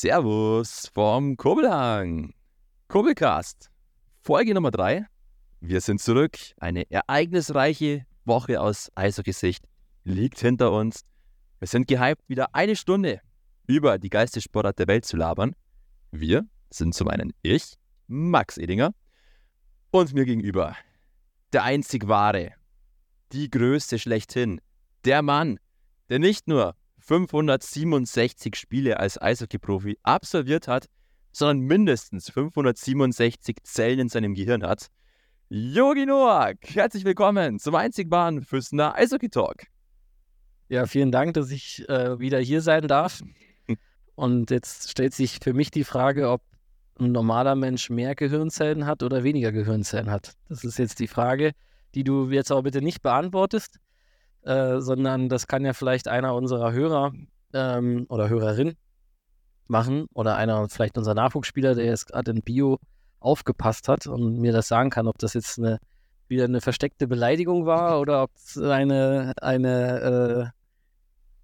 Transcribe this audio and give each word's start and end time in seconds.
Servus 0.00 0.88
vom 0.94 1.36
Kurbelhang. 1.36 2.32
Kurbelcast, 2.86 3.68
Folge 4.20 4.54
Nummer 4.54 4.70
3. 4.70 5.04
Wir 5.58 5.80
sind 5.80 6.00
zurück. 6.00 6.38
Eine 6.58 6.88
ereignisreiche 6.88 8.06
Woche 8.24 8.60
aus 8.60 8.92
Eishockey-Sicht 8.94 9.64
liegt 10.04 10.38
hinter 10.38 10.70
uns. 10.70 11.00
Wir 11.58 11.66
sind 11.66 11.88
gehypt, 11.88 12.22
wieder 12.28 12.54
eine 12.54 12.76
Stunde 12.76 13.20
über 13.66 13.98
die 13.98 14.08
geilste 14.08 14.40
Sportart 14.40 14.78
der 14.78 14.86
Welt 14.86 15.04
zu 15.04 15.16
labern. 15.16 15.56
Wir 16.12 16.46
sind 16.70 16.94
zum 16.94 17.08
einen 17.08 17.32
ich, 17.42 17.74
Max 18.06 18.56
Edinger, 18.56 18.94
und 19.90 20.14
mir 20.14 20.26
gegenüber 20.26 20.76
der 21.52 21.64
einzig 21.64 22.06
wahre, 22.06 22.52
die 23.32 23.50
Größte 23.50 23.98
schlechthin, 23.98 24.60
der 25.04 25.22
Mann, 25.22 25.58
der 26.08 26.20
nicht 26.20 26.46
nur 26.46 26.76
567 27.08 28.54
Spiele 28.54 29.00
als 29.00 29.20
Eishockey-Profi 29.20 29.98
absolviert 30.02 30.68
hat, 30.68 30.90
sondern 31.32 31.60
mindestens 31.60 32.28
567 32.28 33.56
Zellen 33.62 34.00
in 34.00 34.08
seinem 34.10 34.34
Gehirn 34.34 34.62
hat. 34.62 34.88
Yogi 35.48 36.04
Noak, 36.04 36.58
herzlich 36.74 37.06
willkommen 37.06 37.58
zum 37.58 37.76
einzig 37.76 38.10
wahren 38.10 38.42
Füßner 38.42 38.94
Eishockey 38.94 39.30
Talk. 39.30 39.62
Ja, 40.68 40.84
vielen 40.84 41.10
Dank, 41.10 41.32
dass 41.32 41.50
ich 41.50 41.88
äh, 41.88 42.20
wieder 42.20 42.40
hier 42.40 42.60
sein 42.60 42.86
darf. 42.86 43.22
Und 44.14 44.50
jetzt 44.50 44.90
stellt 44.90 45.14
sich 45.14 45.38
für 45.42 45.54
mich 45.54 45.70
die 45.70 45.84
Frage, 45.84 46.28
ob 46.28 46.42
ein 46.98 47.12
normaler 47.12 47.54
Mensch 47.54 47.88
mehr 47.88 48.14
Gehirnzellen 48.16 48.84
hat 48.84 49.02
oder 49.02 49.24
weniger 49.24 49.50
Gehirnzellen 49.50 50.10
hat. 50.10 50.34
Das 50.50 50.62
ist 50.62 50.78
jetzt 50.78 50.98
die 50.98 51.08
Frage, 51.08 51.52
die 51.94 52.04
du 52.04 52.28
jetzt 52.28 52.52
aber 52.52 52.64
bitte 52.64 52.82
nicht 52.82 53.00
beantwortest, 53.00 53.78
äh, 54.42 54.80
sondern 54.80 55.28
das 55.28 55.46
kann 55.46 55.64
ja 55.64 55.72
vielleicht 55.72 56.08
einer 56.08 56.34
unserer 56.34 56.72
Hörer 56.72 57.12
ähm, 57.52 58.06
oder 58.08 58.28
Hörerin 58.28 58.74
machen 59.66 60.06
oder 60.14 60.36
einer, 60.36 60.68
vielleicht 60.68 60.98
unser 60.98 61.14
Nachwuchsspieler, 61.14 61.74
der 61.74 61.86
jetzt 61.86 62.06
gerade 62.06 62.30
in 62.30 62.42
Bio 62.42 62.78
aufgepasst 63.20 63.88
hat 63.88 64.06
und 64.06 64.38
mir 64.38 64.52
das 64.52 64.68
sagen 64.68 64.90
kann, 64.90 65.06
ob 65.06 65.18
das 65.18 65.34
jetzt 65.34 65.58
eine, 65.58 65.78
wieder 66.28 66.44
eine 66.44 66.60
versteckte 66.60 67.06
Beleidigung 67.06 67.66
war 67.66 68.00
oder 68.00 68.22
ob 68.22 68.30
es 68.36 68.58
eine, 68.58 69.32
eine, 69.40 70.52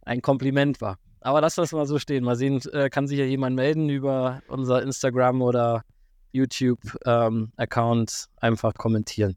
äh, 0.05 0.09
ein 0.09 0.23
Kompliment 0.23 0.81
war. 0.81 0.99
Aber 1.21 1.41
lass 1.41 1.55
das 1.55 1.73
mal 1.73 1.87
so 1.87 1.99
stehen. 1.99 2.23
Mal 2.23 2.37
sehen, 2.37 2.61
äh, 2.73 2.91
kann 2.91 3.09
sich 3.09 3.19
ja 3.19 3.25
jemand 3.25 3.57
melden 3.57 3.89
über 3.89 4.43
unser 4.49 4.83
Instagram 4.83 5.41
oder 5.41 5.83
YouTube-Account 6.33 8.11
ähm, 8.11 8.37
einfach 8.41 8.75
kommentieren. 8.75 9.37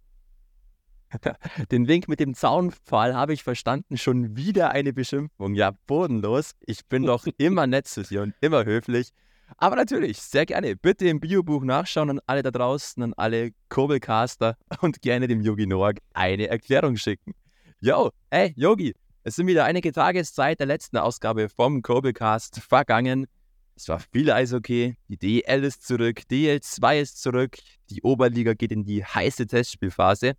Den 1.71 1.87
Wink 1.87 2.07
mit 2.07 2.19
dem 2.19 2.33
Zaunpfahl 2.33 3.15
habe 3.15 3.33
ich 3.33 3.43
verstanden. 3.43 3.97
Schon 3.97 4.35
wieder 4.35 4.71
eine 4.71 4.93
Beschimpfung. 4.93 5.55
Ja, 5.55 5.71
bodenlos. 5.87 6.51
Ich 6.65 6.85
bin 6.87 7.03
doch 7.03 7.25
immer 7.37 7.67
nett 7.67 7.87
zu 7.87 8.03
dir 8.03 8.21
und 8.23 8.33
immer 8.41 8.65
höflich. 8.65 9.11
Aber 9.57 9.77
natürlich, 9.77 10.17
sehr 10.17 10.45
gerne. 10.45 10.75
Bitte 10.75 11.07
im 11.07 11.19
Biobuch 11.19 11.63
nachschauen 11.63 12.09
an 12.09 12.19
alle 12.25 12.43
da 12.43 12.51
draußen, 12.51 13.01
an 13.01 13.13
alle 13.13 13.51
Kurbelcaster 13.69 14.57
und 14.81 15.01
gerne 15.01 15.27
dem 15.27 15.41
Yogi 15.41 15.65
Noak 15.65 15.99
eine 16.13 16.47
Erklärung 16.47 16.97
schicken. 16.97 17.33
Yo, 17.79 18.11
hey, 18.29 18.53
Yogi, 18.57 18.93
es 19.23 19.35
sind 19.35 19.47
wieder 19.47 19.63
einige 19.65 19.91
Tage 19.91 20.23
seit 20.23 20.59
der 20.59 20.67
letzten 20.67 20.97
Ausgabe 20.97 21.47
vom 21.47 21.81
Kurbelcast 21.81 22.59
vergangen. 22.59 23.27
Es 23.75 23.87
war 23.87 23.99
viel 23.99 24.31
Eishockey. 24.31 24.95
Die 25.07 25.17
DL 25.17 25.63
ist 25.63 25.85
zurück, 25.85 26.23
DL2 26.29 27.01
ist 27.01 27.21
zurück. 27.21 27.57
Die 27.89 28.01
Oberliga 28.01 28.53
geht 28.53 28.71
in 28.71 28.83
die 28.83 29.05
heiße 29.05 29.45
Testspielphase. 29.45 30.33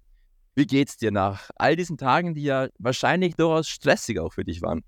Wie 0.58 0.66
geht's 0.66 0.96
dir 0.96 1.12
nach 1.12 1.50
all 1.54 1.76
diesen 1.76 1.98
Tagen, 1.98 2.34
die 2.34 2.42
ja 2.42 2.66
wahrscheinlich 2.80 3.36
durchaus 3.36 3.68
stressig 3.68 4.18
auch 4.18 4.32
für 4.32 4.42
dich 4.42 4.60
waren? 4.60 4.82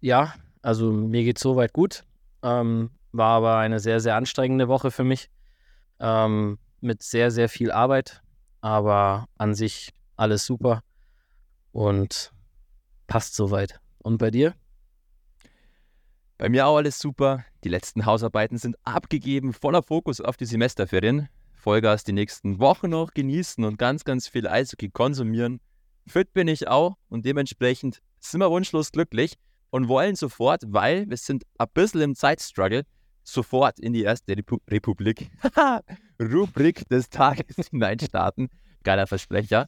Ja, 0.00 0.34
also 0.62 0.92
mir 0.92 1.24
geht's 1.24 1.40
soweit 1.40 1.72
gut. 1.72 2.04
Ähm, 2.44 2.90
war 3.10 3.38
aber 3.38 3.56
eine 3.56 3.80
sehr, 3.80 3.98
sehr 3.98 4.14
anstrengende 4.14 4.68
Woche 4.68 4.92
für 4.92 5.02
mich. 5.02 5.30
Ähm, 5.98 6.60
mit 6.80 7.02
sehr, 7.02 7.32
sehr 7.32 7.48
viel 7.48 7.72
Arbeit. 7.72 8.22
Aber 8.60 9.26
an 9.36 9.52
sich 9.56 9.90
alles 10.14 10.46
super 10.46 10.84
und 11.72 12.30
passt 13.08 13.34
soweit. 13.34 13.80
Und 13.98 14.18
bei 14.18 14.30
dir? 14.30 14.54
Bei 16.38 16.48
mir 16.48 16.68
auch 16.68 16.76
alles 16.76 17.00
super. 17.00 17.44
Die 17.64 17.68
letzten 17.68 18.06
Hausarbeiten 18.06 18.58
sind 18.58 18.76
abgegeben, 18.84 19.52
voller 19.52 19.82
Fokus 19.82 20.20
auf 20.20 20.36
die 20.36 20.46
Semesterferien. 20.46 21.28
Vollgas 21.66 22.04
die 22.04 22.12
nächsten 22.12 22.60
Wochen 22.60 22.90
noch 22.90 23.12
genießen 23.12 23.64
und 23.64 23.76
ganz, 23.76 24.04
ganz 24.04 24.28
viel 24.28 24.46
Eishockey 24.46 24.88
konsumieren. 24.88 25.58
Fit 26.06 26.32
bin 26.32 26.46
ich 26.46 26.68
auch 26.68 26.94
und 27.08 27.26
dementsprechend 27.26 27.98
sind 28.20 28.38
wir 28.38 28.52
wunschlos 28.52 28.92
glücklich 28.92 29.34
und 29.70 29.88
wollen 29.88 30.14
sofort, 30.14 30.62
weil 30.68 31.10
wir 31.10 31.16
sind 31.16 31.42
ein 31.58 31.66
bisschen 31.74 32.02
im 32.02 32.14
Zeitstruggle, 32.14 32.84
sofort 33.24 33.80
in 33.80 33.92
die 33.94 34.04
erste 34.04 34.36
Repu 34.36 34.58
Republik, 34.70 35.28
Rubrik 36.22 36.88
des 36.88 37.10
Tages 37.10 37.56
hineinstarten. 37.72 38.48
Geiler 38.84 39.08
Versprecher. 39.08 39.66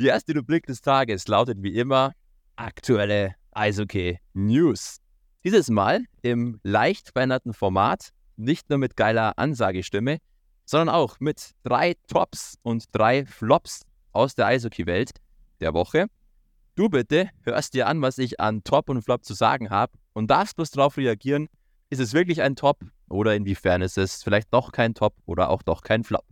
Die 0.00 0.06
erste 0.06 0.34
Rubrik 0.34 0.64
des 0.64 0.80
Tages 0.80 1.28
lautet 1.28 1.58
wie 1.62 1.74
immer 1.74 2.14
aktuelle 2.56 3.34
Eishockey 3.50 4.18
News. 4.32 4.96
Dieses 5.44 5.68
Mal 5.68 6.04
im 6.22 6.58
leicht 6.62 7.10
veränderten 7.12 7.52
Format, 7.52 8.12
nicht 8.36 8.70
nur 8.70 8.78
mit 8.78 8.96
geiler 8.96 9.38
Ansagestimme, 9.38 10.20
sondern 10.64 10.94
auch 10.94 11.20
mit 11.20 11.52
drei 11.62 11.94
Tops 12.08 12.58
und 12.62 12.86
drei 12.92 13.26
Flops 13.26 13.82
aus 14.12 14.34
der 14.34 14.46
Eishockey-Welt 14.46 15.10
der 15.60 15.74
Woche. 15.74 16.06
Du 16.74 16.88
bitte 16.88 17.30
hörst 17.42 17.74
dir 17.74 17.86
an, 17.86 18.02
was 18.02 18.18
ich 18.18 18.40
an 18.40 18.64
Top 18.64 18.88
und 18.88 19.02
Flop 19.02 19.24
zu 19.24 19.34
sagen 19.34 19.70
habe 19.70 19.92
und 20.12 20.30
darfst 20.30 20.56
bloß 20.56 20.70
darauf 20.70 20.96
reagieren, 20.96 21.48
ist 21.90 22.00
es 22.00 22.12
wirklich 22.12 22.42
ein 22.42 22.56
Top 22.56 22.84
oder 23.08 23.34
inwiefern 23.34 23.82
ist 23.82 23.98
es 23.98 24.22
vielleicht 24.22 24.52
doch 24.52 24.72
kein 24.72 24.94
Top 24.94 25.14
oder 25.26 25.50
auch 25.50 25.62
doch 25.62 25.82
kein 25.82 26.02
Flop. 26.02 26.24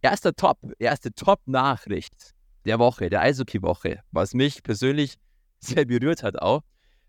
Erster 0.00 0.34
Top, 0.34 0.58
erste 0.78 1.12
Top-Nachricht 1.12 2.34
der 2.64 2.78
Woche, 2.78 3.10
der 3.10 3.20
Eishockey-Woche, 3.20 4.00
was 4.12 4.32
mich 4.32 4.62
persönlich 4.62 5.16
sehr 5.60 5.84
berührt 5.84 6.22
hat 6.22 6.40
auch. 6.40 6.62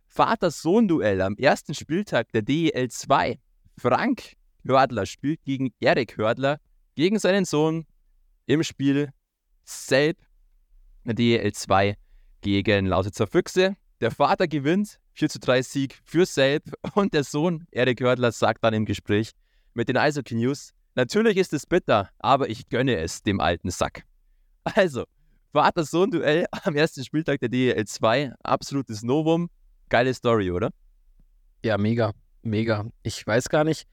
Vater-Sohn-Duell 0.07 1.21
am 1.21 1.37
ersten 1.37 1.73
Spieltag 1.73 2.33
der 2.33 2.41
DEL 2.41 2.89
2. 2.89 3.39
Frank 3.77 4.33
Hördler 4.65 5.05
spielt 5.05 5.43
gegen 5.43 5.73
Erik 5.79 6.17
Hördler, 6.17 6.59
gegen 6.95 7.19
seinen 7.19 7.45
Sohn 7.45 7.85
im 8.45 8.63
Spiel 8.63 9.11
Selb, 9.63 10.17
DEL 11.05 11.51
2 11.51 11.95
gegen 12.41 12.85
Lausitzer 12.85 13.27
Füchse. 13.27 13.75
Der 14.01 14.11
Vater 14.11 14.47
gewinnt, 14.47 14.99
4 15.13 15.29
zu 15.29 15.39
3 15.39 15.61
Sieg 15.61 16.01
für 16.03 16.25
Selb 16.25 16.63
und 16.95 17.13
der 17.13 17.23
Sohn 17.23 17.65
Erik 17.71 18.01
Hördler 18.01 18.31
sagt 18.31 18.63
dann 18.63 18.73
im 18.73 18.85
Gespräch 18.85 19.31
mit 19.73 19.89
den 19.89 19.97
Eishockey 19.97 20.35
News, 20.35 20.73
natürlich 20.95 21.37
ist 21.37 21.53
es 21.53 21.65
bitter, 21.65 22.09
aber 22.19 22.49
ich 22.49 22.67
gönne 22.67 22.97
es 22.97 23.23
dem 23.23 23.39
alten 23.39 23.69
Sack. 23.69 24.03
Also, 24.63 25.05
Vater-Sohn-Duell 25.53 26.45
am 26.51 26.75
ersten 26.75 27.03
Spieltag 27.03 27.39
der 27.39 27.49
DEL 27.49 27.85
2, 27.85 28.33
absolutes 28.43 29.03
Novum. 29.03 29.49
Geile 29.89 30.13
Story, 30.13 30.51
oder? 30.51 30.69
Ja, 31.63 31.77
mega, 31.77 32.13
mega. 32.41 32.85
Ich 33.03 33.25
weiß 33.25 33.49
gar 33.49 33.63
nicht, 33.63 33.87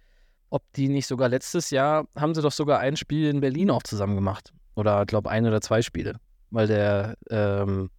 ob 0.51 0.63
die 0.73 0.89
nicht 0.89 1.07
sogar 1.07 1.29
letztes 1.29 1.71
Jahr, 1.71 2.07
haben 2.17 2.35
sie 2.35 2.43
doch 2.43 2.53
sogar 2.53 2.81
ein 2.81 2.97
Spiel 2.97 3.29
in 3.29 3.41
Berlin 3.41 3.71
auch 3.71 3.83
zusammen 3.83 4.15
gemacht. 4.15 4.53
Oder, 4.75 5.03
ich 5.03 5.07
glaube, 5.07 5.31
ein 5.31 5.47
oder 5.47 5.61
zwei 5.61 5.83
Spiele. 5.83 6.21
Weil 6.51 6.67
der, 6.67 7.17
ähm, 7.31 7.91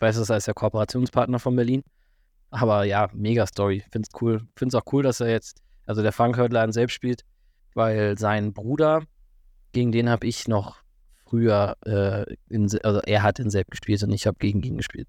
weiß 0.00 0.16
es 0.16 0.30
als 0.30 0.46
der 0.46 0.54
Kooperationspartner 0.54 1.38
von 1.38 1.54
Berlin. 1.54 1.82
Aber 2.50 2.84
ja, 2.84 3.08
mega 3.12 3.46
Story. 3.46 3.84
Find's 3.90 4.08
cool. 4.20 4.42
Find's 4.56 4.74
auch 4.74 4.84
cool, 4.92 5.02
dass 5.02 5.20
er 5.20 5.30
jetzt, 5.30 5.62
also 5.86 6.02
der 6.02 6.12
Frank 6.12 6.36
Hördler 6.36 6.72
selbst 6.72 6.94
spielt, 6.94 7.22
weil 7.74 8.18
sein 8.18 8.52
Bruder, 8.52 9.02
gegen 9.72 9.92
den 9.92 10.08
habe 10.08 10.26
ich 10.26 10.48
noch 10.48 10.76
früher, 11.28 11.76
äh, 11.84 12.24
in, 12.48 12.68
also 12.82 13.00
er 13.00 13.22
hat 13.22 13.38
in 13.38 13.50
Selb 13.50 13.70
gespielt 13.70 14.02
und 14.02 14.10
ich 14.10 14.26
habe 14.26 14.38
gegen 14.38 14.62
ihn 14.62 14.76
gespielt. 14.76 15.08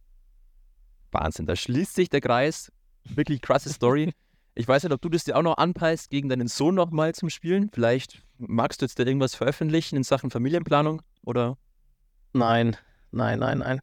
Wahnsinn, 1.12 1.46
da 1.46 1.56
schließt 1.56 1.96
sich 1.96 2.10
der 2.10 2.22
Kreis. 2.22 2.72
Wirklich 3.06 3.42
krasse 3.42 3.72
Story. 3.72 4.14
Ich 4.58 4.68
weiß 4.68 4.84
nicht, 4.84 4.92
ob 4.92 5.02
du 5.02 5.10
das 5.10 5.24
dir 5.24 5.38
auch 5.38 5.44
noch 5.44 5.58
anpeilst, 5.58 6.10
gegen 6.10 6.30
deinen 6.30 6.48
Sohn 6.48 6.74
nochmal 6.74 7.14
zum 7.14 7.30
Spielen. 7.30 7.70
Vielleicht 7.72 8.24
magst 8.40 8.82
du 8.82 8.86
jetzt 8.86 8.98
da 8.98 9.04
irgendwas 9.04 9.36
veröffentlichen 9.36 9.98
in 9.98 10.04
Sachen 10.04 10.32
Familienplanung 10.32 11.04
oder? 11.24 11.58
Nein, 12.34 12.76
nein, 13.12 13.38
nein, 13.38 13.60
nein. 13.60 13.80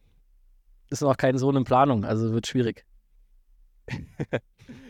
Ist 0.89 1.01
noch 1.01 1.15
kein 1.15 1.37
Sohn 1.37 1.55
in 1.55 1.63
Planung, 1.63 2.03
also 2.03 2.33
wird 2.33 2.45
schwierig. 2.45 2.85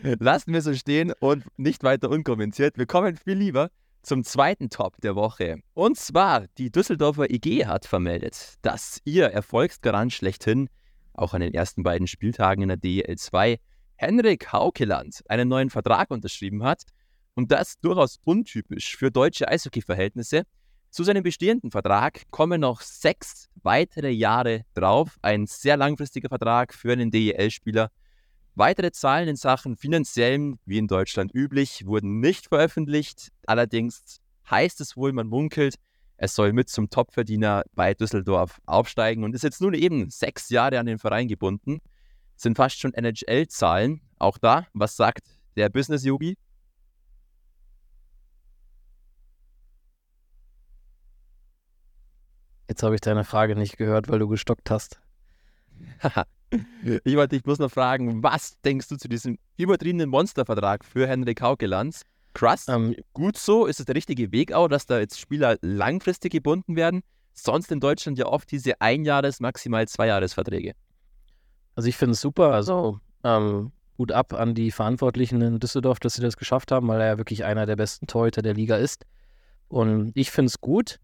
Lassen 0.02 0.52
wir 0.52 0.60
so 0.60 0.74
stehen 0.74 1.12
und 1.20 1.44
nicht 1.56 1.84
weiter 1.84 2.10
unkommentiert. 2.10 2.78
Wir 2.78 2.86
kommen 2.86 3.16
viel 3.16 3.36
lieber 3.36 3.70
zum 4.02 4.24
zweiten 4.24 4.70
Top 4.70 5.00
der 5.02 5.14
Woche. 5.14 5.60
Und 5.74 5.96
zwar, 5.96 6.46
die 6.58 6.72
Düsseldorfer 6.72 7.30
IG 7.30 7.64
hat 7.66 7.86
vermeldet, 7.86 8.54
dass 8.62 9.00
ihr 9.04 9.26
Erfolgsgarant 9.26 10.12
schlechthin 10.12 10.68
auch 11.14 11.32
an 11.32 11.42
den 11.42 11.54
ersten 11.54 11.84
beiden 11.84 12.08
Spieltagen 12.08 12.62
in 12.62 12.68
der 12.68 12.76
DEL 12.76 13.16
2 13.16 13.60
Henrik 13.96 14.52
Haukeland 14.52 15.22
einen 15.28 15.48
neuen 15.48 15.70
Vertrag 15.70 16.10
unterschrieben 16.10 16.62
hat 16.62 16.82
und 17.34 17.50
das 17.50 17.78
durchaus 17.80 18.18
untypisch 18.24 18.96
für 18.96 19.10
deutsche 19.10 19.48
Eishockey-Verhältnisse. 19.48 20.42
Zu 20.90 21.04
seinem 21.04 21.22
bestehenden 21.22 21.70
Vertrag 21.70 22.22
kommen 22.30 22.60
noch 22.60 22.80
sechs 22.80 23.48
weitere 23.62 24.10
Jahre 24.10 24.64
drauf. 24.74 25.18
Ein 25.22 25.46
sehr 25.46 25.76
langfristiger 25.76 26.28
Vertrag 26.28 26.72
für 26.72 26.92
einen 26.92 27.10
DEL-Spieler. 27.10 27.90
Weitere 28.54 28.92
Zahlen 28.92 29.28
in 29.28 29.36
Sachen 29.36 29.76
finanziellen, 29.76 30.58
wie 30.64 30.78
in 30.78 30.88
Deutschland 30.88 31.34
üblich, 31.34 31.84
wurden 31.86 32.20
nicht 32.20 32.46
veröffentlicht. 32.46 33.28
Allerdings 33.46 34.20
heißt 34.50 34.80
es 34.80 34.96
wohl, 34.96 35.12
man 35.12 35.26
munkelt, 35.26 35.74
es 36.16 36.34
soll 36.34 36.54
mit 36.54 36.70
zum 36.70 36.88
Topverdiener 36.88 37.64
bei 37.74 37.92
Düsseldorf 37.92 38.58
aufsteigen 38.64 39.24
und 39.24 39.34
ist 39.34 39.44
jetzt 39.44 39.60
nun 39.60 39.74
eben 39.74 40.08
sechs 40.08 40.48
Jahre 40.48 40.78
an 40.78 40.86
den 40.86 40.98
Verein 40.98 41.28
gebunden. 41.28 41.80
Sind 42.36 42.56
fast 42.56 42.78
schon 42.78 42.94
NHL-Zahlen. 42.94 44.00
Auch 44.18 44.38
da, 44.38 44.66
was 44.72 44.96
sagt 44.96 45.26
der 45.56 45.68
Business-Yogi? 45.68 46.36
Jetzt 52.68 52.82
habe 52.82 52.94
ich 52.94 53.00
deine 53.00 53.24
Frage 53.24 53.56
nicht 53.56 53.76
gehört, 53.76 54.08
weil 54.08 54.18
du 54.18 54.28
gestockt 54.28 54.70
hast. 54.70 55.00
ich 57.04 57.16
wollte 57.16 57.36
dich 57.36 57.42
bloß 57.42 57.58
noch 57.58 57.70
fragen, 57.70 58.22
was 58.22 58.60
denkst 58.60 58.88
du 58.88 58.96
zu 58.96 59.08
diesem 59.08 59.38
übertriebenen 59.56 60.10
Monstervertrag 60.10 60.84
für 60.84 61.06
Henrik 61.06 61.40
Haukelands? 61.40 62.02
Krass, 62.34 62.68
ähm, 62.68 62.94
gut 63.14 63.38
so, 63.38 63.66
ist 63.66 63.80
es 63.80 63.86
der 63.86 63.94
richtige 63.94 64.30
Weg 64.30 64.52
auch, 64.52 64.68
dass 64.68 64.84
da 64.84 64.98
jetzt 64.98 65.18
Spieler 65.18 65.56
langfristig 65.62 66.32
gebunden 66.32 66.76
werden? 66.76 67.02
Sonst 67.32 67.70
in 67.72 67.80
Deutschland 67.80 68.18
ja 68.18 68.26
oft 68.26 68.50
diese 68.50 68.80
Einjahres-, 68.80 69.40
maximal 69.40 69.86
Zweijahresverträge. 69.88 70.72
Also 71.76 71.88
ich 71.88 71.96
finde 71.96 72.12
es 72.12 72.20
super, 72.20 72.52
also 72.52 72.98
ähm, 73.22 73.70
gut 73.96 74.10
ab 74.10 74.32
an 74.32 74.54
die 74.54 74.70
Verantwortlichen 74.70 75.40
in 75.42 75.60
Düsseldorf, 75.60 76.00
dass 76.00 76.14
sie 76.14 76.22
das 76.22 76.36
geschafft 76.36 76.72
haben, 76.72 76.88
weil 76.88 77.00
er 77.00 77.06
ja 77.06 77.18
wirklich 77.18 77.44
einer 77.44 77.66
der 77.66 77.76
besten 77.76 78.06
Torhüter 78.06 78.42
der 78.42 78.54
Liga 78.54 78.76
ist. 78.76 79.04
Und 79.68 80.12
ich 80.14 80.30
finde 80.30 80.48
es 80.48 80.60
gut. 80.60 80.98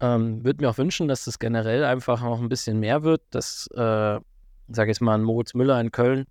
Ähm, 0.00 0.44
Würde 0.44 0.62
mir 0.62 0.70
auch 0.70 0.78
wünschen, 0.78 1.08
dass 1.08 1.26
es 1.26 1.38
generell 1.38 1.84
einfach 1.84 2.22
noch 2.22 2.40
ein 2.40 2.48
bisschen 2.48 2.80
mehr 2.80 3.02
wird, 3.02 3.22
dass, 3.30 3.68
äh, 3.74 4.18
sage 4.68 4.90
ich 4.90 5.00
mal, 5.00 5.14
ein 5.14 5.22
Moritz 5.22 5.54
Müller 5.54 5.80
in 5.80 5.92
Köln, 5.92 6.26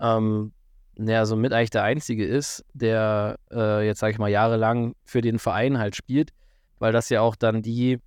ähm, 0.00 0.52
der 0.96 1.26
so 1.26 1.36
mit 1.36 1.52
eigentlich 1.52 1.70
der 1.70 1.84
Einzige 1.84 2.26
ist, 2.26 2.64
der 2.74 3.38
äh, 3.52 3.86
jetzt, 3.86 4.00
sage 4.00 4.12
ich 4.12 4.18
mal, 4.18 4.28
jahrelang 4.30 4.94
für 5.04 5.20
den 5.20 5.38
Verein 5.38 5.78
halt 5.78 5.96
spielt, 5.96 6.30
weil 6.78 6.92
das 6.92 7.08
ja 7.08 7.20
auch 7.20 7.36
dann 7.36 7.62
die 7.62 8.00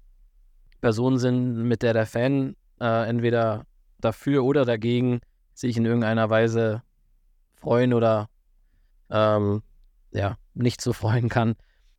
Personen 0.81 1.18
sind, 1.19 1.63
mit 1.63 1.83
der 1.83 1.94
der 1.94 2.06
Fan 2.06 2.56
äh, 2.81 3.07
entweder 3.07 3.66
dafür 4.01 4.44
oder 4.44 4.65
dagegen 4.65 5.21
sich 5.53 5.77
in 5.77 5.86
irgendeiner 5.86 6.30
Weise 6.30 6.83
freuen 7.56 7.94
oder 7.94 8.30
ähm, 9.09 9.63
ja, 10.12 10.38
nicht 10.53 10.81
so 10.81 10.94
freuen 11.01 11.30
kann. 11.30 11.56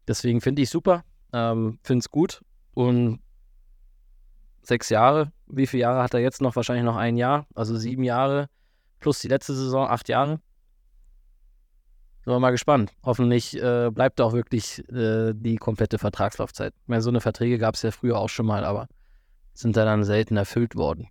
Deswegen 0.08 0.40
finde 0.40 0.62
ich 0.62 0.70
super, 0.70 1.04
ähm, 1.32 1.78
finde 1.82 2.00
es 2.00 2.10
gut 2.10 2.42
und 2.74 3.20
sechs 4.62 4.88
Jahre. 4.88 5.32
Wie 5.46 5.66
viele 5.66 5.82
Jahre 5.82 6.02
hat 6.02 6.14
er 6.14 6.20
jetzt 6.20 6.40
noch? 6.40 6.56
Wahrscheinlich 6.56 6.84
noch 6.84 6.96
ein 6.96 7.16
Jahr. 7.16 7.46
Also 7.54 7.76
sieben 7.76 8.04
Jahre 8.04 8.48
plus 9.02 9.18
die 9.18 9.28
letzte 9.28 9.54
Saison, 9.54 9.86
acht 9.88 10.08
Jahre. 10.08 10.40
Sind 12.24 12.32
wir 12.32 12.38
mal 12.38 12.52
gespannt. 12.52 12.92
Hoffentlich 13.02 13.60
äh, 13.60 13.90
bleibt 13.90 14.20
auch 14.20 14.32
wirklich 14.32 14.78
äh, 14.90 15.34
die 15.34 15.56
komplette 15.56 15.98
Vertragslaufzeit. 15.98 16.72
Ich 16.82 16.88
meine, 16.88 17.02
so 17.02 17.10
eine 17.10 17.20
Verträge 17.20 17.58
gab 17.58 17.74
es 17.74 17.82
ja 17.82 17.90
früher 17.90 18.16
auch 18.16 18.28
schon 18.28 18.46
mal, 18.46 18.64
aber 18.64 18.86
sind 19.54 19.76
da 19.76 19.84
dann 19.84 20.04
selten 20.04 20.36
erfüllt 20.36 20.76
worden. 20.76 21.08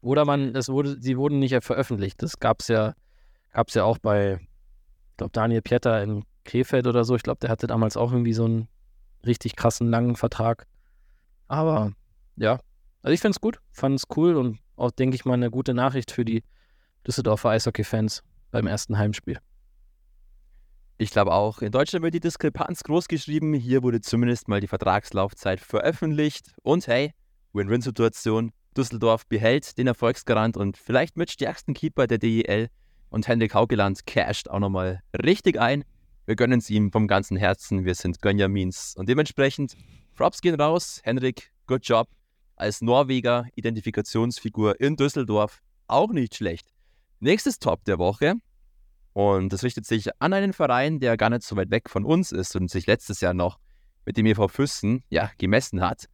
Oder 0.00 0.24
man, 0.24 0.54
es 0.54 0.68
wurde, 0.68 1.00
sie 1.00 1.16
wurden 1.16 1.38
nicht 1.38 1.62
veröffentlicht. 1.62 2.22
Das 2.22 2.38
gab 2.38 2.60
es 2.60 2.68
ja, 2.68 2.94
gab's 3.52 3.74
ja 3.74 3.84
auch 3.84 3.98
bei, 3.98 4.40
ich 5.10 5.16
glaube, 5.16 5.32
Daniel 5.32 5.62
Pieter 5.62 6.02
in 6.02 6.24
Krefeld 6.44 6.86
oder 6.86 7.04
so. 7.04 7.16
Ich 7.16 7.22
glaube, 7.22 7.40
der 7.40 7.50
hatte 7.50 7.66
damals 7.66 7.96
auch 7.96 8.12
irgendwie 8.12 8.32
so 8.32 8.44
einen 8.44 8.68
richtig 9.26 9.56
krassen 9.56 9.90
langen 9.90 10.16
Vertrag. 10.16 10.66
Aber 11.48 11.92
ja, 12.36 12.58
also 13.02 13.12
ich 13.12 13.20
finde 13.20 13.32
es 13.32 13.40
gut, 13.40 13.60
fand 13.72 13.96
es 13.96 14.04
cool 14.16 14.36
und 14.36 14.58
auch, 14.76 14.90
denke 14.90 15.14
ich 15.14 15.24
mal, 15.24 15.34
eine 15.34 15.50
gute 15.50 15.74
Nachricht 15.74 16.10
für 16.10 16.24
die 16.24 16.42
Düsseldorfer 17.06 17.50
Eishockey-Fans 17.50 18.22
beim 18.50 18.66
ersten 18.66 18.96
Heimspiel. 18.98 19.38
Ich 20.96 21.10
glaube 21.10 21.32
auch, 21.32 21.62
in 21.62 21.72
Deutschland 21.72 22.02
wird 22.02 22.14
die 22.14 22.20
Diskrepanz 22.20 22.82
groß 22.82 23.08
geschrieben. 23.08 23.54
Hier 23.54 23.82
wurde 23.82 24.02
zumindest 24.02 24.48
mal 24.48 24.60
die 24.60 24.66
Vertragslaufzeit 24.66 25.58
veröffentlicht. 25.58 26.52
Und 26.62 26.86
hey, 26.86 27.14
Win-Win-Situation. 27.54 28.52
Düsseldorf 28.76 29.26
behält 29.26 29.76
den 29.78 29.86
Erfolgsgarant 29.86 30.56
und 30.56 30.76
vielleicht 30.76 31.16
mit 31.16 31.30
stärksten 31.30 31.74
Keeper 31.74 32.06
der 32.06 32.18
DEL. 32.18 32.68
Und 33.08 33.26
Hendrik 33.26 33.54
Haugeland 33.54 34.06
casht 34.06 34.48
auch 34.48 34.60
nochmal 34.60 35.02
richtig 35.24 35.58
ein. 35.60 35.84
Wir 36.26 36.36
gönnen 36.36 36.60
es 36.60 36.70
ihm 36.70 36.92
vom 36.92 37.08
ganzen 37.08 37.36
Herzen. 37.36 37.84
Wir 37.84 37.94
sind 37.94 38.22
Gönjamins. 38.22 38.94
Und 38.96 39.08
dementsprechend 39.08 39.76
Props 40.14 40.40
gehen 40.40 40.54
raus. 40.60 41.00
Henrik, 41.02 41.50
good 41.66 41.84
job. 41.84 42.08
Als 42.54 42.80
Norweger 42.82 43.46
Identifikationsfigur 43.56 44.80
in 44.80 44.96
Düsseldorf 44.96 45.60
auch 45.88 46.12
nicht 46.12 46.36
schlecht. 46.36 46.68
Nächstes 47.18 47.58
Top 47.58 47.84
der 47.84 47.98
Woche. 47.98 48.34
Und 49.12 49.52
das 49.52 49.64
richtet 49.64 49.86
sich 49.86 50.08
an 50.20 50.32
einen 50.32 50.52
Verein, 50.52 51.00
der 51.00 51.16
gar 51.16 51.30
nicht 51.30 51.42
so 51.42 51.56
weit 51.56 51.70
weg 51.70 51.90
von 51.90 52.04
uns 52.04 52.30
ist 52.30 52.54
und 52.54 52.70
sich 52.70 52.86
letztes 52.86 53.20
Jahr 53.20 53.34
noch 53.34 53.58
mit 54.04 54.16
dem 54.16 54.26
EV 54.26 54.48
Füssen 54.48 55.02
ja, 55.08 55.30
gemessen 55.38 55.80
hat. 55.80 56.08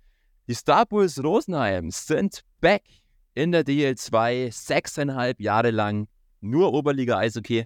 Die 0.48 0.54
Star 0.54 0.87
Bulls 0.87 1.20
Rosenheim 1.20 1.90
sind 1.90 2.43
back 2.60 2.84
in 3.34 3.50
der 3.50 3.64
DL2, 3.64 4.52
sechseinhalb 4.52 5.40
Jahre 5.40 5.72
lang 5.72 6.06
nur 6.40 6.72
Oberliga-Eishockey. 6.72 7.64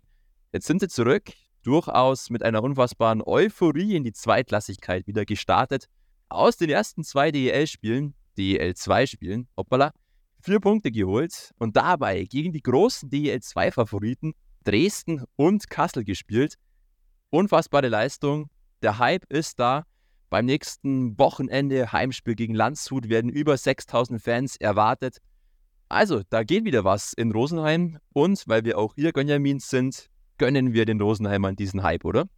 Jetzt 0.52 0.66
sind 0.66 0.80
sie 0.80 0.88
zurück, 0.88 1.30
durchaus 1.62 2.30
mit 2.30 2.42
einer 2.42 2.62
unfassbaren 2.62 3.22
Euphorie 3.22 3.96
in 3.96 4.04
die 4.04 4.14
Zweitklassigkeit 4.14 5.06
wieder 5.06 5.26
gestartet 5.26 5.90
aus 6.30 6.56
den 6.56 6.70
ersten 6.70 7.04
zwei 7.04 7.30
DEL-Spielen, 7.30 8.14
DEL2-Spielen, 8.38 9.46
hoppala, 9.58 9.92
vier 10.40 10.60
Punkte 10.60 10.90
geholt 10.90 11.52
und 11.58 11.76
dabei 11.76 12.24
gegen 12.24 12.52
die 12.52 12.62
großen 12.62 13.10
DEL2-Favoriten 13.10 14.32
Dresden 14.64 15.24
und 15.36 15.68
Kassel 15.68 16.02
gespielt. 16.02 16.54
Unfassbare 17.28 17.88
Leistung. 17.88 18.48
Der 18.80 18.98
Hype 18.98 19.30
ist 19.30 19.58
da. 19.58 19.84
Beim 20.30 20.46
nächsten 20.46 21.18
Wochenende 21.18 21.92
Heimspiel 21.92 22.36
gegen 22.36 22.54
Landshut 22.54 23.08
werden 23.08 23.30
über 23.30 23.56
6000 23.56 24.22
Fans 24.22 24.56
erwartet. 24.56 25.18
Also, 25.88 26.22
da 26.30 26.44
geht 26.44 26.64
wieder 26.64 26.84
was 26.84 27.12
in 27.12 27.32
Rosenheim. 27.32 27.98
Und 28.12 28.44
weil 28.46 28.64
wir 28.64 28.78
auch 28.78 28.94
hier 28.94 29.12
Gönjamins 29.12 29.68
sind, 29.68 30.08
gönnen 30.38 30.72
wir 30.72 30.86
den 30.86 31.00
Rosenheimern 31.00 31.56
diesen 31.56 31.82
Hype, 31.82 32.04
oder? 32.04 32.28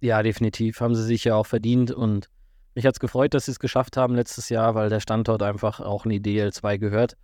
Ja, 0.00 0.24
definitiv. 0.24 0.80
Haben 0.80 0.96
sie 0.96 1.04
sich 1.04 1.22
ja 1.22 1.36
auch 1.36 1.46
verdient 1.46 1.92
und 1.92 2.28
mich 2.74 2.84
hat 2.84 2.94
es 2.94 3.00
gefreut, 3.00 3.34
dass 3.34 3.44
sie 3.44 3.52
es 3.52 3.60
geschafft 3.60 3.96
haben 3.96 4.16
letztes 4.16 4.48
Jahr, 4.48 4.74
weil 4.74 4.88
der 4.88 5.00
Standort 5.00 5.42
einfach 5.42 5.78
auch 5.78 6.04
in 6.04 6.10
die 6.10 6.20
DL2 6.20 6.78
gehört. 6.78 7.16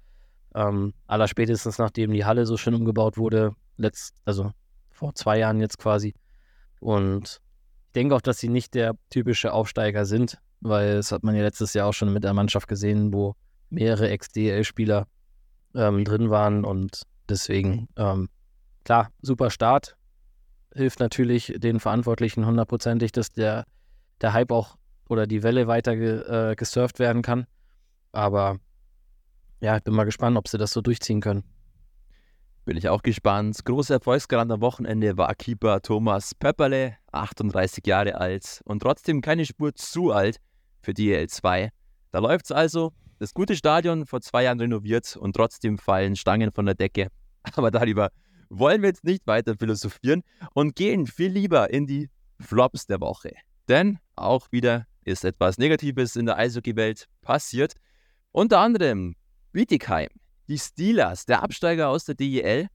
Ähm, 0.55 0.95
allerspätestens 1.07 1.79
nachdem 1.79 2.13
die 2.13 2.25
Halle 2.25 2.47
so 2.47 2.57
schön 2.57 2.75
umgebaut 2.75 3.17
wurde, 3.17 3.55
letzt, 3.77 4.15
also 4.25 4.53
vor 4.91 5.15
zwei 5.15 5.39
Jahren 5.39 5.61
jetzt 5.61 5.79
quasi. 5.79 6.15
Und 6.81 7.41
ich 7.89 7.93
denke 7.93 8.15
auch, 8.15 8.21
dass 8.21 8.39
sie 8.39 8.51
nicht 8.51 8.75
der 8.75 8.95
typische 9.09 9.53
Aufsteiger 9.53 10.05
sind, 10.05 10.39
weil 10.61 10.97
das 10.97 11.11
hat 11.11 11.25
man 11.25 11.35
ja 11.35 11.43
letztes 11.43 11.73
Jahr 11.73 11.89
auch 11.89 11.95
schon 11.95 12.13
mit 12.13 12.23
der 12.23 12.35
Mannschaft 12.35 12.69
gesehen, 12.69 13.15
wo 13.15 13.35
mehrere 13.71 14.11
Ex-DL-Spieler 14.11 15.07
ähm, 15.75 16.05
drin 16.05 16.29
waren 16.29 16.65
und 16.65 17.05
deswegen, 17.29 17.89
ähm, 17.97 18.29
klar, 18.85 19.09
super 19.23 19.51
Start. 19.51 19.97
Hilft 20.75 21.01
natürlich 21.01 21.55
den 21.57 21.81
Verantwortlichen 21.81 22.45
hundertprozentig, 22.45 23.11
dass 23.13 23.33
der, 23.33 23.65
der 24.21 24.35
Hype 24.35 24.53
auch 24.53 24.77
oder 25.09 25.27
die 25.27 25.43
Welle 25.43 25.67
weiter 25.67 25.97
ge, 25.97 26.51
äh, 26.51 26.57
gesurft 26.57 26.99
werden 26.99 27.23
kann. 27.23 27.47
Aber 28.13 28.59
ja, 29.61 29.79
ich 29.79 29.83
bin 29.83 29.95
mal 29.95 30.05
gespannt, 30.05 30.37
ob 30.37 30.47
sie 30.47 30.59
das 30.59 30.73
so 30.73 30.83
durchziehen 30.83 31.23
können. 31.23 31.43
Bin 32.69 32.77
ich 32.77 32.91
auch 32.91 33.01
gespannt. 33.01 33.65
Großer 33.65 33.95
Erfolgsgarant 33.95 34.53
am 34.53 34.61
Wochenende 34.61 35.17
war 35.17 35.35
Keeper 35.35 35.81
Thomas 35.81 36.35
Pepperle, 36.35 36.99
38 37.13 37.87
Jahre 37.87 38.17
alt 38.17 38.61
und 38.67 38.81
trotzdem 38.81 39.23
keine 39.23 39.47
Spur 39.47 39.75
zu 39.75 40.13
alt 40.13 40.37
für 40.83 40.93
die 40.93 41.11
EL2. 41.15 41.71
Da 42.11 42.19
läuft 42.19 42.45
es 42.45 42.53
also. 42.53 42.93
Das 43.19 43.33
gute 43.33 43.57
Stadion 43.57 44.05
vor 44.05 44.21
zwei 44.21 44.43
Jahren 44.43 44.61
renoviert 44.61 45.17
und 45.17 45.35
trotzdem 45.35 45.79
fallen 45.79 46.15
Stangen 46.15 46.53
von 46.53 46.67
der 46.67 46.75
Decke. 46.75 47.09
Aber 47.55 47.71
darüber 47.71 48.11
wollen 48.51 48.83
wir 48.83 48.91
jetzt 48.91 49.03
nicht 49.03 49.27
weiter 49.27 49.55
philosophieren 49.59 50.23
und 50.53 50.77
gehen 50.77 51.07
viel 51.07 51.31
lieber 51.31 51.71
in 51.71 51.87
die 51.87 52.11
Flops 52.39 52.85
der 52.85 53.01
Woche. 53.01 53.33
Denn 53.71 53.99
auch 54.15 54.53
wieder 54.53 54.85
ist 55.05 55.25
etwas 55.25 55.57
Negatives 55.57 56.17
in 56.17 56.27
der 56.27 56.37
Eishockey-Welt 56.37 57.07
passiert. 57.23 57.73
Unter 58.31 58.59
anderem 58.59 59.17
Bietigheim, 59.53 60.11
die 60.49 60.59
Steelers, 60.59 61.27
der 61.27 61.43
Absteiger 61.43 61.89
aus 61.89 62.05
der 62.05 62.15
DEL, 62.15 62.69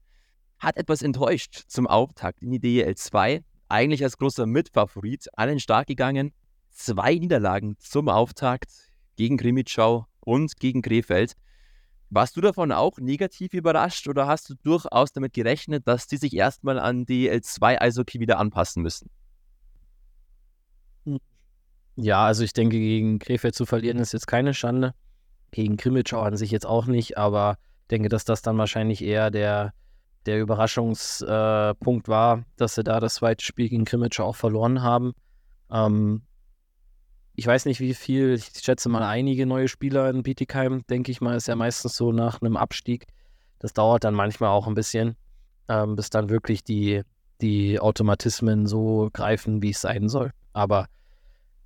hat 0.58 0.76
etwas 0.76 1.02
enttäuscht 1.02 1.64
zum 1.66 1.86
Auftakt 1.86 2.42
in 2.42 2.50
die 2.50 2.60
DEL 2.60 2.94
2. 2.94 3.42
Eigentlich 3.68 4.02
als 4.02 4.16
großer 4.16 4.46
Mitfavorit, 4.46 5.26
allen 5.34 5.60
stark 5.60 5.88
gegangen. 5.88 6.32
Zwei 6.70 7.14
Niederlagen 7.14 7.76
zum 7.78 8.08
Auftakt 8.08 8.70
gegen 9.16 9.36
Krimitschau 9.36 10.06
und 10.20 10.56
gegen 10.58 10.82
Krefeld. 10.82 11.34
Warst 12.10 12.36
du 12.36 12.40
davon 12.40 12.70
auch 12.70 12.98
negativ 12.98 13.54
überrascht 13.54 14.06
oder 14.08 14.26
hast 14.26 14.48
du 14.48 14.54
durchaus 14.62 15.12
damit 15.12 15.32
gerechnet, 15.32 15.86
dass 15.88 16.06
die 16.06 16.16
sich 16.16 16.34
erstmal 16.34 16.78
an 16.78 17.06
DEL 17.06 17.40
2 17.42 17.80
Eishockey 17.80 18.20
wieder 18.20 18.38
anpassen 18.38 18.82
müssen? 18.82 19.10
Ja, 21.96 22.26
also 22.26 22.42
ich 22.42 22.52
denke, 22.52 22.78
gegen 22.78 23.18
Krefeld 23.18 23.54
zu 23.54 23.66
verlieren 23.66 23.98
ist 23.98 24.12
jetzt 24.12 24.26
keine 24.26 24.52
Schande. 24.54 24.94
Gegen 25.54 25.76
Krimitschau 25.76 26.20
an 26.20 26.36
sich 26.36 26.50
jetzt 26.50 26.66
auch 26.66 26.86
nicht, 26.86 27.16
aber 27.16 27.58
ich 27.82 27.88
denke, 27.88 28.08
dass 28.08 28.24
das 28.24 28.42
dann 28.42 28.58
wahrscheinlich 28.58 29.04
eher 29.04 29.30
der, 29.30 29.72
der 30.26 30.40
Überraschungspunkt 30.40 32.08
äh, 32.08 32.10
war, 32.10 32.44
dass 32.56 32.74
sie 32.74 32.82
da 32.82 32.98
das 32.98 33.14
zweite 33.14 33.44
Spiel 33.44 33.68
gegen 33.68 33.84
Krimitsch 33.84 34.18
auch 34.18 34.34
verloren 34.34 34.82
haben. 34.82 35.12
Ähm, 35.70 36.22
ich 37.36 37.46
weiß 37.46 37.66
nicht, 37.66 37.78
wie 37.78 37.94
viel, 37.94 38.34
ich 38.34 38.50
schätze 38.62 38.88
mal 38.88 39.04
einige 39.04 39.46
neue 39.46 39.68
Spieler 39.68 40.10
in 40.10 40.24
Bietigheim, 40.24 40.84
denke 40.88 41.12
ich 41.12 41.20
mal, 41.20 41.36
ist 41.36 41.46
ja 41.46 41.54
meistens 41.54 41.94
so 41.94 42.10
nach 42.10 42.42
einem 42.42 42.56
Abstieg. 42.56 43.06
Das 43.60 43.72
dauert 43.72 44.02
dann 44.02 44.14
manchmal 44.14 44.50
auch 44.50 44.66
ein 44.66 44.74
bisschen, 44.74 45.14
ähm, 45.68 45.94
bis 45.94 46.10
dann 46.10 46.30
wirklich 46.30 46.64
die, 46.64 47.02
die 47.40 47.78
Automatismen 47.78 48.66
so 48.66 49.08
greifen, 49.12 49.62
wie 49.62 49.70
es 49.70 49.80
sein 49.80 50.08
soll. 50.08 50.32
Aber 50.52 50.86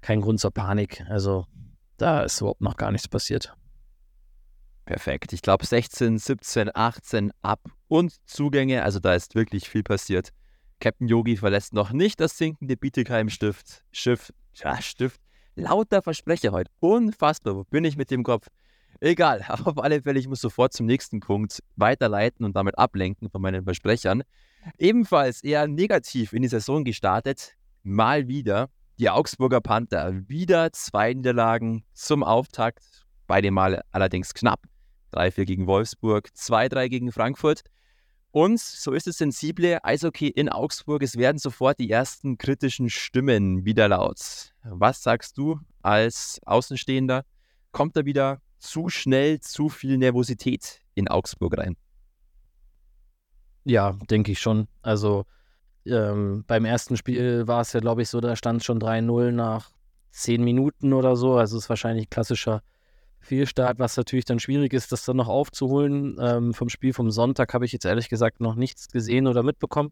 kein 0.03 0.21
Grund 0.21 0.41
zur 0.41 0.51
Panik. 0.51 1.07
Also 1.09 1.47
da 1.97 2.21
ist 2.21 2.43
überhaupt 2.43 2.61
noch 2.61 2.77
gar 2.77 2.93
nichts 2.93 3.09
passiert. 3.09 3.55
Perfekt. 4.89 5.35
Ich 5.35 5.43
glaube 5.43 5.67
16, 5.67 6.17
17, 6.17 6.71
18 6.75 7.31
ab 7.43 7.61
und 7.89 8.15
Zugänge. 8.27 8.85
Also 8.85 9.01
da 9.01 9.15
ist 9.15 9.35
wirklich 9.35 9.69
viel 9.69 9.83
passiert. 9.83 10.31
Captain 10.81 11.09
Yogi 11.09 11.37
verlässt 11.37 11.75
noch 11.75 11.93
nicht 11.93 12.21
das 12.21 12.39
sinkende 12.39 12.75
Bietigheim-Stift. 12.75 13.85
Schiff, 13.93 14.33
ja, 14.55 14.81
Stift. 14.81 15.21
Lauter 15.57 16.01
Versprecher 16.01 16.53
heute. 16.53 16.71
Unfassbar. 16.81 17.55
Wo 17.57 17.65
bin 17.65 17.85
ich 17.85 17.99
mit 17.99 18.11
dem 18.11 18.23
Kopf? 18.23 18.47
Egal. 19.01 19.45
Auf 19.63 19.77
alle 19.77 20.01
Fälle, 20.01 20.19
ich 20.19 20.27
muss 20.27 20.41
sofort 20.41 20.73
zum 20.73 20.87
nächsten 20.87 21.21
Punkt 21.21 21.63
weiterleiten 21.77 22.47
und 22.47 22.57
damit 22.57 22.79
ablenken 22.79 23.29
von 23.29 23.43
meinen 23.43 23.65
Versprechern. 23.65 24.23
Ebenfalls 24.79 25.45
eher 25.45 25.69
negativ 25.69 26.33
in 26.33 26.41
die 26.41 26.49
Saison 26.49 26.85
gestartet. 26.85 27.57
Mal 27.83 28.27
wieder 28.27 28.71
die 28.99 29.11
Augsburger 29.11 29.61
Panther. 29.61 30.15
Wieder 30.29 30.73
zwei 30.73 31.13
Niederlagen 31.13 31.85
zum 31.93 32.25
Auftakt. 32.25 33.05
Beide 33.27 33.51
Male 33.51 33.83
allerdings 33.93 34.33
knapp. 34.33 34.63
3-4 35.13 35.45
gegen 35.45 35.67
Wolfsburg, 35.67 36.29
2-3 36.37 36.89
gegen 36.89 37.13
Frankfurt. 37.13 37.63
Und 38.31 38.61
so 38.61 38.93
ist 38.93 39.07
es 39.07 39.19
sensible 39.19 39.83
Eishockey 39.83 40.29
in 40.29 40.49
Augsburg. 40.49 41.03
Es 41.03 41.17
werden 41.17 41.39
sofort 41.39 41.79
die 41.81 41.91
ersten 41.91 42.37
kritischen 42.37 42.91
Stimmen 42.91 43.65
wieder 43.65 43.89
laut. 43.89 44.53
Was 44.63 45.03
sagst 45.03 45.39
du 45.39 45.61
als 45.83 46.39
Außenstehender? 46.45 47.25
Kommt 47.73 47.97
da 47.97 48.05
wieder 48.05 48.41
zu 48.59 48.89
schnell 48.91 49.41
zu 49.41 49.69
viel 49.69 49.97
Nervosität 49.97 50.83
in 50.95 51.09
Augsburg 51.09 51.57
rein? 51.57 51.77
Ja, 53.65 53.93
denke 54.11 54.33
ich 54.33 54.41
schon. 54.41 54.69
Also 54.83 55.25
ähm, 55.87 56.45
beim 56.47 56.65
ersten 56.65 56.97
Spiel 56.97 57.47
war 57.47 57.63
es 57.63 57.73
ja, 57.73 57.81
glaube 57.81 58.03
ich, 58.03 58.09
so, 58.09 58.21
da 58.21 58.37
stand 58.37 58.63
schon 58.63 58.79
3-0 58.79 59.31
nach 59.31 59.71
10 60.11 60.43
Minuten 60.43 60.93
oder 60.93 61.17
so. 61.17 61.37
Also 61.37 61.57
es 61.57 61.65
ist 61.65 61.69
wahrscheinlich 61.69 62.11
klassischer 62.11 62.63
Fehlstart, 63.21 63.79
was 63.79 63.97
natürlich 63.97 64.25
dann 64.25 64.39
schwierig 64.39 64.73
ist, 64.73 64.93
das 64.93 65.05
dann 65.05 65.17
noch 65.17 65.29
aufzuholen. 65.29 66.17
Ähm, 66.21 66.55
vom 66.55 66.69
Spiel 66.69 66.93
vom 66.93 67.11
Sonntag 67.11 67.53
habe 67.55 67.65
ich 67.65 67.73
jetzt 67.73 67.85
ehrlich 67.85 68.09
gesagt 68.09 68.41
noch 68.41 68.55
nichts 68.55 68.89
gesehen 68.89 69.27
oder 69.27 69.43
mitbekommen. 69.43 69.91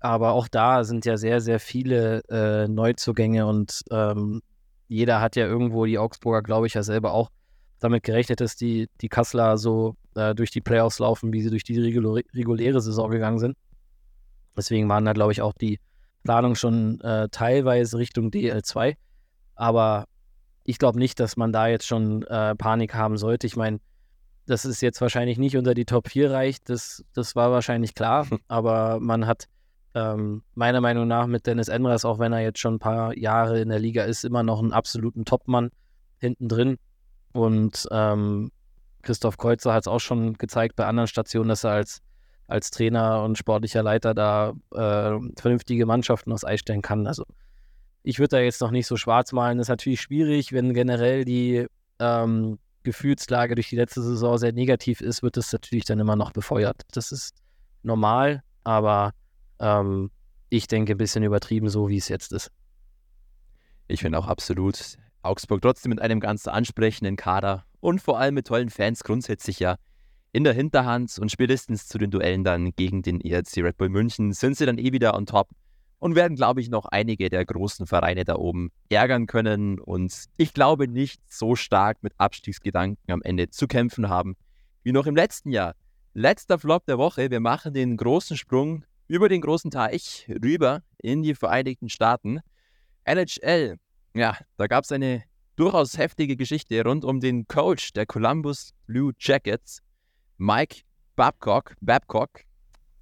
Aber 0.00 0.32
auch 0.32 0.48
da 0.48 0.84
sind 0.84 1.04
ja 1.04 1.16
sehr, 1.16 1.40
sehr 1.40 1.58
viele 1.58 2.22
äh, 2.28 2.68
Neuzugänge 2.68 3.46
und 3.46 3.82
ähm, 3.90 4.42
jeder 4.86 5.20
hat 5.20 5.36
ja 5.36 5.46
irgendwo, 5.46 5.84
die 5.84 5.98
Augsburger 5.98 6.42
glaube 6.42 6.66
ich 6.66 6.74
ja 6.74 6.82
selber 6.82 7.12
auch, 7.12 7.30
damit 7.80 8.02
gerechnet, 8.02 8.40
dass 8.40 8.56
die, 8.56 8.88
die 9.00 9.08
Kasseler 9.08 9.58
so 9.58 9.96
äh, 10.14 10.34
durch 10.34 10.50
die 10.50 10.60
Playoffs 10.60 10.98
laufen, 10.98 11.32
wie 11.32 11.42
sie 11.42 11.50
durch 11.50 11.64
die 11.64 11.78
reguläre 11.78 12.80
Saison 12.80 13.10
gegangen 13.10 13.38
sind. 13.38 13.56
Deswegen 14.56 14.88
waren 14.88 15.04
da, 15.04 15.12
glaube 15.12 15.32
ich, 15.32 15.42
auch 15.42 15.52
die 15.52 15.78
Planungen 16.24 16.56
schon 16.56 17.00
äh, 17.00 17.28
teilweise 17.30 17.98
Richtung 17.98 18.30
DL2. 18.30 18.96
Aber 19.54 20.06
ich 20.68 20.78
glaube 20.78 20.98
nicht, 20.98 21.18
dass 21.18 21.38
man 21.38 21.50
da 21.50 21.66
jetzt 21.66 21.86
schon 21.86 22.24
äh, 22.24 22.54
Panik 22.54 22.94
haben 22.94 23.16
sollte. 23.16 23.46
Ich 23.46 23.56
meine, 23.56 23.80
das 24.44 24.66
ist 24.66 24.82
jetzt 24.82 25.00
wahrscheinlich 25.00 25.38
nicht 25.38 25.56
unter 25.56 25.72
die 25.72 25.86
Top 25.86 26.08
4 26.08 26.30
reicht, 26.30 26.68
das, 26.68 27.02
das 27.14 27.34
war 27.34 27.50
wahrscheinlich 27.50 27.94
klar, 27.94 28.26
aber 28.48 29.00
man 29.00 29.26
hat 29.26 29.46
ähm, 29.94 30.42
meiner 30.54 30.82
Meinung 30.82 31.08
nach 31.08 31.26
mit 31.26 31.46
Dennis 31.46 31.68
Endras, 31.68 32.04
auch 32.04 32.18
wenn 32.18 32.34
er 32.34 32.40
jetzt 32.40 32.58
schon 32.58 32.74
ein 32.74 32.78
paar 32.80 33.16
Jahre 33.16 33.60
in 33.60 33.70
der 33.70 33.78
Liga 33.78 34.04
ist, 34.04 34.26
immer 34.26 34.42
noch 34.42 34.60
einen 34.60 34.74
absoluten 34.74 35.24
Topmann 35.24 35.70
hinten 36.18 36.48
drin. 36.48 36.76
Und 37.32 37.88
ähm, 37.90 38.52
Christoph 39.00 39.38
Kreuzer 39.38 39.72
hat 39.72 39.84
es 39.84 39.88
auch 39.88 40.00
schon 40.00 40.34
gezeigt 40.34 40.76
bei 40.76 40.84
anderen 40.84 41.08
Stationen, 41.08 41.48
dass 41.48 41.64
er 41.64 41.70
als, 41.70 42.02
als 42.46 42.70
Trainer 42.70 43.22
und 43.22 43.38
sportlicher 43.38 43.82
Leiter 43.82 44.12
da 44.12 44.52
äh, 44.72 45.18
vernünftige 45.40 45.86
Mannschaften 45.86 46.30
aus 46.30 46.44
Eis 46.44 46.60
stellen 46.60 46.82
kann. 46.82 47.06
Also 47.06 47.24
ich 48.08 48.18
würde 48.18 48.36
da 48.36 48.40
jetzt 48.40 48.62
noch 48.62 48.70
nicht 48.70 48.86
so 48.86 48.96
schwarz 48.96 49.32
malen. 49.32 49.58
Das 49.58 49.66
ist 49.66 49.68
natürlich 49.68 50.00
schwierig, 50.00 50.54
wenn 50.54 50.72
generell 50.72 51.26
die 51.26 51.66
ähm, 51.98 52.58
Gefühlslage 52.82 53.54
durch 53.54 53.68
die 53.68 53.76
letzte 53.76 54.00
Saison 54.00 54.38
sehr 54.38 54.52
negativ 54.52 55.02
ist, 55.02 55.22
wird 55.22 55.36
das 55.36 55.52
natürlich 55.52 55.84
dann 55.84 55.98
immer 56.00 56.16
noch 56.16 56.32
befeuert. 56.32 56.80
Das 56.92 57.12
ist 57.12 57.34
normal, 57.82 58.42
aber 58.64 59.12
ähm, 59.58 60.10
ich 60.48 60.68
denke 60.68 60.92
ein 60.92 60.96
bisschen 60.96 61.22
übertrieben, 61.22 61.68
so 61.68 61.90
wie 61.90 61.98
es 61.98 62.08
jetzt 62.08 62.32
ist. 62.32 62.50
Ich 63.88 64.00
finde 64.00 64.18
auch 64.18 64.26
absolut. 64.26 64.96
Augsburg 65.20 65.60
trotzdem 65.60 65.90
mit 65.90 66.00
einem 66.00 66.20
ganz 66.20 66.46
ansprechenden 66.46 67.16
Kader 67.16 67.66
und 67.80 68.00
vor 68.00 68.18
allem 68.18 68.36
mit 68.36 68.46
tollen 68.46 68.70
Fans 68.70 69.04
grundsätzlich 69.04 69.58
ja 69.58 69.76
in 70.32 70.44
der 70.44 70.54
Hinterhand 70.54 71.18
und 71.18 71.30
spätestens 71.30 71.86
zu 71.86 71.98
den 71.98 72.10
Duellen 72.10 72.42
dann 72.42 72.74
gegen 72.74 73.02
den 73.02 73.20
ERC 73.20 73.58
Red 73.58 73.76
Bull 73.76 73.90
München 73.90 74.32
sind 74.32 74.56
sie 74.56 74.64
dann 74.64 74.78
eh 74.78 74.92
wieder 74.92 75.14
on 75.14 75.26
top 75.26 75.50
und 75.98 76.14
werden, 76.14 76.36
glaube 76.36 76.60
ich, 76.60 76.70
noch 76.70 76.86
einige 76.86 77.28
der 77.28 77.44
großen 77.44 77.86
Vereine 77.86 78.24
da 78.24 78.36
oben 78.36 78.70
ärgern 78.88 79.26
können 79.26 79.80
und 79.80 80.26
ich 80.36 80.54
glaube 80.54 80.88
nicht 80.88 81.20
so 81.28 81.56
stark 81.56 82.02
mit 82.02 82.12
Abstiegsgedanken 82.18 83.12
am 83.12 83.22
Ende 83.22 83.50
zu 83.50 83.66
kämpfen 83.66 84.08
haben 84.08 84.36
wie 84.82 84.92
noch 84.92 85.06
im 85.06 85.16
letzten 85.16 85.50
Jahr. 85.50 85.74
Letzter 86.14 86.58
Flop 86.58 86.86
der 86.86 86.98
Woche, 86.98 87.30
wir 87.30 87.40
machen 87.40 87.74
den 87.74 87.96
großen 87.96 88.36
Sprung 88.36 88.84
über 89.06 89.28
den 89.28 89.40
großen 89.40 89.70
Teich 89.70 90.26
rüber 90.42 90.82
in 90.98 91.22
die 91.22 91.34
Vereinigten 91.34 91.88
Staaten. 91.88 92.40
NHL, 93.04 93.76
ja, 94.14 94.36
da 94.56 94.66
gab 94.66 94.84
es 94.84 94.92
eine 94.92 95.24
durchaus 95.56 95.98
heftige 95.98 96.36
Geschichte 96.36 96.82
rund 96.82 97.04
um 97.04 97.20
den 97.20 97.46
Coach 97.46 97.92
der 97.92 98.06
Columbus 98.06 98.72
Blue 98.86 99.12
Jackets, 99.18 99.80
Mike 100.36 100.82
Babcock. 101.16 101.74
Babcock 101.80 102.40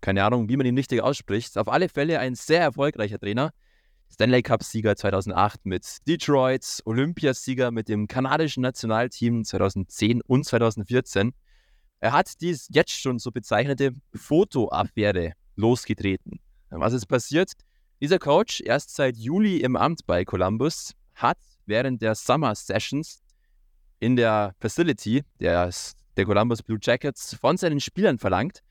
keine 0.07 0.23
Ahnung, 0.23 0.49
wie 0.49 0.57
man 0.57 0.65
ihn 0.67 0.77
richtig 0.77 1.03
ausspricht. 1.03 1.59
Auf 1.59 1.67
alle 1.67 1.89
Fälle 1.89 2.21
ein 2.21 2.37
sehr 2.37 2.61
erfolgreicher 2.61 3.19
Trainer. 3.19 3.51
Stanley 4.09 4.41
Cup-Sieger 4.41 4.95
2008 4.95 5.67
mit 5.67 5.85
Detroit, 6.07 6.81
Olympiasieger 6.85 7.73
mit 7.73 7.89
dem 7.89 8.07
kanadischen 8.07 8.63
Nationalteam 8.63 9.45
2010 9.45 10.23
und 10.23 10.45
2014. 10.45 11.35
Er 11.99 12.13
hat 12.13 12.41
die 12.41 12.57
jetzt 12.69 12.93
schon 12.93 13.19
so 13.19 13.33
bezeichnete 13.33 13.97
Fotoaffäre 14.15 15.33
losgetreten. 15.57 16.39
Was 16.71 16.93
ist 16.93 17.07
passiert? 17.07 17.55
Dieser 18.01 18.21
Coach, 18.21 18.63
erst 18.65 18.95
seit 18.95 19.17
Juli 19.17 19.57
im 19.57 19.75
Amt 19.75 20.07
bei 20.07 20.25
Columbus, 20.25 20.93
hat 21.15 21.39
während 21.65 22.01
der 22.01 22.15
Summer 22.15 22.55
Sessions 22.55 23.25
in 23.99 24.15
der 24.15 24.55
Facility 24.61 25.25
der, 25.41 25.69
der 26.17 26.25
Columbus 26.25 26.63
Blue 26.63 26.79
Jackets 26.81 27.35
von 27.35 27.57
seinen 27.57 27.81
Spielern 27.81 28.19
verlangt, 28.19 28.63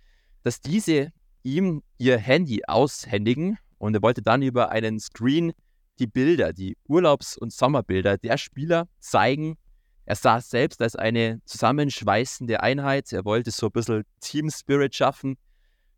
dass 0.43 0.61
diese 0.61 1.11
ihm 1.45 1.83
ihr 1.97 2.17
Handy 2.17 2.63
aushändigen 2.67 3.57
und 3.77 3.95
er 3.95 4.01
wollte 4.01 4.21
dann 4.21 4.41
über 4.41 4.71
einen 4.71 4.99
Screen 4.99 5.53
die 5.99 6.07
Bilder, 6.07 6.51
die 6.51 6.75
Urlaubs- 6.87 7.37
und 7.37 7.53
Sommerbilder 7.53 8.17
der 8.17 8.37
Spieler 8.37 8.87
zeigen. 8.99 9.57
Er 10.05 10.15
sah 10.15 10.37
es 10.37 10.49
selbst 10.49 10.81
als 10.81 10.95
eine 10.95 11.41
zusammenschweißende 11.45 12.61
Einheit. 12.61 13.13
Er 13.13 13.25
wollte 13.25 13.51
so 13.51 13.67
ein 13.67 13.71
bisschen 13.71 14.03
Team 14.19 14.49
Spirit 14.49 14.93
schaffen. 14.93 15.37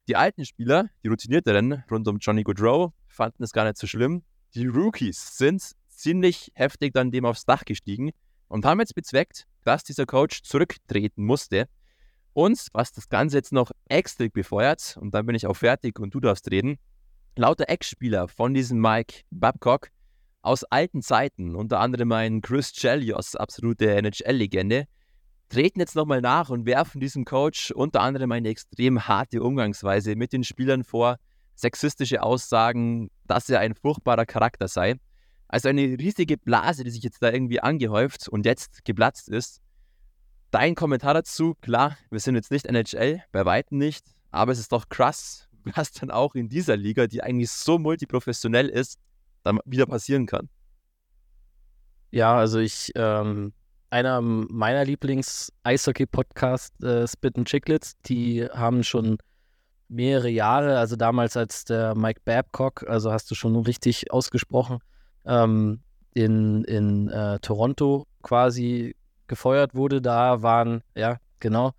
Die 0.07 0.15
alten 0.15 0.45
Spieler, 0.45 0.89
die 1.03 1.07
routinierteren 1.07 1.83
rund 1.89 2.07
um 2.07 2.17
Johnny 2.19 2.43
Goodrow, 2.43 2.93
fanden 3.07 3.43
es 3.43 3.51
gar 3.51 3.65
nicht 3.65 3.77
so 3.77 3.87
schlimm. 3.87 4.23
Die 4.53 4.67
Rookies 4.67 5.37
sind 5.37 5.71
ziemlich 5.89 6.51
heftig 6.53 6.93
dann 6.93 7.11
dem 7.11 7.25
aufs 7.25 7.45
Dach 7.45 7.65
gestiegen 7.65 8.11
und 8.47 8.65
haben 8.65 8.79
jetzt 8.79 8.95
bezweckt, 8.95 9.45
dass 9.63 9.83
dieser 9.83 10.05
Coach 10.05 10.43
zurücktreten 10.43 11.25
musste. 11.25 11.67
Und 12.37 12.67
was 12.71 12.91
das 12.91 13.09
Ganze 13.09 13.37
jetzt 13.37 13.51
noch 13.51 13.71
extra 13.89 14.27
befeuert, 14.31 14.95
und 15.01 15.15
dann 15.15 15.25
bin 15.25 15.33
ich 15.33 15.47
auch 15.47 15.55
fertig 15.55 15.99
und 15.99 16.13
du 16.13 16.19
darfst 16.19 16.51
reden, 16.51 16.77
lauter 17.35 17.67
Ex-Spieler 17.67 18.27
von 18.27 18.53
diesem 18.53 18.79
Mike 18.79 19.21
Babcock 19.31 19.89
aus 20.43 20.63
alten 20.63 21.01
Zeiten, 21.01 21.55
unter 21.55 21.79
anderem 21.79 22.11
ein 22.11 22.41
Chris 22.41 22.73
Chelios, 22.73 23.35
absolute 23.35 23.89
NHL-Legende, 23.89 24.85
treten 25.49 25.79
jetzt 25.79 25.95
nochmal 25.95 26.21
nach 26.21 26.51
und 26.51 26.67
werfen 26.67 27.01
diesem 27.01 27.25
Coach 27.25 27.71
unter 27.71 28.01
anderem 28.01 28.31
eine 28.31 28.49
extrem 28.49 29.07
harte 29.07 29.41
Umgangsweise 29.41 30.15
mit 30.15 30.31
den 30.31 30.43
Spielern 30.43 30.83
vor, 30.83 31.17
sexistische 31.55 32.21
Aussagen, 32.21 33.09
dass 33.25 33.49
er 33.49 33.61
ein 33.61 33.73
furchtbarer 33.73 34.27
Charakter 34.27 34.67
sei. 34.67 34.97
Also 35.47 35.69
eine 35.69 35.81
riesige 35.81 36.37
Blase, 36.37 36.83
die 36.83 36.91
sich 36.91 37.01
jetzt 37.01 37.23
da 37.23 37.31
irgendwie 37.31 37.61
angehäuft 37.61 38.29
und 38.29 38.45
jetzt 38.45 38.85
geplatzt 38.85 39.27
ist. 39.27 39.59
Dein 40.51 40.75
Kommentar 40.75 41.13
dazu, 41.13 41.55
klar, 41.61 41.97
wir 42.09 42.19
sind 42.19 42.35
jetzt 42.35 42.51
nicht 42.51 42.65
NHL, 42.65 43.21
bei 43.31 43.43
weitem 43.45 43.77
nicht, 43.77 44.05
aber 44.31 44.53
es 44.53 44.59
ist 44.59 44.71
doch 44.71 44.87
krass, 44.87 45.49
was 45.75 45.91
dann 45.91 46.11
auch 46.11 46.35
in 46.35 46.47
dieser 46.47 46.77
Liga, 46.77 47.07
die 47.07 47.21
eigentlich 47.21 47.51
so 47.51 47.77
multiprofessionell 47.77 48.69
ist, 48.69 48.97
dann 49.43 49.59
wieder 49.65 49.85
passieren 49.85 50.25
kann. 50.25 50.49
Ja, 52.11 52.37
also 52.37 52.59
ich, 52.59 52.91
ähm, 52.95 53.51
einer 53.89 54.21
meiner 54.21 54.85
Lieblings-Eishockey-Podcasts, 54.85 56.81
äh, 56.81 57.07
Spit 57.07 57.37
and 57.37 57.47
Chicklets, 57.47 57.97
die 58.05 58.45
haben 58.45 58.83
schon 58.83 59.17
mehrere 59.89 60.29
Jahre, 60.29 60.77
also 60.79 60.95
damals 60.95 61.35
als 61.37 61.65
der 61.65 61.95
Mike 61.95 62.21
Babcock, 62.23 62.87
also 62.87 63.11
hast 63.11 63.29
du 63.31 63.35
schon 63.35 63.55
richtig 63.57 64.11
ausgesprochen, 64.11 64.79
ähm, 65.25 65.81
in, 66.13 66.63
in 66.65 67.09
äh, 67.09 67.39
Toronto 67.39 68.07
quasi 68.21 68.95
gefeuert 69.27 69.75
wurde, 69.75 70.01
da 70.01 70.41
waren, 70.41 70.81
ja, 70.95 71.17
genau, 71.39 71.73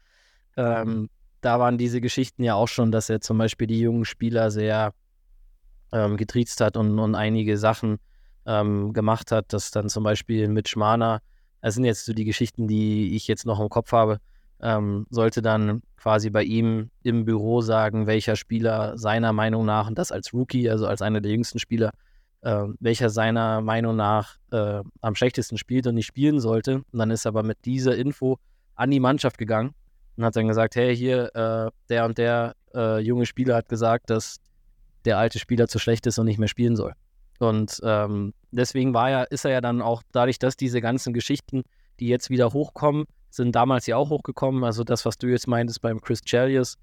ähm, 0.56 1.08
da 1.40 1.60
waren 1.60 1.78
diese 1.78 2.00
Geschichten 2.00 2.42
ja 2.42 2.54
auch 2.54 2.68
schon, 2.68 2.90
dass 2.90 3.08
er 3.08 3.20
zum 3.20 3.38
Beispiel 3.38 3.66
die 3.66 3.80
jungen 3.80 4.04
Spieler 4.04 4.50
sehr 4.50 4.92
ähm, 5.92 6.16
getriezt 6.16 6.60
hat 6.60 6.76
und, 6.76 6.98
und 6.98 7.14
einige 7.14 7.56
Sachen 7.56 7.98
ähm, 8.46 8.92
gemacht 8.92 9.30
hat, 9.30 9.52
dass 9.52 9.70
dann 9.70 9.88
zum 9.88 10.04
Beispiel 10.04 10.48
mit 10.48 10.68
Schmana, 10.68 11.20
das 11.60 11.74
sind 11.74 11.84
jetzt 11.84 12.04
so 12.06 12.12
die 12.12 12.24
Geschichten, 12.24 12.66
die 12.66 13.14
ich 13.14 13.28
jetzt 13.28 13.46
noch 13.46 13.60
im 13.60 13.68
Kopf 13.68 13.92
habe, 13.92 14.18
ähm, 14.60 15.06
sollte 15.10 15.42
dann 15.42 15.82
quasi 15.96 16.30
bei 16.30 16.42
ihm 16.42 16.90
im 17.02 17.24
Büro 17.24 17.60
sagen, 17.60 18.06
welcher 18.06 18.36
Spieler 18.36 18.98
seiner 18.98 19.32
Meinung 19.32 19.64
nach, 19.64 19.88
und 19.88 19.98
das 19.98 20.12
als 20.12 20.32
Rookie, 20.32 20.68
also 20.68 20.86
als 20.86 21.02
einer 21.02 21.20
der 21.20 21.32
jüngsten 21.32 21.58
Spieler, 21.58 21.92
äh, 22.42 22.64
welcher 22.80 23.10
seiner 23.10 23.60
Meinung 23.60 23.96
nach 23.96 24.36
äh, 24.50 24.80
am 25.00 25.14
schlechtesten 25.14 25.58
spielt 25.58 25.86
und 25.86 25.94
nicht 25.94 26.06
spielen 26.06 26.40
sollte. 26.40 26.76
Und 26.92 26.98
dann 26.98 27.10
ist 27.10 27.24
er 27.24 27.30
aber 27.30 27.42
mit 27.42 27.64
dieser 27.64 27.96
Info 27.96 28.38
an 28.74 28.90
die 28.90 29.00
Mannschaft 29.00 29.38
gegangen 29.38 29.74
und 30.16 30.24
hat 30.24 30.36
dann 30.36 30.48
gesagt, 30.48 30.76
hey, 30.76 30.96
hier, 30.96 31.34
äh, 31.34 31.70
der 31.88 32.04
und 32.04 32.18
der 32.18 32.54
äh, 32.74 33.00
junge 33.00 33.26
Spieler 33.26 33.56
hat 33.56 33.68
gesagt, 33.68 34.10
dass 34.10 34.36
der 35.04 35.18
alte 35.18 35.38
Spieler 35.38 35.68
zu 35.68 35.78
schlecht 35.78 36.06
ist 36.06 36.18
und 36.18 36.26
nicht 36.26 36.38
mehr 36.38 36.48
spielen 36.48 36.76
soll. 36.76 36.92
Und 37.38 37.80
ähm, 37.84 38.34
deswegen 38.50 38.94
war 38.94 39.10
ja, 39.10 39.22
ist 39.22 39.44
er 39.44 39.52
ja 39.52 39.60
dann 39.60 39.80
auch 39.80 40.02
dadurch, 40.12 40.38
dass 40.38 40.56
diese 40.56 40.80
ganzen 40.80 41.12
Geschichten, 41.12 41.62
die 42.00 42.08
jetzt 42.08 42.30
wieder 42.30 42.52
hochkommen, 42.52 43.04
sind 43.30 43.54
damals 43.54 43.86
ja 43.86 43.96
auch 43.96 44.10
hochgekommen. 44.10 44.64
Also 44.64 44.84
das, 44.84 45.04
was 45.04 45.18
du 45.18 45.28
jetzt 45.28 45.46
meintest 45.46 45.80
beim 45.80 46.00
Chris 46.00 46.22
Chelios, 46.22 46.76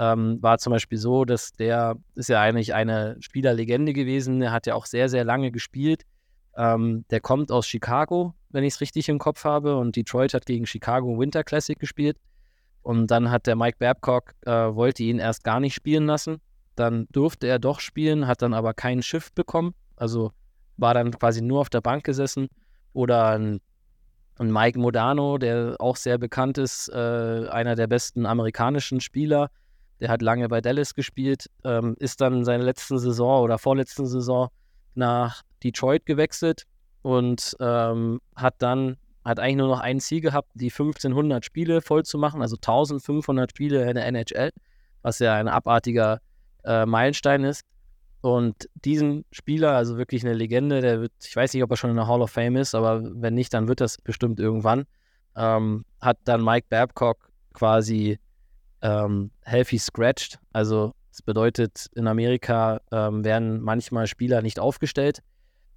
ähm, 0.00 0.38
war 0.40 0.56
zum 0.56 0.72
Beispiel 0.72 0.96
so, 0.96 1.26
dass 1.26 1.52
der 1.52 1.94
ist 2.14 2.30
ja 2.30 2.40
eigentlich 2.40 2.72
eine 2.72 3.18
Spielerlegende 3.20 3.92
gewesen. 3.92 4.40
Er 4.40 4.50
hat 4.50 4.66
ja 4.66 4.74
auch 4.74 4.86
sehr, 4.86 5.10
sehr 5.10 5.24
lange 5.24 5.52
gespielt. 5.52 6.04
Ähm, 6.56 7.04
der 7.10 7.20
kommt 7.20 7.52
aus 7.52 7.66
Chicago, 7.66 8.32
wenn 8.48 8.64
ich 8.64 8.74
es 8.74 8.80
richtig 8.80 9.10
im 9.10 9.18
Kopf 9.18 9.44
habe. 9.44 9.76
Und 9.76 9.96
Detroit 9.96 10.32
hat 10.32 10.46
gegen 10.46 10.64
Chicago 10.64 11.18
Winter 11.18 11.44
Classic 11.44 11.78
gespielt. 11.78 12.16
Und 12.80 13.10
dann 13.10 13.30
hat 13.30 13.46
der 13.46 13.56
Mike 13.56 13.76
Babcock, 13.78 14.32
äh, 14.46 14.50
wollte 14.50 15.02
ihn 15.02 15.18
erst 15.18 15.44
gar 15.44 15.60
nicht 15.60 15.74
spielen 15.74 16.06
lassen. 16.06 16.38
Dann 16.76 17.06
durfte 17.12 17.46
er 17.46 17.58
doch 17.58 17.78
spielen, 17.78 18.26
hat 18.26 18.40
dann 18.40 18.54
aber 18.54 18.72
kein 18.72 19.02
Schiff 19.02 19.30
bekommen. 19.34 19.74
Also 19.96 20.32
war 20.78 20.94
dann 20.94 21.10
quasi 21.10 21.42
nur 21.42 21.60
auf 21.60 21.68
der 21.68 21.82
Bank 21.82 22.04
gesessen. 22.04 22.48
Oder 22.94 23.32
ein, 23.32 23.60
ein 24.38 24.50
Mike 24.50 24.78
Modano, 24.78 25.36
der 25.36 25.76
auch 25.78 25.96
sehr 25.96 26.16
bekannt 26.16 26.56
ist, 26.56 26.88
äh, 26.88 27.48
einer 27.50 27.74
der 27.74 27.86
besten 27.86 28.24
amerikanischen 28.24 29.02
Spieler. 29.02 29.50
Der 30.00 30.08
hat 30.08 30.22
lange 30.22 30.48
bei 30.48 30.60
Dallas 30.60 30.94
gespielt, 30.94 31.50
ähm, 31.64 31.94
ist 31.98 32.20
dann 32.20 32.44
seine 32.44 32.64
letzten 32.64 32.98
Saison 32.98 33.42
oder 33.42 33.58
vorletzten 33.58 34.06
Saison 34.06 34.48
nach 34.94 35.42
Detroit 35.62 36.06
gewechselt 36.06 36.64
und 37.02 37.56
ähm, 37.60 38.20
hat 38.34 38.54
dann 38.58 38.96
hat 39.24 39.38
eigentlich 39.38 39.56
nur 39.56 39.68
noch 39.68 39.80
ein 39.80 40.00
Ziel 40.00 40.20
gehabt, 40.20 40.50
die 40.54 40.70
1500 40.70 41.44
Spiele 41.44 41.82
voll 41.82 42.04
zu 42.04 42.18
machen, 42.18 42.40
also 42.40 42.56
1500 42.56 43.50
Spiele 43.50 43.88
in 43.88 43.94
der 43.94 44.06
NHL, 44.06 44.50
was 45.02 45.18
ja 45.18 45.34
ein 45.34 45.48
abartiger 45.48 46.20
äh, 46.64 46.86
Meilenstein 46.86 47.44
ist. 47.44 47.62
Und 48.22 48.68
diesen 48.74 49.24
Spieler, 49.30 49.72
also 49.76 49.96
wirklich 49.96 50.24
eine 50.24 50.34
Legende, 50.34 50.80
der 50.80 51.00
wird, 51.00 51.12
ich 51.24 51.34
weiß 51.34 51.54
nicht, 51.54 51.62
ob 51.62 51.70
er 51.70 51.76
schon 51.76 51.90
in 51.90 51.96
der 51.96 52.06
Hall 52.06 52.20
of 52.20 52.30
Fame 52.30 52.56
ist, 52.56 52.74
aber 52.74 53.02
wenn 53.02 53.34
nicht, 53.34 53.52
dann 53.54 53.68
wird 53.68 53.80
das 53.80 53.98
bestimmt 53.98 54.40
irgendwann, 54.40 54.84
ähm, 55.36 55.84
hat 56.00 56.18
dann 56.24 56.44
Mike 56.44 56.66
Babcock 56.68 57.30
quasi 57.54 58.18
ähm, 58.82 59.30
healthy 59.42 59.78
scratched. 59.78 60.38
Also 60.52 60.92
das 61.10 61.22
bedeutet, 61.22 61.86
in 61.94 62.06
Amerika 62.06 62.80
ähm, 62.92 63.24
werden 63.24 63.60
manchmal 63.60 64.06
Spieler 64.06 64.42
nicht 64.42 64.58
aufgestellt 64.58 65.22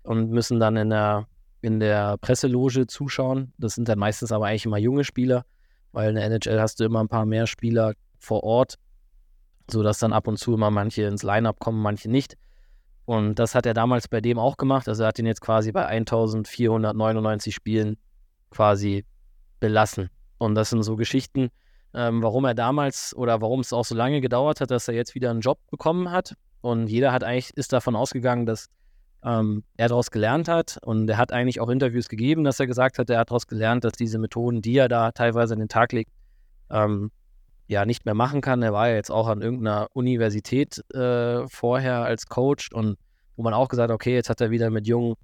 und 0.03 0.29
müssen 0.29 0.59
dann 0.59 0.77
in 0.77 0.89
der 0.89 1.27
in 1.63 1.79
der 1.79 2.17
Presseloge 2.17 2.87
zuschauen. 2.87 3.53
Das 3.57 3.75
sind 3.75 3.87
dann 3.87 3.97
meistens 3.97 4.33
aber 4.33 4.47
eigentlich 4.47 4.65
immer 4.65 4.77
junge 4.77 5.05
Spieler, 5.05 5.45
weil 5.93 6.09
in 6.09 6.15
der 6.15 6.25
NHL 6.25 6.59
hast 6.59 6.79
du 6.79 6.83
immer 6.83 6.99
ein 6.99 7.07
paar 7.07 7.25
mehr 7.25 7.47
Spieler 7.47 7.93
vor 8.19 8.43
Ort, 8.43 8.75
sodass 9.71 9.99
dann 9.99 10.11
ab 10.11 10.27
und 10.27 10.37
zu 10.37 10.53
immer 10.53 10.71
manche 10.71 11.03
ins 11.03 11.23
Lineup 11.23 11.59
kommen, 11.59 11.81
manche 11.81 12.11
nicht. 12.11 12.35
Und 13.05 13.35
das 13.35 13.55
hat 13.55 13.65
er 13.65 13.73
damals 13.73 14.09
bei 14.09 14.19
dem 14.19 14.37
auch 14.37 14.57
gemacht. 14.57 14.89
Also 14.89 15.03
er 15.03 15.07
hat 15.07 15.19
ihn 15.19 15.25
jetzt 15.25 15.39
quasi 15.39 15.71
bei 15.71 15.85
1499 15.85 17.55
Spielen 17.55 17.97
quasi 18.49 19.05
belassen. 19.61 20.09
Und 20.37 20.55
das 20.55 20.69
sind 20.69 20.83
so 20.83 20.97
Geschichten, 20.97 21.49
ähm, 21.93 22.21
warum 22.21 22.45
er 22.45 22.53
damals 22.53 23.15
oder 23.15 23.41
warum 23.41 23.59
es 23.59 23.73
auch 23.73 23.85
so 23.85 23.95
lange 23.95 24.21
gedauert 24.21 24.61
hat, 24.61 24.71
dass 24.71 24.87
er 24.87 24.93
jetzt 24.93 25.15
wieder 25.15 25.29
einen 25.29 25.41
Job 25.41 25.59
bekommen 25.69 26.11
hat. 26.11 26.35
Und 26.61 26.87
jeder 26.87 27.11
hat 27.11 27.23
eigentlich 27.23 27.51
ist 27.55 27.73
davon 27.73 27.95
ausgegangen, 27.95 28.45
dass 28.45 28.67
ähm, 29.23 29.63
er 29.77 29.89
daraus 29.89 30.11
gelernt 30.11 30.47
hat. 30.47 30.77
Und 30.81 31.09
er 31.09 31.17
hat 31.17 31.31
eigentlich 31.31 31.59
auch 31.59 31.69
Interviews 31.69 32.09
gegeben, 32.09 32.43
dass 32.43 32.59
er 32.59 32.67
gesagt 32.67 32.99
hat, 32.99 33.09
er 33.09 33.19
hat 33.19 33.29
daraus 33.29 33.47
gelernt, 33.47 33.83
dass 33.83 33.93
diese 33.93 34.17
Methoden, 34.17 34.61
die 34.61 34.77
er 34.77 34.87
da 34.87 35.11
teilweise 35.11 35.53
an 35.53 35.59
den 35.59 35.69
Tag 35.69 35.91
legt, 35.91 36.11
ähm, 36.69 37.11
ja 37.67 37.85
nicht 37.85 38.05
mehr 38.05 38.13
machen 38.13 38.41
kann. 38.41 38.61
Er 38.61 38.73
war 38.73 38.89
ja 38.89 38.95
jetzt 38.95 39.11
auch 39.11 39.27
an 39.27 39.41
irgendeiner 39.41 39.87
Universität 39.93 40.83
äh, 40.93 41.47
vorher 41.47 42.03
als 42.03 42.27
Coach 42.27 42.71
und 42.71 42.97
wo 43.35 43.43
man 43.43 43.53
auch 43.53 43.69
gesagt 43.69 43.89
hat, 43.89 43.95
okay, 43.95 44.13
jetzt 44.13 44.29
hat 44.29 44.41
er 44.41 44.51
wieder 44.51 44.69
mit 44.69 44.87
jungen 44.87 45.15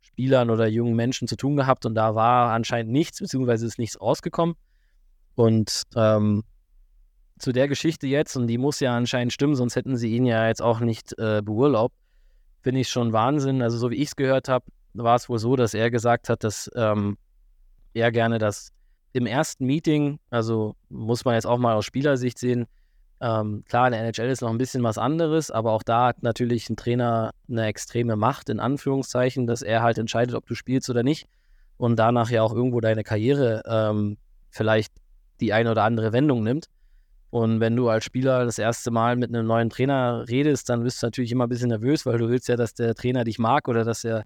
Spielern 0.00 0.50
oder 0.50 0.66
jungen 0.66 0.94
Menschen 0.94 1.28
zu 1.28 1.36
tun 1.36 1.56
gehabt 1.56 1.86
und 1.86 1.94
da 1.94 2.14
war 2.14 2.52
anscheinend 2.52 2.92
nichts, 2.92 3.20
beziehungsweise 3.20 3.66
ist 3.66 3.78
nichts 3.78 4.00
rausgekommen. 4.00 4.54
Und 5.34 5.82
ähm, 5.96 6.42
zu 7.38 7.52
der 7.52 7.68
Geschichte 7.68 8.06
jetzt, 8.06 8.36
und 8.36 8.46
die 8.46 8.58
muss 8.58 8.80
ja 8.80 8.96
anscheinend 8.96 9.32
stimmen, 9.32 9.56
sonst 9.56 9.76
hätten 9.76 9.96
sie 9.96 10.14
ihn 10.14 10.24
ja 10.24 10.46
jetzt 10.48 10.62
auch 10.62 10.80
nicht 10.80 11.18
äh, 11.18 11.42
beurlaubt, 11.42 11.94
finde 12.62 12.80
ich 12.80 12.88
schon 12.88 13.12
Wahnsinn. 13.12 13.62
Also 13.62 13.76
so 13.78 13.90
wie 13.90 13.96
ich 13.96 14.08
es 14.08 14.16
gehört 14.16 14.48
habe, 14.48 14.64
war 14.94 15.16
es 15.16 15.28
wohl 15.28 15.38
so, 15.38 15.56
dass 15.56 15.74
er 15.74 15.90
gesagt 15.90 16.28
hat, 16.28 16.44
dass 16.44 16.70
ähm, 16.74 17.18
er 17.92 18.12
gerne 18.12 18.38
das 18.38 18.70
im 19.12 19.26
ersten 19.26 19.66
Meeting, 19.66 20.18
also 20.30 20.74
muss 20.88 21.24
man 21.24 21.34
jetzt 21.34 21.46
auch 21.46 21.58
mal 21.58 21.74
aus 21.74 21.84
Spielersicht 21.84 22.38
sehen, 22.38 22.66
ähm, 23.20 23.64
klar, 23.68 23.86
in 23.86 23.92
der 23.92 24.02
NHL 24.02 24.28
ist 24.28 24.42
noch 24.42 24.50
ein 24.50 24.58
bisschen 24.58 24.82
was 24.82 24.98
anderes, 24.98 25.50
aber 25.50 25.72
auch 25.72 25.82
da 25.82 26.08
hat 26.08 26.22
natürlich 26.22 26.68
ein 26.68 26.76
Trainer 26.76 27.30
eine 27.48 27.66
extreme 27.66 28.16
Macht, 28.16 28.48
in 28.48 28.60
Anführungszeichen, 28.60 29.46
dass 29.46 29.62
er 29.62 29.82
halt 29.82 29.98
entscheidet, 29.98 30.34
ob 30.34 30.46
du 30.46 30.54
spielst 30.54 30.90
oder 30.90 31.02
nicht 31.02 31.26
und 31.76 31.96
danach 31.96 32.30
ja 32.30 32.42
auch 32.42 32.52
irgendwo 32.52 32.80
deine 32.80 33.04
Karriere 33.04 33.62
ähm, 33.66 34.16
vielleicht 34.50 34.92
die 35.44 35.52
eine 35.52 35.70
oder 35.70 35.84
andere 35.84 36.12
Wendung 36.12 36.42
nimmt. 36.42 36.66
Und 37.30 37.58
wenn 37.60 37.74
du 37.74 37.88
als 37.88 38.04
Spieler 38.04 38.44
das 38.44 38.58
erste 38.58 38.90
Mal 38.90 39.16
mit 39.16 39.28
einem 39.28 39.46
neuen 39.46 39.68
Trainer 39.68 40.24
redest, 40.28 40.68
dann 40.68 40.84
bist 40.84 41.02
du 41.02 41.06
natürlich 41.06 41.32
immer 41.32 41.46
ein 41.46 41.48
bisschen 41.48 41.68
nervös, 41.68 42.06
weil 42.06 42.18
du 42.18 42.28
willst 42.28 42.48
ja, 42.48 42.56
dass 42.56 42.74
der 42.74 42.94
Trainer 42.94 43.24
dich 43.24 43.38
mag 43.38 43.66
oder 43.66 43.84
dass 43.84 44.04
er 44.04 44.24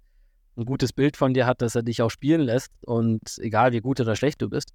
ein 0.59 0.66
gutes 0.66 0.92
Bild 0.92 1.16
von 1.16 1.33
dir 1.33 1.46
hat, 1.46 1.62
dass 1.62 1.74
er 1.74 1.83
dich 1.83 2.02
auch 2.02 2.11
spielen 2.11 2.42
lässt 2.42 2.70
und 2.85 3.22
egal 3.38 3.72
wie 3.72 3.81
gut 3.81 4.00
oder 4.00 4.14
schlecht 4.14 4.42
du 4.42 4.50
bist. 4.50 4.74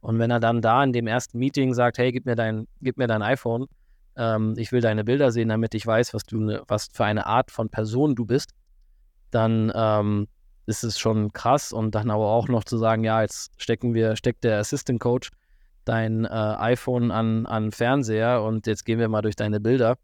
Und 0.00 0.18
wenn 0.18 0.30
er 0.30 0.40
dann 0.40 0.62
da 0.62 0.82
in 0.82 0.92
dem 0.92 1.06
ersten 1.06 1.38
Meeting 1.38 1.74
sagt, 1.74 1.98
hey, 1.98 2.12
gib 2.12 2.24
mir 2.26 2.36
dein, 2.36 2.66
gib 2.80 2.96
mir 2.96 3.08
dein 3.08 3.22
iPhone, 3.22 3.66
ähm, 4.16 4.54
ich 4.56 4.72
will 4.72 4.80
deine 4.80 5.04
Bilder 5.04 5.30
sehen, 5.30 5.48
damit 5.48 5.74
ich 5.74 5.86
weiß, 5.86 6.14
was 6.14 6.22
du, 6.24 6.62
was 6.68 6.88
für 6.92 7.04
eine 7.04 7.26
Art 7.26 7.50
von 7.50 7.68
Person 7.68 8.14
du 8.14 8.24
bist, 8.24 8.52
dann 9.30 9.72
ähm, 9.74 10.28
ist 10.66 10.84
es 10.84 10.98
schon 10.98 11.32
krass. 11.32 11.72
Und 11.72 11.94
dann 11.94 12.10
aber 12.10 12.26
auch 12.26 12.48
noch 12.48 12.64
zu 12.64 12.78
sagen, 12.78 13.04
ja, 13.04 13.20
jetzt 13.20 13.50
stecken 13.60 13.94
wir, 13.94 14.16
steckt 14.16 14.44
der 14.44 14.58
Assistant 14.58 15.00
Coach 15.00 15.30
dein 15.86 16.24
äh, 16.24 16.28
iPhone 16.28 17.10
an, 17.10 17.46
an 17.46 17.72
Fernseher 17.72 18.42
und 18.42 18.66
jetzt 18.66 18.84
gehen 18.84 18.98
wir 18.98 19.08
mal 19.08 19.22
durch 19.22 19.36
deine 19.36 19.60
Bilder. 19.60 19.96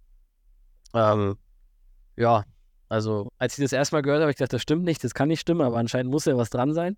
Ähm, 0.94 1.36
ja, 2.16 2.44
also 2.88 3.30
als 3.38 3.58
ich 3.58 3.64
das 3.64 3.72
erstmal 3.72 4.02
gehört 4.02 4.20
habe, 4.20 4.30
ich 4.30 4.36
gedacht, 4.36 4.52
das 4.52 4.62
stimmt 4.62 4.84
nicht, 4.84 5.02
das 5.04 5.12
kann 5.12 5.28
nicht 5.28 5.40
stimmen, 5.40 5.62
aber 5.62 5.76
anscheinend 5.76 6.10
muss 6.10 6.24
ja 6.24 6.36
was 6.36 6.50
dran 6.50 6.72
sein. 6.72 6.96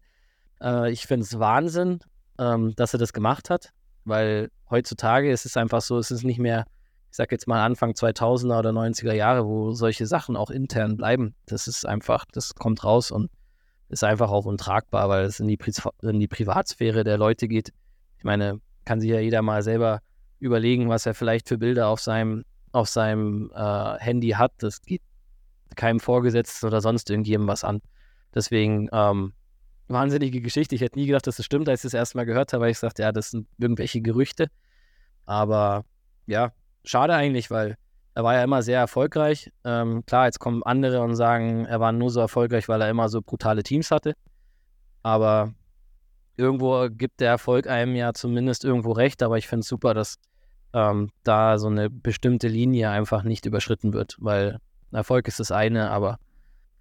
Äh, 0.61 0.92
ich 0.92 1.07
finde 1.07 1.25
es 1.25 1.38
Wahnsinn, 1.38 2.01
ähm, 2.38 2.75
dass 2.77 2.92
er 2.92 2.99
das 2.99 3.12
gemacht 3.12 3.51
hat, 3.51 3.70
weil 4.05 4.51
heutzutage 4.70 5.31
ist 5.31 5.47
es 5.47 5.57
einfach 5.57 5.81
so, 5.81 5.99
es 5.99 6.11
ist 6.11 6.25
nicht 6.25 6.38
mehr, 6.38 6.66
ich 7.11 7.16
sag 7.16 7.33
jetzt 7.33 7.49
mal 7.49 7.64
Anfang 7.64 7.92
2000er 7.92 8.59
oder 8.59 8.70
90er 8.70 9.14
Jahre, 9.14 9.47
wo 9.47 9.73
solche 9.73 10.07
Sachen 10.07 10.37
auch 10.37 10.51
intern 10.51 10.97
bleiben. 10.97 11.35
Das 11.47 11.68
ist 11.68 11.87
einfach, 11.87 12.25
das 12.33 12.55
kommt 12.55 12.85
raus 12.85 13.11
und 13.11 13.31
ist 13.88 14.05
einfach 14.05 14.31
auch 14.31 14.44
untragbar, 14.44 15.09
weil 15.09 15.25
es 15.25 15.40
in 15.40 15.47
die, 15.47 15.57
Pri 15.57 15.73
in 16.03 16.18
die 16.18 16.29
Privatsphäre 16.29 17.05
der 17.05 17.16
Leute 17.16 17.49
geht. 17.49 17.73
Ich 18.18 18.25
meine, 18.25 18.61
kann 18.85 19.01
sich 19.01 19.11
ja 19.11 19.20
jeder 19.20 19.42
mal 19.42 19.62
selber 19.62 20.01
überlegen, 20.38 20.88
was 20.88 21.07
er 21.07 21.14
vielleicht 21.14 21.49
für 21.49 21.59
Bilder 21.59 21.88
auf 21.88 22.01
seinem, 22.01 22.44
auf 22.73 22.88
seinem 22.88 23.51
äh, 23.55 23.99
Handy 23.99 24.31
hat. 24.31 24.53
Das 24.59 24.83
geht 24.83 25.03
keinem 25.77 26.01
Vorgesetzten 26.01 26.66
oder 26.66 26.81
sonst 26.81 27.11
irgendjemandem 27.11 27.53
was 27.53 27.64
an. 27.64 27.81
Deswegen, 28.35 28.88
ähm, 28.92 29.33
wahnsinnige 29.88 30.40
Geschichte. 30.40 30.75
Ich 30.75 30.81
hätte 30.81 30.99
nie 30.99 31.07
gedacht, 31.07 31.27
dass 31.27 31.37
das 31.37 31.47
stimmt, 31.47 31.68
als 31.68 31.81
ich 31.81 31.90
das 31.90 31.94
erste 31.94 32.16
Mal 32.16 32.25
gehört 32.25 32.53
habe, 32.53 32.62
weil 32.64 32.70
ich 32.70 32.79
sagte, 32.79 33.03
ja, 33.03 33.12
das 33.12 33.31
sind 33.31 33.47
irgendwelche 33.59 34.01
Gerüchte. 34.01 34.49
Aber 35.27 35.85
ja, 36.27 36.53
schade 36.85 37.14
eigentlich, 37.14 37.51
weil 37.51 37.77
er 38.14 38.25
war 38.25 38.35
ja 38.35 38.44
immer 38.44 38.62
sehr 38.62 38.79
erfolgreich. 38.79 39.51
Ähm, 39.64 40.05
klar, 40.07 40.27
jetzt 40.27 40.38
kommen 40.38 40.62
andere 40.62 41.03
und 41.03 41.16
sagen, 41.16 41.64
er 41.66 41.81
war 41.81 41.92
nur 41.92 42.11
so 42.11 42.20
erfolgreich, 42.20 42.68
weil 42.68 42.81
er 42.81 42.90
immer 42.90 43.09
so 43.09 43.20
brutale 43.20 43.62
Teams 43.62 43.90
hatte. 43.90 44.14
Aber 45.03 45.53
irgendwo 46.37 46.88
gibt 46.90 47.20
der 47.20 47.31
Erfolg 47.31 47.66
einem 47.66 47.94
ja 47.94 48.12
zumindest 48.12 48.64
irgendwo 48.64 48.92
recht, 48.92 49.23
aber 49.23 49.38
ich 49.38 49.47
finde 49.47 49.61
es 49.61 49.68
super, 49.68 49.94
dass 49.94 50.16
ähm, 50.73 51.11
da 51.23 51.59
so 51.59 51.68
eine 51.68 51.88
bestimmte 51.90 52.49
Linie 52.49 52.90
einfach 52.90 53.23
nicht 53.23 53.47
überschritten 53.47 53.92
wird, 53.92 54.16
weil 54.18 54.59
Erfolg 54.92 55.29
ist 55.29 55.40
das 55.40 55.51
eine, 55.51 55.90
aber 55.90 56.18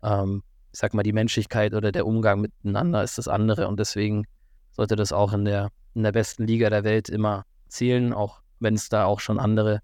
ähm, 0.01 0.43
ich 0.71 0.79
sag 0.79 0.93
mal, 0.93 1.03
die 1.03 1.13
Menschlichkeit 1.13 1.73
oder 1.73 1.91
der 1.91 2.07
Umgang 2.07 2.41
miteinander 2.41 3.03
ist 3.03 3.17
das 3.17 3.27
andere 3.27 3.67
und 3.67 3.79
deswegen 3.79 4.25
sollte 4.71 4.95
das 4.95 5.11
auch 5.11 5.33
in 5.33 5.45
der, 5.45 5.69
in 5.93 6.03
der 6.03 6.11
besten 6.11 6.47
Liga 6.47 6.69
der 6.69 6.83
Welt 6.83 7.09
immer 7.09 7.45
zählen, 7.67 8.13
auch 8.13 8.41
wenn 8.59 8.73
es 8.73 8.89
da 8.89 9.05
auch 9.05 9.19
schon 9.19 9.39
andere, 9.39 9.81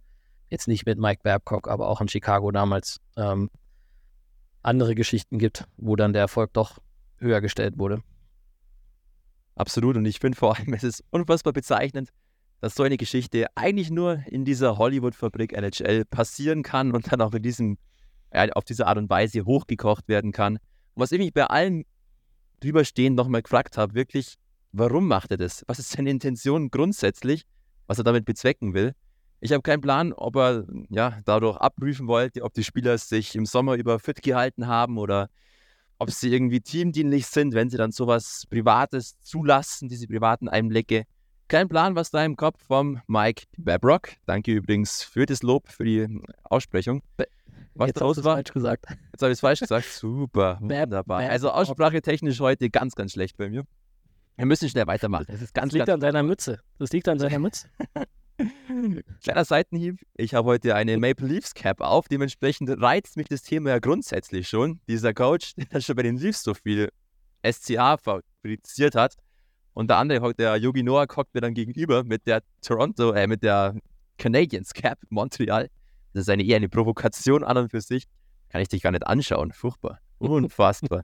jetzt 0.49 0.67
nicht 0.67 0.87
mit 0.87 0.97
Mike 0.97 1.21
Babcock, 1.23 1.67
aber 1.67 1.87
auch 1.87 2.01
in 2.01 2.07
Chicago 2.07 2.51
damals 2.51 2.99
ähm, 3.17 3.51
andere 4.63 4.95
Geschichten 4.95 5.37
gibt, 5.37 5.65
wo 5.77 5.95
dann 5.95 6.13
der 6.13 6.23
Erfolg 6.23 6.53
doch 6.53 6.79
höher 7.17 7.41
gestellt 7.41 7.77
wurde. 7.77 8.01
Absolut. 9.59 9.97
Und 9.97 10.05
ich 10.05 10.19
finde 10.19 10.37
vor 10.37 10.57
allem, 10.57 10.73
es 10.73 10.83
ist 10.83 11.03
unfassbar 11.11 11.51
bezeichnend, 11.51 12.09
dass 12.61 12.75
so 12.75 12.83
eine 12.83 12.97
Geschichte 12.97 13.45
eigentlich 13.55 13.91
nur 13.91 14.23
in 14.27 14.45
dieser 14.45 14.77
Hollywood-Fabrik 14.77 15.53
NHL 15.53 16.05
passieren 16.05 16.63
kann 16.63 16.93
und 16.93 17.11
dann 17.11 17.21
auch 17.21 17.33
in 17.33 17.43
diesem, 17.43 17.77
ja, 18.33 18.47
auf 18.53 18.63
diese 18.63 18.87
Art 18.87 18.97
und 18.97 19.09
Weise 19.09 19.45
hochgekocht 19.45 20.07
werden 20.07 20.31
kann. 20.31 20.55
Und 20.55 21.03
was 21.03 21.11
ich 21.11 21.19
mich 21.19 21.33
bei 21.33 21.45
allen 21.45 21.83
drüberstehen 22.61 23.15
nochmal 23.15 23.41
gefragt 23.41 23.77
habe, 23.77 23.95
wirklich, 23.95 24.35
warum 24.71 25.07
macht 25.07 25.31
er 25.31 25.37
das? 25.37 25.63
Was 25.67 25.77
ist 25.77 25.91
seine 25.91 26.09
Intention 26.09 26.71
grundsätzlich, 26.71 27.43
was 27.87 27.97
er 27.97 28.05
damit 28.05 28.23
bezwecken 28.23 28.73
will? 28.73 28.93
Ich 29.41 29.51
habe 29.51 29.61
keinen 29.61 29.81
Plan, 29.81 30.13
ob 30.13 30.37
er 30.37 30.65
ja, 30.89 31.19
dadurch 31.25 31.57
abprüfen 31.57 32.07
wollte, 32.07 32.43
ob 32.43 32.53
die 32.53 32.63
Spieler 32.63 32.97
sich 32.97 33.35
im 33.35 33.45
Sommer 33.45 33.75
über 33.75 33.99
fit 33.99 34.21
gehalten 34.21 34.67
haben 34.67 34.97
oder 34.97 35.29
ob 35.99 36.11
sie 36.11 36.33
irgendwie 36.33 36.61
teamdienlich 36.61 37.27
sind, 37.27 37.53
wenn 37.53 37.69
sie 37.69 37.77
dann 37.77 37.91
sowas 37.91 38.45
Privates 38.49 39.19
zulassen, 39.19 39.89
diese 39.89 40.07
privaten 40.07 40.47
Einblicke. 40.47 41.03
Kein 41.49 41.67
Plan, 41.67 41.95
was 41.95 42.09
da 42.11 42.23
im 42.23 42.35
Kopf 42.35 42.61
vom 42.65 43.01
Mike 43.07 43.43
Babrock. 43.57 44.09
Danke 44.25 44.51
übrigens 44.51 45.03
für 45.03 45.25
das 45.25 45.43
Lob, 45.43 45.67
für 45.67 45.83
die 45.83 46.21
Aussprechung. 46.43 47.01
Was 47.73 47.87
Jetzt 47.87 48.01
du 48.01 48.23
war. 48.23 48.35
falsch 48.35 48.51
gesagt. 48.51 48.85
Jetzt 48.89 49.21
habe 49.21 49.31
ich 49.31 49.37
es 49.37 49.39
falsch 49.39 49.59
gesagt. 49.59 49.85
Super, 49.91 50.57
wunderbar. 50.61 51.19
Also 51.19 51.51
Aussprache 51.51 52.01
technisch 52.01 52.39
heute 52.39 52.69
ganz, 52.69 52.95
ganz 52.95 53.13
schlecht 53.13 53.37
bei 53.37 53.49
mir. 53.49 53.63
Wir 54.37 54.45
müssen 54.45 54.69
schnell 54.69 54.87
weitermachen. 54.87 55.25
Das, 55.27 55.41
ist 55.41 55.53
ganz, 55.53 55.67
das 55.67 55.73
liegt 55.73 55.85
ganz 55.87 55.95
an 55.95 55.99
deiner 55.99 56.23
Mütze. 56.23 56.61
Das 56.77 56.91
liegt 56.91 57.07
an 57.09 57.17
deiner 57.17 57.39
Mütze. 57.39 57.67
Kleiner 59.23 59.45
Seitenhieb. 59.45 59.99
Ich 60.15 60.33
habe 60.33 60.47
heute 60.47 60.75
eine 60.75 60.97
Maple 60.97 61.27
Leafs 61.27 61.53
Cap 61.53 61.81
auf. 61.81 62.07
Dementsprechend 62.07 62.69
reizt 62.69 63.17
mich 63.17 63.27
das 63.27 63.41
Thema 63.41 63.71
ja 63.71 63.79
grundsätzlich 63.79 64.47
schon. 64.47 64.79
Dieser 64.87 65.13
Coach, 65.13 65.53
der 65.73 65.81
schon 65.81 65.95
bei 65.95 66.03
den 66.03 66.17
Leafs 66.17 66.43
so 66.43 66.53
viel 66.53 66.89
SCA 67.45 67.97
fabriziert 67.97 68.95
hat. 68.95 69.15
Und 69.73 69.89
der 69.89 69.97
andere, 69.97 70.33
der 70.33 70.57
Yogi 70.57 70.83
Noah, 70.83 71.07
hockt 71.15 71.33
mir 71.33 71.41
dann 71.41 71.53
gegenüber 71.53 72.03
mit 72.03 72.27
der 72.27 72.41
Toronto, 72.61 73.11
äh, 73.11 73.27
mit 73.27 73.43
der 73.43 73.75
Canadiens 74.17 74.73
Cap 74.73 74.99
Montreal. 75.09 75.69
Das 76.13 76.21
ist 76.21 76.29
eine 76.29 76.43
eher 76.43 76.57
eine 76.57 76.69
Provokation 76.69 77.43
an 77.43 77.57
und 77.57 77.71
für 77.71 77.81
sich. 77.81 78.05
Kann 78.49 78.61
ich 78.61 78.67
dich 78.67 78.81
gar 78.81 78.91
nicht 78.91 79.05
anschauen. 79.05 79.51
Furchtbar. 79.51 79.99
Unfassbar. 80.17 81.03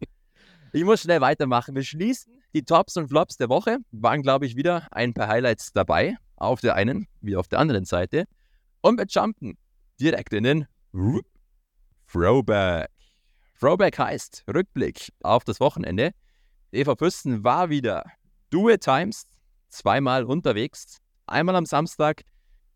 ich 0.73 0.83
muss 0.83 1.01
schnell 1.01 1.21
weitermachen. 1.21 1.75
Wir 1.75 1.83
schließen 1.83 2.33
die 2.53 2.63
Tops 2.63 2.97
und 2.97 3.07
Flops 3.07 3.37
der 3.37 3.49
Woche. 3.49 3.77
Waren, 3.91 4.23
glaube 4.23 4.45
ich, 4.45 4.55
wieder 4.55 4.87
ein 4.91 5.13
paar 5.13 5.27
Highlights 5.27 5.71
dabei 5.73 6.17
auf 6.37 6.61
der 6.61 6.75
einen 6.75 7.07
wie 7.21 7.35
auf 7.35 7.47
der 7.47 7.59
anderen 7.59 7.85
Seite. 7.85 8.25
Und 8.81 8.97
wir 8.97 9.05
jumpen 9.07 9.57
direkt 9.99 10.33
in 10.33 10.43
den 10.43 10.67
Throwback. 12.07 12.89
Throwback 13.59 13.97
heißt 13.97 14.43
Rückblick 14.53 15.11
auf 15.21 15.43
das 15.43 15.59
Wochenende. 15.59 16.11
Eva 16.71 16.95
Püsten 16.95 17.43
war 17.43 17.69
wieder 17.69 18.03
Dual 18.49 18.77
Times, 18.77 19.25
zweimal 19.69 20.25
unterwegs. 20.25 20.97
Einmal 21.25 21.55
am 21.55 21.65
Samstag 21.65 22.23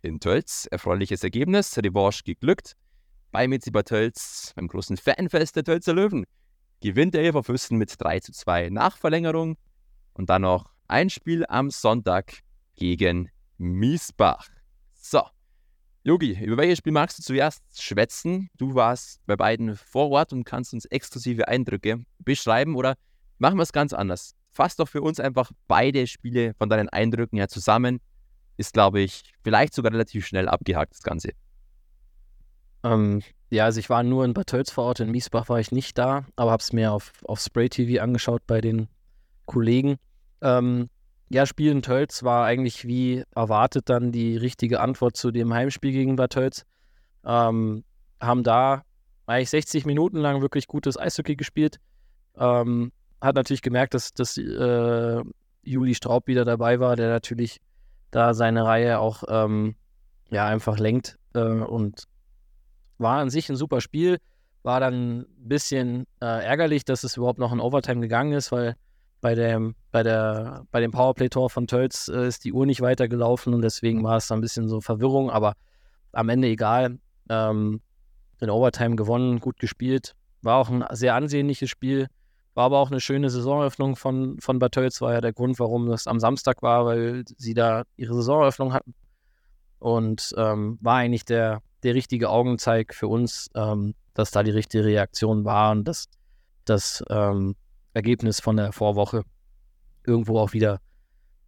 in 0.02 0.20
Tölz, 0.20 0.68
erfreuliches 0.72 1.24
Ergebnis, 1.24 1.78
Revanche 1.78 2.24
geglückt. 2.24 2.74
Bei 3.32 3.48
Mitziba 3.48 3.84
Tölz, 3.84 4.54
beim 4.56 4.68
großen 4.68 4.98
Fanfest 4.98 5.56
der 5.56 5.64
Tölzer 5.64 5.94
Löwen, 5.94 6.26
gewinnt 6.82 7.14
der 7.14 7.24
Eva 7.24 7.44
Fürsten 7.44 7.78
mit 7.78 7.94
3 8.00 8.22
zu 8.22 8.32
2 8.32 8.70
nach 8.70 8.98
Verlängerung. 8.98 9.58
Und 10.14 10.30
dann 10.30 10.42
noch 10.44 10.72
ein 10.88 11.10
Spiel 11.10 11.46
am 11.48 11.70
Sonntag 11.70 12.40
gegen 12.76 13.30
Miesbach. 13.60 14.48
So, 14.94 15.22
Yogi, 16.04 16.40
über 16.42 16.58
welches 16.58 16.78
Spiel 16.78 16.94
magst 16.94 17.20
du 17.20 17.24
zuerst 17.24 17.62
schwätzen? 17.78 18.50
Du 18.58 18.74
warst 18.74 19.20
bei 19.26 19.36
beiden 19.36 19.76
vor 19.76 20.10
Ort 20.12 20.32
und 20.32 20.46
kannst 20.46 20.74
uns 20.74 20.86
exklusive 20.86 21.50
Eindrücke 21.50 22.02
beschreiben 22.20 22.78
oder 22.78 22.96
machen 23.38 23.58
wir 23.58 23.64
es 23.64 23.74
ganz 23.74 23.92
anders. 23.92 24.34
Fass 24.52 24.78
doch 24.78 24.88
für 24.88 25.02
uns 25.02 25.20
einfach 25.20 25.52
beide 25.68 26.08
Spiele 26.08 26.54
von 26.54 26.70
deinen 26.70 26.88
Eindrücken 26.88 27.38
her 27.38 27.50
zusammen. 27.50 28.00
Ist, 28.56 28.74
glaube 28.74 29.02
ich, 29.02 29.24
vielleicht 29.44 29.74
sogar 29.74 29.92
relativ 29.92 30.26
schnell 30.26 30.48
abgehakt, 30.48 30.94
das 30.94 31.04
Ganze. 31.04 31.32
Ähm, 32.84 33.22
ja, 33.50 33.66
also 33.66 33.82
ich 33.82 33.90
war 33.90 34.04
nur 34.04 34.24
in 34.24 34.34
Bad 34.34 34.48
Tölz 34.48 34.72
vor 34.72 34.86
Ort, 34.86 35.02
in 35.02 35.12
Miesbach 35.12 35.50
war 35.50 35.60
ich 35.60 35.74
nicht 35.74 35.98
da, 35.98 36.26
aber 36.38 36.52
habe 36.52 36.62
es 36.62 36.72
mir 36.72 36.94
auf, 36.94 37.12
auf 37.26 37.42
Spray 37.42 37.68
TV 37.68 38.02
angeschaut 38.02 38.42
bei 38.48 38.62
den 38.62 38.88
Kollegen. 39.46 39.98
Ähm, 40.42 40.90
ja, 41.30 41.46
Spiel 41.46 41.72
in 41.72 41.82
Tölz 41.84 42.24
war 42.24 42.46
eigentlich 42.46 42.88
wie 42.88 43.24
erwartet 43.36 43.88
dann 43.90 44.12
die 44.12 44.36
richtige 44.36 44.80
Antwort 44.80 45.16
zu 45.16 45.32
dem 45.32 45.54
Heimspiel 45.54 45.92
gegen 45.92 46.16
Bad 46.16 46.34
Tölz. 46.34 46.66
Ähm, 47.24 47.84
haben 48.20 48.44
da 48.44 48.84
eigentlich 49.28 49.52
60 49.52 49.86
Minuten 49.86 50.18
lang 50.18 50.42
wirklich 50.42 50.68
gutes 50.68 50.98
Eishockey 50.98 51.36
gespielt. 51.36 51.80
Ähm, 52.36 52.92
hat 53.22 53.36
natürlich 53.36 53.62
gemerkt, 53.62 53.94
dass, 53.94 54.12
dass 54.12 54.38
äh, 54.38 55.22
Juli 55.64 55.94
Straub 55.94 56.28
wieder 56.28 56.46
dabei 56.46 56.80
war, 56.80 56.96
der 56.96 57.10
natürlich 57.10 57.62
da 58.10 58.34
seine 58.34 58.66
Reihe 58.66 59.00
auch 59.00 59.24
ähm, 59.28 59.76
ja, 60.32 60.48
einfach 60.48 60.80
lenkt 60.80 61.20
äh, 61.36 61.40
und 61.40 62.06
war 62.98 63.20
an 63.20 63.30
sich 63.30 63.50
ein 63.50 63.56
super 63.56 63.82
Spiel. 63.82 64.18
War 64.64 64.80
dann 64.80 65.20
ein 65.20 65.26
bisschen 65.38 66.06
äh, 66.22 66.44
ärgerlich, 66.44 66.86
dass 66.86 67.04
es 67.04 67.18
überhaupt 67.18 67.40
noch 67.40 67.54
in 67.54 67.60
Overtime 67.60 68.02
gegangen 68.02 68.34
ist, 68.34 68.52
weil 68.52 68.76
bei 69.22 69.36
dem, 69.36 69.76
bei 69.92 70.04
der, 70.04 70.66
bei 70.72 70.80
dem 70.80 70.92
Powerplay-Tor 70.92 71.50
von 71.50 71.68
Tölz 71.68 72.08
äh, 72.08 72.28
ist 72.28 72.46
die 72.46 72.54
Uhr 72.54 72.66
nicht 72.66 72.82
weitergelaufen 72.82 73.54
und 73.54 73.62
deswegen 73.62 74.04
war 74.04 74.18
es 74.18 74.28
da 74.28 74.36
ein 74.36 74.42
bisschen 74.42 74.68
so 74.68 74.82
Verwirrung, 74.82 75.30
aber 75.30 75.54
am 76.12 76.30
Ende 76.30 76.48
egal. 76.48 77.00
Ähm, 77.30 77.82
in 78.40 78.50
Overtime 78.50 78.96
gewonnen, 78.96 79.40
gut 79.40 79.60
gespielt. 79.60 80.16
War 80.42 80.58
auch 80.58 80.70
ein 80.70 80.86
sehr 80.92 81.16
ansehnliches 81.16 81.70
Spiel. 81.70 82.08
War 82.54 82.66
aber 82.66 82.80
auch 82.80 82.90
eine 82.90 83.00
schöne 83.00 83.30
Saisoneröffnung 83.30 83.96
von, 83.96 84.40
von 84.40 84.60
Bad 84.60 84.74
Tölz. 84.74 85.02
War 85.02 85.14
ja 85.14 85.22
der 85.22 85.34
Grund, 85.34 85.60
warum 85.60 85.88
das 85.88 86.08
am 86.08 86.20
Samstag 86.20 86.62
war, 86.62 86.86
weil 86.86 87.24
sie 87.38 87.54
da 87.54 87.84
ihre 87.98 88.16
Saisoneröffnung 88.16 88.74
hatten. 88.74 88.94
Und 89.80 90.34
ähm, 90.38 90.78
war 90.82 90.96
eigentlich 90.96 91.26
der, 91.26 91.62
der 91.84 91.96
richtige 91.96 92.30
Augenzeig 92.30 92.94
für 92.94 93.08
uns, 93.08 93.50
ähm, 93.56 93.94
dass 94.14 94.32
da 94.32 94.44
die 94.44 94.52
richtige 94.52 94.84
Reaktion 94.84 95.46
war 95.46 95.72
und 95.72 95.86
dass 95.86 96.10
das 96.66 97.04
ähm, 97.10 97.56
Ergebnis 98.00 98.40
von 98.40 98.56
der 98.56 98.72
Vorwoche 98.72 99.24
irgendwo 100.06 100.40
auch 100.40 100.54
wieder 100.54 100.80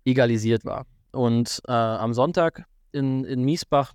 egalisiert 0.04 0.66
war. 0.66 0.86
Und 1.12 1.62
äh, 1.66 1.72
am 1.72 2.14
Sonntag 2.14 2.66
in, 2.92 3.24
in 3.24 3.44
Miesbach, 3.44 3.94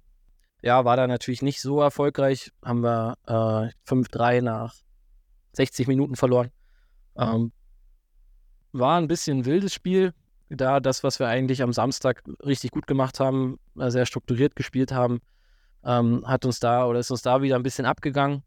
ja, 0.63 0.85
war 0.87 0.97
da 0.97 1.07
natürlich 1.07 1.43
nicht 1.43 1.61
so 1.61 1.83
erfolgreich. 1.83 2.51
Haben 2.65 2.83
wir 2.83 3.19
äh, 3.27 3.93
5-3 3.93 4.41
nach 4.41 4.75
60 5.53 5.87
Minuten 5.87 6.17
verloren. 6.17 6.51
Ähm, 7.17 7.53
war 8.73 8.99
ein 8.99 9.09
bisschen 9.09 9.39
ein 9.41 9.45
wildes 9.45 9.75
Spiel. 9.75 10.15
Da 10.49 10.81
das, 10.81 11.03
was 11.03 11.19
wir 11.19 11.29
eigentlich 11.29 11.63
am 11.63 11.75
Samstag 11.75 12.23
richtig 12.45 12.71
gut 12.71 12.87
gemacht 12.87 13.21
haben, 13.21 13.59
äh, 13.79 13.91
sehr 13.91 14.07
strukturiert 14.07 14.57
gespielt 14.57 14.93
haben, 14.93 15.21
ähm, 15.85 16.27
hat 16.27 16.47
uns 16.47 16.59
da 16.59 16.87
oder 16.87 17.01
ist 17.01 17.11
uns 17.11 17.23
da 17.23 17.43
wieder 17.43 17.57
ein 17.57 17.63
bisschen 17.63 17.85
abgegangen. 17.85 18.43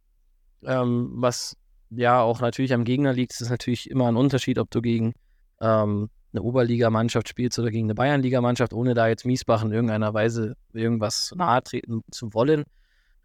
Ähm, 0.64 1.12
was 1.16 1.56
ja 1.90 2.22
auch 2.22 2.42
natürlich 2.42 2.74
am 2.74 2.84
Gegner 2.84 3.14
liegt, 3.14 3.34
es 3.34 3.42
ist 3.42 3.50
natürlich 3.50 3.90
immer 3.90 4.08
ein 4.08 4.16
Unterschied, 4.16 4.60
ob 4.60 4.70
du 4.72 4.82
gegen 4.82 5.14
ähm, 5.62 6.10
eine 6.32 6.42
Oberligamannschaft 6.44 7.28
spielst 7.28 7.58
oder 7.60 7.72
gegen 7.72 7.88
eine 7.88 7.96
Bayernligamannschaft, 7.96 8.74
ohne 8.74 8.94
da 8.94 9.08
jetzt 9.08 9.26
Miesbach 9.26 9.64
in 9.64 9.72
irgendeiner 9.72 10.14
Weise 10.14 10.56
irgendwas 10.74 11.34
nahe 11.36 11.64
treten 11.64 12.04
zu 12.12 12.34
wollen. 12.34 12.66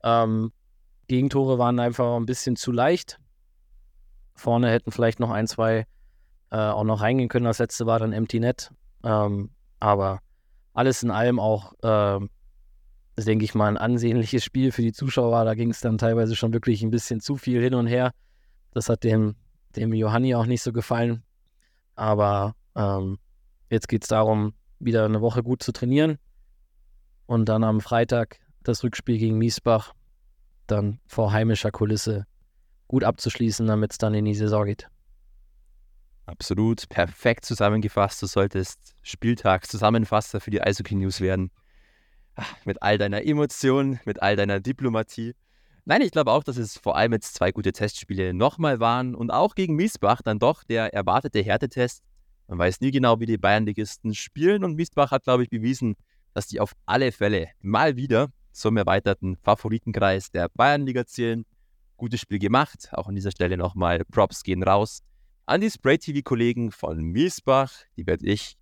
Ähm, 0.03 0.53
Gegentore 1.09 1.59
waren 1.59 1.79
einfach 1.79 2.17
ein 2.17 2.27
bisschen 2.27 2.57
zu 2.57 2.73
leicht. 2.73 3.19
Vorne 4.35 4.71
hätten 4.71 4.91
vielleicht 4.91 5.21
noch 5.21 5.31
ein, 5.31 5.47
zwei 5.47 5.87
äh, 6.51 6.57
auch 6.57 6.85
noch 6.85 7.03
reingehen 7.03 7.29
können. 7.29 7.45
Das 7.45 7.59
letzte 7.59 7.87
war 7.87 7.99
dann 7.99 8.13
Empty 8.13 8.41
Net. 8.41 8.71
Ähm, 9.03 9.51
aber 9.81 10.21
alles 10.73 11.03
in 11.03 11.11
allem 11.11 11.39
auch, 11.39 11.75
äh, 11.83 12.21
denke 13.23 13.45
ich 13.45 13.55
mal, 13.55 13.69
ein 13.69 13.77
ansehnliches 13.77 14.43
Spiel 14.43 14.73
für 14.73 14.83
die 14.83 14.93
Zuschauer. 14.93 15.45
Da 15.45 15.55
ging 15.55 15.71
es 15.71 15.81
dann 15.81 15.99
teilweise 15.99 16.37
schon 16.37 16.53
wirklich 16.53 16.83
ein 16.83 16.91
bisschen 16.91 17.21
zu 17.21 17.37
viel 17.37 17.63
hin 17.63 17.75
und 17.75 17.87
her. 17.87 18.13
Das 18.75 18.89
hat 18.89 19.05
dem, 19.05 19.37
dem 19.77 19.93
Johanni 19.95 20.35
auch 20.35 20.47
nicht 20.47 20.63
so 20.63 20.73
gefallen. 20.73 21.23
Aber 21.95 22.55
ähm, 22.75 23.19
jetzt 23.71 23.89
geht 23.89 24.03
es 24.03 24.09
darum, 24.09 24.55
wieder 24.79 25.05
eine 25.05 25.21
Woche 25.21 25.43
gut 25.43 25.63
zu 25.63 25.73
trainieren 25.73 26.19
und 27.27 27.49
dann 27.49 27.65
am 27.65 27.81
Freitag 27.81 28.39
das 28.63 28.83
Rückspiel 28.83 29.19
gegen 29.19 29.39
Miesbach 29.39 29.95
dann 30.67 31.01
vor 31.07 31.33
heimischer 31.33 31.71
Kulisse 31.71 32.27
gut 32.89 33.05
abzuschließen, 33.05 33.67
damit 33.67 33.93
es 33.93 33.99
dann 33.99 34.15
in 34.15 34.25
die 34.25 34.35
Saison 34.35 34.65
geht. 34.65 34.89
Absolut 36.27 36.89
perfekt 36.89 37.45
zusammengefasst. 37.45 38.23
Du 38.23 38.27
solltest 38.27 38.95
Spieltagszusammenfasser 39.03 40.41
für 40.41 40.51
die 40.51 40.63
Eishockey 40.63 40.95
News 40.95 41.21
werden. 41.21 41.51
mit 42.65 42.83
all 42.83 42.99
deiner 42.99 43.25
Emotion, 43.25 44.01
mit 44.05 44.23
all 44.23 44.37
deiner 44.37 44.61
Diplomatie. 44.61 45.35
Nein, 45.87 46.01
ich 46.01 46.13
glaube 46.13 46.33
auch, 46.33 46.43
dass 46.43 46.57
es 46.57 46.79
vor 46.79 46.97
allem 46.97 47.13
jetzt 47.13 47.35
zwei 47.35 47.53
gute 47.53 47.73
Testspiele 47.73 48.33
nochmal 48.33 48.81
waren 48.81 49.15
und 49.15 49.31
auch 49.31 49.55
gegen 49.55 49.77
Miesbach 49.77 50.23
dann 50.23 50.39
doch 50.39 50.65
der 50.65 50.95
erwartete 50.95 51.43
Härtetest. 51.43 52.03
Man 52.49 52.59
weiß 52.59 52.81
nie 52.81 52.91
genau, 52.91 53.21
wie 53.21 53.27
die 53.27 53.39
Bayernligisten 53.39 54.15
spielen 54.15 54.65
und 54.65 54.77
Miesbach 54.77 55.11
hat, 55.11 55.25
glaube 55.25 55.43
ich, 55.43 55.51
bewiesen, 55.51 55.97
dass 56.33 56.47
die 56.47 56.61
auf 56.61 56.73
alle 56.87 57.13
Fälle 57.13 57.49
mal 57.61 57.97
wieder 57.97 58.29
zum 58.53 58.77
erweiterten 58.77 59.37
Favoritenkreis 59.37 60.31
der 60.31 60.49
Bayernliga 60.49 61.05
zählen. 61.07 61.45
Gutes 61.97 62.21
Spiel 62.21 62.39
gemacht. 62.39 62.89
Auch 62.93 63.09
an 63.09 63.15
dieser 63.15 63.31
Stelle 63.31 63.57
nochmal 63.57 64.05
Props 64.11 64.43
gehen 64.43 64.63
raus 64.63 65.03
an 65.47 65.61
die 65.61 65.71
Spray-TV-Kollegen 65.71 66.71
von 66.71 67.03
Miesbach. 67.03 67.73
Die 67.97 68.07
werde 68.07 68.27
ich 68.27 68.57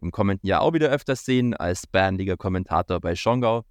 im 0.00 0.12
kommenden 0.12 0.46
Jahr 0.46 0.60
auch 0.60 0.72
wieder 0.72 0.88
öfters 0.88 1.24
sehen 1.24 1.54
als 1.54 1.86
Bayernliga-Kommentator 1.86 3.00
bei 3.00 3.16
Schongau. 3.16 3.64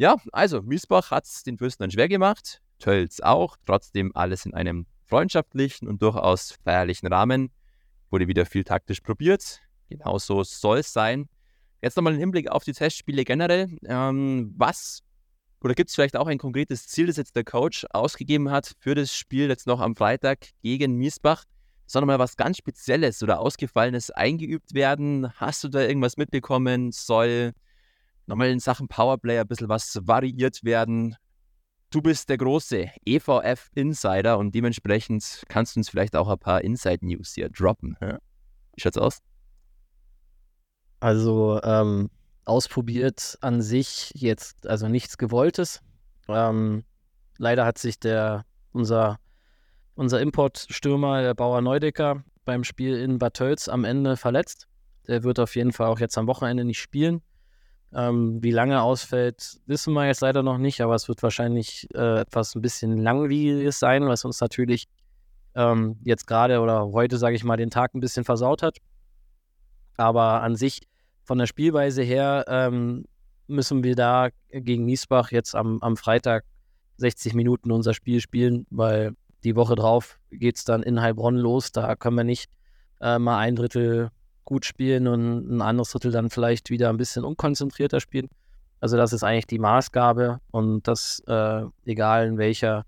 Ja, 0.00 0.16
also 0.30 0.62
Miesbach 0.62 1.10
hat 1.10 1.24
es 1.24 1.42
den 1.42 1.58
Fürsten 1.58 1.82
dann 1.82 1.90
schwer 1.90 2.08
gemacht, 2.08 2.62
Tölz 2.78 3.18
auch, 3.18 3.56
trotzdem 3.66 4.14
alles 4.14 4.46
in 4.46 4.54
einem 4.54 4.86
freundschaftlichen 5.06 5.88
und 5.88 6.00
durchaus 6.00 6.56
feierlichen 6.62 7.08
Rahmen. 7.08 7.50
Wurde 8.08 8.28
wieder 8.28 8.46
viel 8.46 8.62
taktisch 8.62 9.00
probiert, 9.00 9.60
genauso 9.88 10.44
soll 10.44 10.78
es 10.78 10.92
sein. 10.92 11.28
Jetzt 11.82 11.96
nochmal 11.96 12.12
ein 12.12 12.20
Hinblick 12.20 12.48
auf 12.48 12.62
die 12.62 12.74
Testspiele 12.74 13.24
generell. 13.24 13.76
Ähm, 13.86 14.54
was 14.56 15.02
oder 15.64 15.74
gibt 15.74 15.90
es 15.90 15.96
vielleicht 15.96 16.16
auch 16.16 16.28
ein 16.28 16.38
konkretes 16.38 16.86
Ziel, 16.86 17.08
das 17.08 17.16
jetzt 17.16 17.34
der 17.34 17.42
Coach 17.42 17.84
ausgegeben 17.90 18.52
hat 18.52 18.76
für 18.78 18.94
das 18.94 19.12
Spiel 19.12 19.48
jetzt 19.48 19.66
noch 19.66 19.80
am 19.80 19.96
Freitag 19.96 20.50
gegen 20.62 20.94
Miesbach? 20.94 21.42
Soll 21.86 22.02
nochmal 22.02 22.20
was 22.20 22.36
ganz 22.36 22.58
Spezielles 22.58 23.20
oder 23.24 23.40
Ausgefallenes 23.40 24.12
eingeübt 24.12 24.74
werden? 24.74 25.32
Hast 25.34 25.64
du 25.64 25.68
da 25.68 25.80
irgendwas 25.80 26.16
mitbekommen? 26.16 26.92
Soll 26.92 27.54
nochmal 28.28 28.50
in 28.50 28.60
Sachen 28.60 28.88
Powerplay 28.88 29.38
ein 29.38 29.48
bisschen 29.48 29.68
was 29.68 29.98
variiert 30.02 30.62
werden? 30.62 31.16
Du 31.90 32.02
bist 32.02 32.28
der 32.28 32.36
große 32.36 32.90
EVF-Insider 33.06 34.38
und 34.38 34.54
dementsprechend 34.54 35.44
kannst 35.48 35.74
du 35.74 35.80
uns 35.80 35.88
vielleicht 35.88 36.14
auch 36.14 36.28
ein 36.28 36.38
paar 36.38 36.62
Inside-News 36.62 37.32
hier 37.34 37.48
droppen. 37.48 37.96
Wie 38.00 38.80
schaut's 38.80 38.98
aus? 38.98 39.18
Also, 41.00 41.60
ähm, 41.62 42.10
ausprobiert 42.44 43.38
an 43.40 43.62
sich 43.62 44.12
jetzt, 44.14 44.66
also 44.66 44.88
nichts 44.88 45.16
Gewolltes. 45.16 45.80
Ähm, 46.28 46.84
leider 47.38 47.64
hat 47.64 47.78
sich 47.78 47.98
der, 47.98 48.44
unser, 48.72 49.18
unser 49.94 50.20
Importstürmer, 50.20 51.22
der 51.22 51.34
Bauer 51.34 51.62
Neudecker, 51.62 52.24
beim 52.44 52.64
Spiel 52.64 52.96
in 52.96 53.18
Bad 53.18 53.34
Tölz 53.34 53.68
am 53.68 53.84
Ende 53.84 54.16
verletzt. 54.16 54.66
Der 55.06 55.22
wird 55.22 55.38
auf 55.38 55.56
jeden 55.56 55.72
Fall 55.72 55.86
auch 55.86 56.00
jetzt 56.00 56.18
am 56.18 56.26
Wochenende 56.26 56.64
nicht 56.64 56.80
spielen. 56.80 57.22
Ähm, 57.94 58.42
wie 58.42 58.50
lange 58.50 58.82
ausfällt, 58.82 59.60
wissen 59.66 59.94
wir 59.94 60.06
jetzt 60.06 60.20
leider 60.20 60.42
noch 60.42 60.58
nicht, 60.58 60.82
aber 60.82 60.94
es 60.94 61.08
wird 61.08 61.22
wahrscheinlich 61.22 61.88
äh, 61.94 62.20
etwas 62.20 62.54
ein 62.54 62.60
bisschen 62.60 62.98
langwieriges 62.98 63.78
sein, 63.78 64.06
was 64.06 64.26
uns 64.26 64.40
natürlich 64.40 64.88
ähm, 65.54 65.96
jetzt 66.04 66.26
gerade 66.26 66.60
oder 66.60 66.92
heute, 66.92 67.16
sage 67.16 67.36
ich 67.36 67.44
mal, 67.44 67.56
den 67.56 67.70
Tag 67.70 67.94
ein 67.94 68.00
bisschen 68.00 68.24
versaut 68.24 68.62
hat. 68.62 68.78
Aber 69.96 70.42
an 70.42 70.54
sich, 70.54 70.82
von 71.24 71.38
der 71.38 71.46
Spielweise 71.46 72.02
her, 72.02 72.44
ähm, 72.48 73.04
müssen 73.46 73.82
wir 73.82 73.96
da 73.96 74.28
gegen 74.50 74.84
Miesbach 74.84 75.32
jetzt 75.32 75.54
am, 75.54 75.78
am 75.80 75.96
Freitag 75.96 76.44
60 76.98 77.34
Minuten 77.34 77.72
unser 77.72 77.94
Spiel 77.94 78.20
spielen, 78.20 78.66
weil 78.70 79.14
die 79.44 79.56
Woche 79.56 79.74
drauf 79.74 80.18
geht 80.30 80.56
es 80.56 80.64
dann 80.64 80.82
in 80.82 81.00
Heilbronn 81.00 81.36
los. 81.36 81.72
Da 81.72 81.96
können 81.96 82.16
wir 82.16 82.24
nicht 82.24 82.50
äh, 83.00 83.18
mal 83.18 83.38
ein 83.38 83.56
Drittel 83.56 84.10
gut 84.48 84.64
spielen 84.64 85.06
und 85.08 85.56
ein 85.56 85.60
anderes 85.60 85.90
Drittel 85.90 86.10
dann 86.10 86.30
vielleicht 86.30 86.70
wieder 86.70 86.88
ein 86.88 86.96
bisschen 86.96 87.22
unkonzentrierter 87.22 88.00
spielen. 88.00 88.30
Also 88.80 88.96
das 88.96 89.12
ist 89.12 89.22
eigentlich 89.22 89.46
die 89.46 89.58
Maßgabe 89.58 90.40
und 90.50 90.88
das 90.88 91.22
äh, 91.26 91.64
egal 91.84 92.26
in 92.26 92.38
welcher 92.38 92.86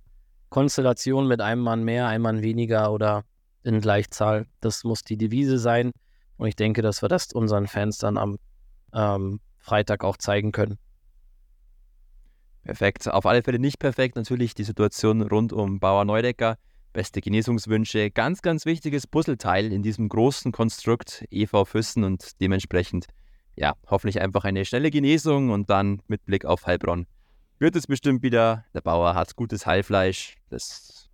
Konstellation 0.48 1.28
mit 1.28 1.42
einem 1.42 1.60
Mann 1.60 1.84
mehr, 1.84 2.06
einem 2.06 2.22
Mann 2.22 2.42
weniger 2.42 2.90
oder 2.90 3.24
in 3.62 3.82
Gleichzahl. 3.82 4.46
Das 4.62 4.84
muss 4.84 5.04
die 5.04 5.18
Devise 5.18 5.58
sein 5.58 5.92
und 6.38 6.48
ich 6.48 6.56
denke, 6.56 6.80
dass 6.80 7.02
wir 7.02 7.10
das 7.10 7.30
unseren 7.34 7.66
Fans 7.66 7.98
dann 7.98 8.16
am 8.16 8.38
ähm, 8.94 9.40
Freitag 9.58 10.02
auch 10.02 10.16
zeigen 10.16 10.52
können. 10.52 10.78
Perfekt. 12.62 13.06
Auf 13.06 13.26
alle 13.26 13.42
Fälle 13.42 13.58
nicht 13.58 13.78
perfekt. 13.78 14.16
Natürlich 14.16 14.54
die 14.54 14.64
Situation 14.64 15.20
rund 15.20 15.52
um 15.52 15.78
Bauer 15.78 16.06
Neudecker 16.06 16.56
Beste 16.92 17.20
Genesungswünsche. 17.20 18.10
Ganz, 18.10 18.42
ganz 18.42 18.66
wichtiges 18.66 19.06
Puzzleteil 19.06 19.72
in 19.72 19.82
diesem 19.82 20.08
großen 20.08 20.52
Konstrukt 20.52 21.24
EV 21.30 21.64
Füssen 21.64 22.04
und 22.04 22.40
dementsprechend, 22.40 23.06
ja, 23.56 23.74
hoffentlich 23.86 24.20
einfach 24.20 24.44
eine 24.44 24.64
schnelle 24.64 24.90
Genesung 24.90 25.50
und 25.50 25.70
dann 25.70 26.02
mit 26.08 26.24
Blick 26.24 26.44
auf 26.44 26.66
Heilbronn 26.66 27.06
wird 27.60 27.76
es 27.76 27.86
bestimmt 27.86 28.22
wieder. 28.22 28.64
Der 28.74 28.80
Bauer 28.80 29.14
hat 29.14 29.36
gutes 29.36 29.66
Heilfleisch. 29.66 30.36
Das 30.48 31.08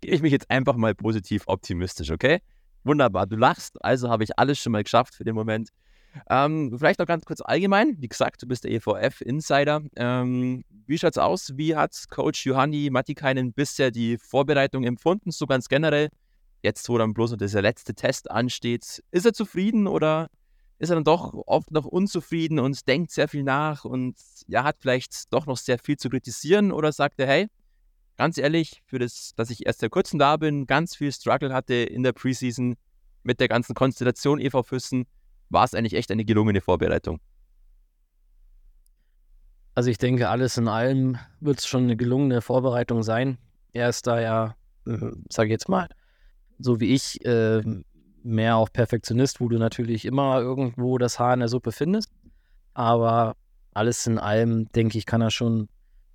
gehe 0.00 0.12
ich 0.12 0.22
mich 0.22 0.32
jetzt 0.32 0.50
einfach 0.50 0.74
mal 0.74 0.94
positiv 0.94 1.44
optimistisch, 1.46 2.10
okay? 2.10 2.40
Wunderbar, 2.82 3.26
du 3.26 3.36
lachst, 3.36 3.82
also 3.84 4.08
habe 4.08 4.24
ich 4.24 4.36
alles 4.38 4.58
schon 4.58 4.72
mal 4.72 4.82
geschafft 4.82 5.14
für 5.14 5.22
den 5.22 5.36
Moment. 5.36 5.68
Ähm, 6.28 6.74
vielleicht 6.78 6.98
noch 6.98 7.06
ganz 7.06 7.24
kurz 7.24 7.40
allgemein. 7.40 7.96
Wie 7.98 8.08
gesagt, 8.08 8.42
du 8.42 8.46
bist 8.46 8.64
der 8.64 8.72
EVF-Insider. 8.72 9.82
Ähm, 9.96 10.64
wie 10.86 10.98
schaut's 10.98 11.18
aus? 11.18 11.52
Wie 11.56 11.76
hat 11.76 12.04
Coach 12.10 12.44
Johanni 12.46 12.90
Matikainen 12.90 13.52
bisher 13.52 13.90
die 13.90 14.18
Vorbereitung 14.18 14.84
empfunden, 14.84 15.30
so 15.30 15.46
ganz 15.46 15.68
generell? 15.68 16.08
Jetzt, 16.62 16.88
wo 16.88 16.98
dann 16.98 17.12
bloß 17.14 17.32
noch 17.32 17.38
dieser 17.38 17.62
letzte 17.62 17.94
Test 17.94 18.30
ansteht, 18.30 19.02
ist 19.10 19.26
er 19.26 19.32
zufrieden 19.32 19.86
oder 19.86 20.28
ist 20.78 20.90
er 20.90 20.96
dann 20.96 21.04
doch 21.04 21.32
oft 21.46 21.70
noch 21.70 21.84
unzufrieden 21.84 22.58
und 22.58 22.88
denkt 22.88 23.10
sehr 23.10 23.28
viel 23.28 23.42
nach 23.42 23.84
und 23.84 24.16
ja, 24.48 24.64
hat 24.64 24.76
vielleicht 24.80 25.32
doch 25.32 25.46
noch 25.46 25.56
sehr 25.56 25.78
viel 25.78 25.96
zu 25.96 26.08
kritisieren 26.08 26.72
oder 26.72 26.92
sagt 26.92 27.20
er, 27.20 27.26
hey, 27.26 27.46
ganz 28.16 28.38
ehrlich, 28.38 28.82
für 28.86 28.98
das, 28.98 29.32
dass 29.36 29.50
ich 29.50 29.66
erst 29.66 29.80
seit 29.80 29.90
kurzem 29.90 30.18
da 30.18 30.36
bin, 30.36 30.66
ganz 30.66 30.96
viel 30.96 31.12
Struggle 31.12 31.52
hatte 31.52 31.74
in 31.74 32.02
der 32.02 32.12
Preseason 32.12 32.76
mit 33.22 33.40
der 33.40 33.48
ganzen 33.48 33.74
Konstellation 33.74 34.40
EV 34.40 34.62
Füssen, 34.64 35.06
war 35.52 35.64
es 35.64 35.74
eigentlich 35.74 35.94
echt 35.94 36.10
eine 36.10 36.24
gelungene 36.24 36.60
Vorbereitung. 36.60 37.20
Also 39.74 39.90
ich 39.90 39.98
denke, 39.98 40.28
alles 40.28 40.58
in 40.58 40.68
allem 40.68 41.18
wird 41.40 41.58
es 41.58 41.66
schon 41.66 41.84
eine 41.84 41.96
gelungene 41.96 42.40
Vorbereitung 42.42 43.02
sein. 43.02 43.38
Er 43.72 43.88
ist 43.88 44.06
da 44.06 44.20
ja, 44.20 44.54
äh, 44.86 45.12
sage 45.30 45.48
ich 45.48 45.52
jetzt 45.52 45.68
mal, 45.68 45.88
so 46.58 46.80
wie 46.80 46.92
ich, 46.94 47.24
äh, 47.24 47.62
mehr 48.22 48.56
auch 48.56 48.70
Perfektionist, 48.72 49.40
wo 49.40 49.48
du 49.48 49.58
natürlich 49.58 50.04
immer 50.04 50.40
irgendwo 50.40 50.98
das 50.98 51.18
Haar 51.18 51.34
in 51.34 51.40
der 51.40 51.48
Suppe 51.48 51.72
findest. 51.72 52.10
Aber 52.74 53.34
alles 53.72 54.06
in 54.06 54.18
allem, 54.18 54.70
denke 54.72 54.98
ich, 54.98 55.06
kann 55.06 55.22
er 55.22 55.30
schon, 55.30 55.68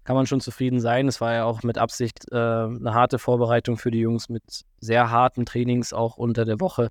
kann 0.03 0.15
man 0.15 0.27
schon 0.27 0.39
zufrieden 0.39 0.79
sein. 0.79 1.07
Es 1.07 1.19
war 1.19 1.33
ja 1.33 1.45
auch 1.45 1.63
mit 1.63 1.77
Absicht 1.77 2.31
äh, 2.31 2.35
eine 2.35 2.93
harte 2.93 3.19
Vorbereitung 3.19 3.77
für 3.77 3.91
die 3.91 3.99
Jungs 3.99 4.29
mit 4.29 4.65
sehr 4.79 5.09
harten 5.09 5.45
Trainings 5.45 5.93
auch 5.93 6.17
unter 6.17 6.45
der 6.45 6.59
Woche. 6.59 6.89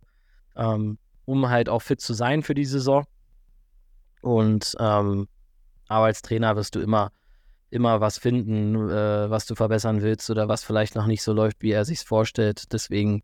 Ähm, 0.56 0.98
um 1.26 1.50
halt 1.50 1.68
auch 1.68 1.82
fit 1.82 2.00
zu 2.00 2.14
sein 2.14 2.42
für 2.42 2.54
die 2.54 2.64
Saison. 2.64 3.04
Und 4.22 4.74
ähm, 4.80 5.28
aber 5.88 6.06
als 6.06 6.22
Trainer 6.22 6.56
wirst 6.56 6.74
du 6.74 6.80
immer, 6.80 7.12
immer 7.70 8.00
was 8.00 8.18
finden, 8.18 8.88
äh, 8.88 9.30
was 9.30 9.46
du 9.46 9.54
verbessern 9.54 10.02
willst 10.02 10.30
oder 10.30 10.48
was 10.48 10.64
vielleicht 10.64 10.94
noch 10.94 11.06
nicht 11.06 11.22
so 11.22 11.32
läuft, 11.32 11.62
wie 11.62 11.72
er 11.72 11.84
sich 11.84 12.00
vorstellt. 12.00 12.72
Deswegen 12.72 13.22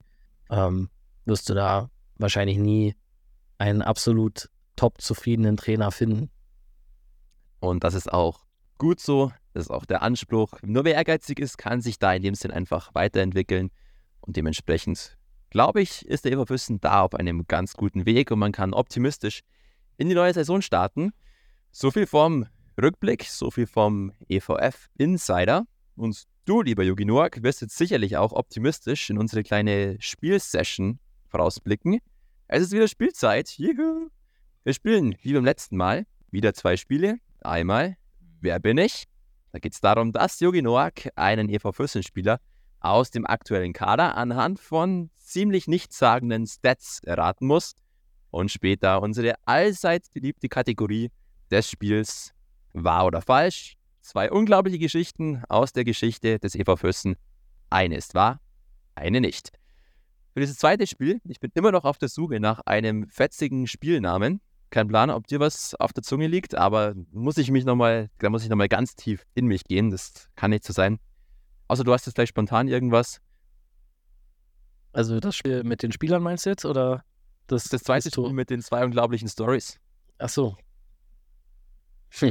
ähm, 0.50 0.90
wirst 1.24 1.48
du 1.48 1.54
da 1.54 1.90
wahrscheinlich 2.18 2.58
nie 2.58 2.94
einen 3.58 3.82
absolut 3.82 4.48
top 4.76 5.00
zufriedenen 5.00 5.56
Trainer 5.56 5.90
finden. 5.90 6.30
Und 7.60 7.84
das 7.84 7.94
ist 7.94 8.12
auch 8.12 8.44
gut 8.78 9.00
so. 9.00 9.32
Das 9.54 9.64
ist 9.64 9.70
auch 9.70 9.84
der 9.84 10.02
Anspruch. 10.02 10.54
Nur 10.62 10.84
wer 10.84 10.94
ehrgeizig 10.94 11.38
ist, 11.38 11.58
kann 11.58 11.80
sich 11.80 11.98
da 11.98 12.12
in 12.14 12.22
dem 12.22 12.34
Sinn 12.34 12.50
einfach 12.50 12.94
weiterentwickeln. 12.94 13.70
Und 14.20 14.36
dementsprechend 14.36 15.16
glaube 15.52 15.82
ich, 15.82 16.06
ist 16.06 16.24
der 16.24 16.32
Everfüssen 16.32 16.80
da 16.80 17.02
auf 17.02 17.14
einem 17.14 17.46
ganz 17.46 17.74
guten 17.74 18.06
Weg 18.06 18.30
und 18.30 18.38
man 18.38 18.52
kann 18.52 18.72
optimistisch 18.72 19.42
in 19.98 20.08
die 20.08 20.14
neue 20.14 20.32
Saison 20.32 20.62
starten. 20.62 21.12
So 21.70 21.90
viel 21.90 22.06
vom 22.06 22.46
Rückblick, 22.80 23.24
so 23.24 23.50
viel 23.50 23.66
vom 23.66 24.12
EVF 24.28 24.88
Insider. 24.96 25.66
Und 25.94 26.24
du, 26.46 26.62
lieber 26.62 26.82
Yogi 26.82 27.04
Noak, 27.04 27.42
wirst 27.42 27.60
jetzt 27.60 27.76
sicherlich 27.76 28.16
auch 28.16 28.32
optimistisch 28.32 29.10
in 29.10 29.18
unsere 29.18 29.42
kleine 29.42 29.98
Spielsession 30.00 30.98
vorausblicken. 31.28 31.98
Es 32.48 32.62
ist 32.62 32.72
wieder 32.72 32.88
Spielzeit. 32.88 33.50
Juhu. 33.58 34.08
Wir 34.64 34.72
spielen 34.72 35.16
wie 35.20 35.34
beim 35.34 35.44
letzten 35.44 35.76
Mal 35.76 36.06
wieder 36.30 36.54
zwei 36.54 36.78
Spiele. 36.78 37.18
Einmal, 37.42 37.98
wer 38.40 38.58
bin 38.58 38.78
ich? 38.78 39.04
Da 39.52 39.58
geht 39.58 39.74
es 39.74 39.80
darum, 39.82 40.12
dass 40.12 40.40
Yogi 40.40 40.62
Noak 40.62 41.10
einen 41.14 41.50
EV 41.50 41.72
Füssen-Spieler 41.72 42.40
aus 42.82 43.10
dem 43.10 43.26
aktuellen 43.26 43.72
Kader 43.72 44.16
anhand 44.16 44.60
von 44.60 45.10
ziemlich 45.16 45.68
nichtssagenden 45.68 46.46
Stats 46.46 47.00
erraten 47.04 47.46
muss 47.46 47.74
und 48.30 48.50
später 48.50 49.00
unsere 49.02 49.34
allseits 49.44 50.10
beliebte 50.10 50.48
Kategorie 50.48 51.10
des 51.50 51.68
Spiels 51.68 52.32
wahr 52.72 53.06
oder 53.06 53.22
falsch. 53.22 53.74
Zwei 54.00 54.30
unglaubliche 54.32 54.78
Geschichten 54.78 55.44
aus 55.48 55.72
der 55.72 55.84
Geschichte 55.84 56.40
des 56.40 56.56
EV 56.56 56.76
Füssen. 56.76 57.16
Eine 57.70 57.96
ist 57.96 58.14
wahr, 58.14 58.40
eine 58.96 59.20
nicht. 59.20 59.52
Für 60.34 60.40
dieses 60.40 60.56
zweite 60.56 60.86
Spiel, 60.86 61.20
ich 61.28 61.40
bin 61.40 61.52
immer 61.54 61.70
noch 61.70 61.84
auf 61.84 61.98
der 61.98 62.08
Suche 62.08 62.40
nach 62.40 62.60
einem 62.66 63.06
fetzigen 63.08 63.66
Spielnamen. 63.66 64.40
Kein 64.70 64.88
Plan, 64.88 65.10
ob 65.10 65.26
dir 65.26 65.38
was 65.40 65.74
auf 65.74 65.92
der 65.92 66.02
Zunge 66.02 66.26
liegt, 66.26 66.54
aber 66.54 66.94
muss 67.12 67.36
ich 67.36 67.50
mich 67.50 67.66
noch 67.66 67.76
mal, 67.76 68.08
da 68.18 68.30
muss 68.30 68.42
ich 68.42 68.48
nochmal 68.48 68.68
ganz 68.68 68.96
tief 68.96 69.24
in 69.34 69.46
mich 69.46 69.64
gehen. 69.64 69.90
Das 69.90 70.30
kann 70.34 70.50
nicht 70.50 70.64
so 70.64 70.72
sein. 70.72 70.98
Außer 71.72 71.84
du 71.84 71.92
hast 71.94 72.04
jetzt 72.04 72.16
gleich 72.16 72.28
spontan 72.28 72.68
irgendwas. 72.68 73.22
Also 74.92 75.20
das 75.20 75.34
Spiel 75.34 75.64
mit 75.64 75.82
den 75.82 75.90
Spielern 75.90 76.22
meinst 76.22 76.44
du 76.44 76.50
jetzt? 76.50 76.66
Oder 76.66 77.02
das, 77.46 77.64
Das 77.64 77.82
zweite? 77.82 78.10
Spiel 78.10 78.30
mit 78.34 78.50
den 78.50 78.60
zwei 78.60 78.84
unglaublichen 78.84 79.26
Stories. 79.26 79.80
Ach 80.18 80.28
so. 80.28 80.54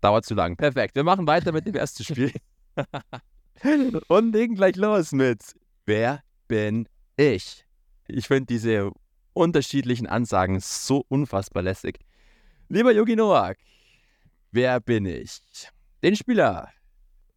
Dauert 0.00 0.24
zu 0.24 0.34
lang. 0.34 0.56
Perfekt. 0.56 0.94
Wir 0.94 1.02
machen 1.02 1.26
weiter 1.26 1.50
mit 1.50 1.66
dem 1.66 1.74
ersten 1.74 2.04
Spiel. 2.04 2.30
Und 4.06 4.32
legen 4.32 4.54
gleich 4.54 4.76
los 4.76 5.10
mit 5.10 5.42
Wer 5.84 6.22
bin 6.46 6.88
ich? 7.16 7.66
Ich 8.06 8.28
finde 8.28 8.46
diese 8.46 8.92
unterschiedlichen 9.32 10.06
Ansagen 10.06 10.60
so 10.60 11.04
unfassbar 11.08 11.64
lässig. 11.64 11.98
Lieber 12.68 12.92
Yogi 12.92 13.16
Noak, 13.16 13.56
wer 14.52 14.78
bin 14.78 15.04
ich? 15.04 15.40
Den 16.04 16.14
Spieler, 16.14 16.70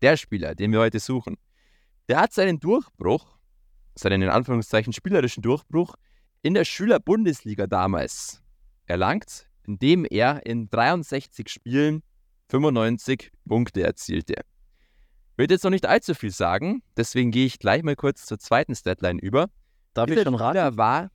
der 0.02 0.18
Spieler, 0.18 0.56
den 0.56 0.72
wir 0.72 0.80
heute 0.80 1.00
suchen, 1.00 1.38
der 2.08 2.20
hat 2.20 2.34
seinen 2.34 2.60
Durchbruch, 2.60 3.38
seinen 3.96 4.22
in 4.22 4.30
Anführungszeichen 4.30 4.94
spielerischen 4.94 5.44
Durchbruch 5.44 5.96
in 6.42 6.54
der 6.54 6.66
Schülerbundesliga 6.66 7.68
damals 7.68 8.42
erlangt, 8.86 9.50
indem 9.66 10.06
er 10.06 10.46
in 10.46 10.70
63 10.70 11.50
Spielen 11.50 12.04
95 12.50 13.32
Punkte 13.48 13.84
erzielte. 13.84 14.36
Wird 15.36 15.52
jetzt 15.52 15.64
noch 15.64 15.72
nicht 15.72 15.86
allzu 15.86 16.16
viel 16.16 16.32
sagen, 16.32 16.82
deswegen 16.96 17.32
gehe 17.32 17.46
ich 17.46 17.60
gleich 17.60 17.84
mal 17.84 17.96
kurz 17.96 18.26
zur 18.26 18.40
zweiten 18.40 18.76
Statline 18.76 19.20
über. 19.22 19.50
Darf 19.94 20.08
ich 20.08 20.16
Dieser 20.16 20.24
schon 20.24 20.36
raten? 20.36 20.58
Spieler 20.58 20.78
war. 20.78 21.12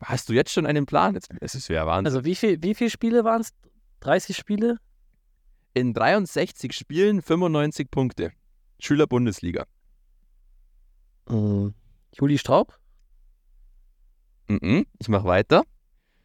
Hast 0.00 0.28
du 0.28 0.32
jetzt 0.32 0.52
schon 0.52 0.66
einen 0.66 0.86
Plan? 0.86 1.18
Es 1.40 1.54
ist 1.54 1.68
ja 1.68 1.86
Wahnsinn. 1.86 2.06
Also 2.06 2.24
wie 2.24 2.34
viel, 2.34 2.62
wie 2.62 2.74
viele 2.74 2.90
Spiele 2.90 3.24
waren 3.24 3.42
es? 3.42 3.50
30 4.00 4.36
Spiele? 4.36 4.78
In 5.78 5.94
63 5.94 6.72
Spielen 6.72 7.22
95 7.22 7.88
Punkte. 7.88 8.32
Schülerbundesliga. 8.80 9.64
Hm. 11.28 11.72
Juli 12.14 12.36
Straub? 12.36 12.76
Mhm, 14.48 14.86
ich 14.98 15.08
mache 15.08 15.28
weiter. 15.28 15.62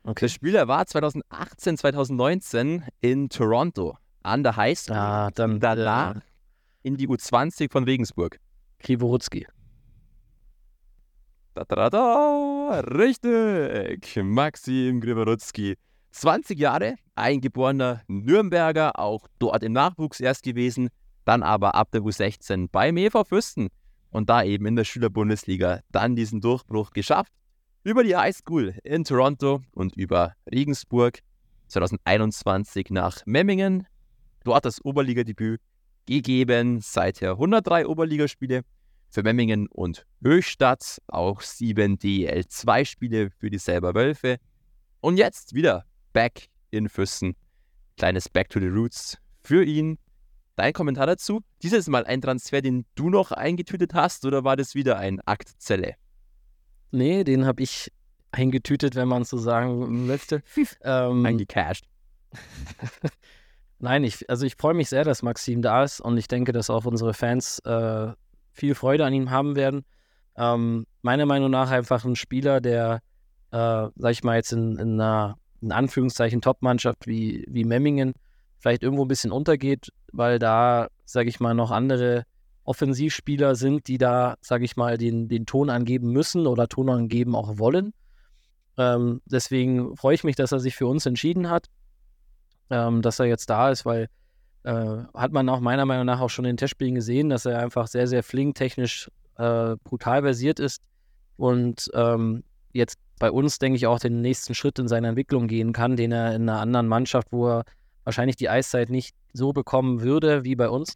Okay. 0.01 0.21
Der 0.21 0.29
Spieler 0.29 0.67
war 0.67 0.87
2018, 0.87 1.77
2019 1.77 2.83
in 2.99 3.29
Toronto 3.29 3.95
an 4.23 4.41
der 4.41 4.55
High 4.55 4.79
School. 4.79 4.95
Ah, 4.95 5.29
dann 5.29 5.59
danach 5.59 6.15
äh, 6.15 6.21
in 6.81 6.97
die 6.97 7.07
U20 7.07 7.71
von 7.71 7.83
Regensburg. 7.83 8.39
Krivorutzki. 8.79 9.45
Da, 11.53 11.63
da, 11.65 11.75
da, 11.75 11.89
da, 11.91 12.79
richtig. 12.79 14.15
Maxim 14.23 14.99
Griborutzki. 14.99 15.75
20 16.13 16.59
Jahre, 16.59 16.95
eingeborener 17.15 18.03
Nürnberger, 18.07 18.99
auch 18.99 19.27
dort 19.39 19.63
im 19.63 19.73
Nachwuchs 19.73 20.19
erst 20.19 20.43
gewesen, 20.43 20.89
dann 21.25 21.43
aber 21.43 21.75
ab 21.75 21.89
der 21.91 22.01
U16 22.01 22.69
beim 22.71 22.97
EV 22.97 23.23
Fürsten 23.25 23.69
und 24.11 24.29
da 24.29 24.43
eben 24.43 24.65
in 24.67 24.75
der 24.75 24.83
Schülerbundesliga 24.83 25.81
dann 25.91 26.15
diesen 26.15 26.39
Durchbruch 26.39 26.91
geschafft. 26.91 27.31
Über 27.83 28.03
die 28.03 28.15
Highschool 28.15 28.75
in 28.83 29.03
Toronto 29.03 29.61
und 29.71 29.95
über 29.95 30.33
Regensburg 30.49 31.19
2021 31.67 32.91
nach 32.91 33.25
Memmingen, 33.25 33.87
dort 34.43 34.65
das 34.65 34.83
Oberligadebüt 34.85 35.59
gegeben, 36.05 36.79
seither 36.79 37.31
103 37.31 37.87
Oberligaspiele 37.87 38.61
für 39.09 39.23
Memmingen 39.23 39.67
und 39.67 40.05
Höchstadt, 40.23 41.01
auch 41.07 41.41
7 41.41 41.97
DL2-Spiele 41.97 43.31
für 43.31 43.49
die 43.49 43.57
selber 43.57 43.95
Wölfe. 43.95 44.37
Und 45.01 45.17
jetzt 45.17 45.53
wieder 45.53 45.85
back 46.13 46.49
in 46.71 46.87
Füssen. 46.89 47.35
Kleines 47.97 48.29
Back 48.29 48.49
to 48.49 48.59
the 48.59 48.67
Roots 48.67 49.17
für 49.41 49.63
ihn. 49.63 49.97
Dein 50.55 50.73
Kommentar 50.73 51.07
dazu? 51.07 51.41
Dieses 51.61 51.87
Mal 51.87 52.05
ein 52.05 52.21
Transfer, 52.21 52.61
den 52.61 52.85
du 52.95 53.09
noch 53.09 53.31
eingetütet 53.31 53.93
hast, 53.93 54.25
oder 54.25 54.43
war 54.43 54.55
das 54.55 54.75
wieder 54.75 54.97
ein 54.97 55.19
Akt 55.21 55.49
Zelle? 55.57 55.95
Nee, 56.91 57.23
den 57.23 57.45
habe 57.45 57.63
ich 57.63 57.91
eingetütet, 58.31 58.95
wenn 58.95 59.07
man 59.07 59.23
so 59.23 59.37
sagen 59.37 60.05
möchte. 60.05 60.43
ähm, 60.83 61.25
Eingecashed. 61.25 61.85
Nein, 63.79 64.03
ich, 64.03 64.29
also 64.29 64.45
ich 64.45 64.55
freue 64.55 64.75
mich 64.75 64.89
sehr, 64.89 65.03
dass 65.03 65.23
Maxim 65.23 65.61
da 65.61 65.83
ist 65.83 65.99
und 65.99 66.17
ich 66.17 66.27
denke, 66.27 66.51
dass 66.51 66.69
auch 66.69 66.85
unsere 66.85 67.13
Fans 67.13 67.59
äh, 67.59 68.13
viel 68.51 68.75
Freude 68.75 69.05
an 69.05 69.13
ihm 69.13 69.29
haben 69.29 69.55
werden. 69.55 69.83
Ähm, 70.35 70.85
meiner 71.01 71.25
Meinung 71.25 71.51
nach 71.51 71.69
einfach 71.69 72.05
ein 72.05 72.15
Spieler, 72.15 72.61
der, 72.61 73.01
äh, 73.51 73.87
sag 73.95 74.11
ich 74.11 74.23
mal, 74.23 74.37
jetzt 74.37 74.53
in, 74.53 74.77
in 74.77 75.01
einer, 75.01 75.37
in 75.63 75.71
Anführungszeichen, 75.71 76.41
Top-Mannschaft 76.41 77.07
wie, 77.07 77.45
wie 77.47 77.63
Memmingen 77.63 78.13
vielleicht 78.59 78.83
irgendwo 78.83 79.05
ein 79.05 79.07
bisschen 79.07 79.31
untergeht, 79.31 79.89
weil 80.11 80.39
da, 80.39 80.87
sag 81.05 81.27
ich 81.27 81.39
mal, 81.39 81.53
noch 81.53 81.71
andere 81.71 82.23
Offensivspieler 82.63 83.55
sind, 83.55 83.87
die 83.87 83.97
da, 83.97 84.35
sag 84.41 84.61
ich 84.61 84.77
mal, 84.77 84.97
den, 84.97 85.27
den 85.27 85.45
Ton 85.45 85.69
angeben 85.69 86.11
müssen 86.11 86.47
oder 86.47 86.67
Ton 86.67 86.89
angeben 86.89 87.35
auch 87.35 87.57
wollen. 87.57 87.93
Ähm, 88.77 89.21
deswegen 89.25 89.95
freue 89.97 90.15
ich 90.15 90.23
mich, 90.23 90.35
dass 90.35 90.51
er 90.51 90.59
sich 90.59 90.75
für 90.75 90.87
uns 90.87 91.05
entschieden 91.05 91.49
hat, 91.49 91.67
ähm, 92.69 93.01
dass 93.01 93.19
er 93.19 93.25
jetzt 93.25 93.49
da 93.49 93.69
ist, 93.69 93.85
weil 93.85 94.07
äh, 94.63 94.97
hat 95.13 95.33
man 95.33 95.49
auch 95.49 95.59
meiner 95.59 95.85
Meinung 95.85 96.05
nach 96.05 96.21
auch 96.21 96.29
schon 96.29 96.45
in 96.45 96.51
den 96.51 96.57
Testspielen 96.57 96.95
gesehen, 96.95 97.29
dass 97.29 97.45
er 97.45 97.59
einfach 97.59 97.87
sehr, 97.87 98.07
sehr 98.07 98.23
flink, 98.23 98.55
technisch 98.55 99.11
äh, 99.37 99.75
brutal 99.83 100.21
versiert 100.21 100.59
ist 100.59 100.81
und 101.35 101.89
ähm, 101.93 102.43
jetzt 102.73 102.97
bei 103.19 103.31
uns, 103.31 103.59
denke 103.59 103.77
ich, 103.77 103.87
auch 103.87 103.99
den 103.99 104.21
nächsten 104.21 104.53
Schritt 104.55 104.79
in 104.79 104.87
seiner 104.87 105.09
Entwicklung 105.09 105.47
gehen 105.47 105.73
kann, 105.73 105.95
den 105.95 106.11
er 106.11 106.35
in 106.35 106.49
einer 106.49 106.59
anderen 106.59 106.87
Mannschaft, 106.87 107.27
wo 107.31 107.47
er 107.47 107.65
wahrscheinlich 108.03 108.35
die 108.35 108.49
Eiszeit 108.49 108.89
nicht 108.89 109.15
so 109.33 109.53
bekommen 109.53 110.01
würde 110.01 110.43
wie 110.43 110.55
bei 110.55 110.69
uns, 110.69 110.95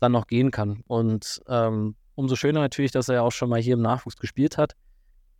dann 0.00 0.12
noch 0.12 0.26
gehen 0.26 0.50
kann. 0.50 0.82
Und 0.86 1.40
ähm, 1.48 1.94
umso 2.14 2.36
schöner 2.36 2.60
natürlich, 2.60 2.92
dass 2.92 3.08
er 3.08 3.22
auch 3.22 3.32
schon 3.32 3.48
mal 3.48 3.60
hier 3.60 3.74
im 3.74 3.82
Nachwuchs 3.82 4.16
gespielt 4.16 4.58
hat 4.58 4.74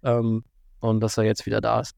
ähm, 0.02 0.44
und 0.80 1.00
dass 1.00 1.18
er 1.18 1.24
jetzt 1.24 1.46
wieder 1.46 1.60
da 1.60 1.80
ist. 1.80 1.94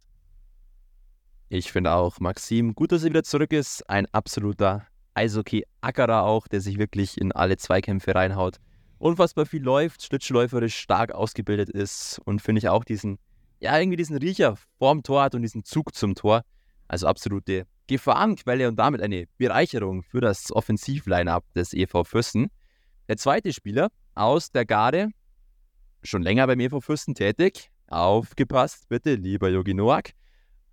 Ich 1.49 1.71
finde 1.71 1.93
auch, 1.93 2.19
Maxim, 2.21 2.75
gut, 2.75 2.91
dass 2.91 3.05
er 3.05 3.11
wieder 3.11 3.23
zurück 3.23 3.53
ist. 3.53 3.89
Ein 3.89 4.07
absoluter 4.13 4.87
Eishockey-Ackerer 5.15 6.25
auch, 6.25 6.49
der 6.49 6.61
sich 6.61 6.79
wirklich 6.79 7.19
in 7.19 7.33
alle 7.33 7.57
Zweikämpfe 7.57 8.15
reinhaut. 8.15 8.57
Unfassbar 8.99 9.47
viel 9.47 9.63
läuft, 9.63 10.03
schlittschuhläuferisch 10.03 10.77
stark 10.77 11.13
ausgebildet 11.13 11.69
ist 11.69 12.21
und 12.25 12.41
finde 12.41 12.61
ich 12.61 12.69
auch 12.69 12.85
diesen, 12.85 13.19
ja, 13.65 13.79
irgendwie 13.79 13.97
diesen 13.97 14.19
Riecher 14.19 14.57
vorm 14.79 15.03
Tor 15.03 15.23
hat 15.23 15.35
und 15.35 15.41
diesen 15.41 15.65
Zug 15.65 15.95
zum 15.95 16.15
Tor. 16.15 16.43
Also 16.87 17.07
absolute 17.07 17.67
Gefahrenquelle 17.87 18.69
und 18.69 18.77
damit 18.77 19.01
eine 19.01 19.25
Bereicherung 19.39 20.03
für 20.03 20.21
das 20.21 20.53
Offensiv-Line-Up 20.53 21.45
des 21.55 21.73
EV 21.73 22.05
Fürsten. 22.05 22.51
Der 23.09 23.17
zweite 23.17 23.55
Spieler 23.55 23.89
aus 24.15 24.51
der 24.51 24.67
Garde, 24.67 25.09
schon 26.03 26.23
länger 26.23 26.47
beim 26.47 26.61
EV 26.61 26.81
Fürsten 26.83 27.15
tätig. 27.15 27.71
Aufgepasst, 27.89 28.87
bitte, 28.91 29.15
lieber 29.15 29.49
Jogi 29.49 29.73
Noak. 29.73 30.11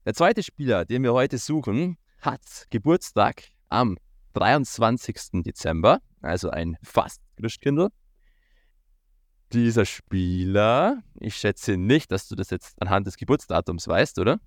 Der 0.06 0.14
zweite 0.14 0.44
Spieler, 0.44 0.84
den 0.84 1.04
wir 1.04 1.14
heute 1.14 1.38
suchen, 1.38 1.98
hat 2.20 2.66
Geburtstag 2.72 3.44
am 3.70 3.98
23. 4.34 5.44
Dezember, 5.44 6.00
also 6.22 6.50
ein 6.50 6.76
fast 6.84 7.22
Christkindl. 7.38 7.88
Dieser 9.54 9.86
Spieler, 9.86 11.04
ich 11.20 11.36
schätze 11.36 11.78
nicht, 11.78 12.12
dass 12.12 12.28
du 12.28 12.36
das 12.36 12.50
jetzt 12.50 12.82
anhand 12.82 13.08
des 13.08 13.18
Geburtsdatums 13.18 13.88
weißt, 13.88 14.20
oder? 14.20 14.40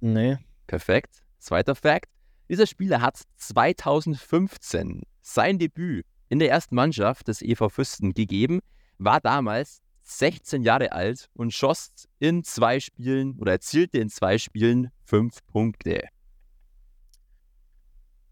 Nee. 0.00 0.38
Perfekt. 0.66 1.22
Zweiter 1.38 1.74
Fakt. 1.74 2.10
Dieser 2.48 2.66
Spieler 2.66 3.00
hat 3.00 3.22
2015 3.36 5.02
sein 5.22 5.58
Debüt 5.58 6.04
in 6.28 6.38
der 6.38 6.50
ersten 6.50 6.74
Mannschaft 6.74 7.28
des 7.28 7.42
EV 7.42 7.68
Fürsten 7.68 8.12
gegeben, 8.12 8.60
war 8.98 9.20
damals 9.20 9.80
16 10.02 10.62
Jahre 10.62 10.92
alt 10.92 11.28
und 11.34 11.52
schoss 11.52 11.90
in 12.18 12.44
zwei 12.44 12.78
Spielen 12.78 13.36
oder 13.38 13.52
erzielte 13.52 13.98
in 13.98 14.08
zwei 14.08 14.38
Spielen 14.38 14.90
fünf 15.04 15.44
Punkte. 15.46 16.08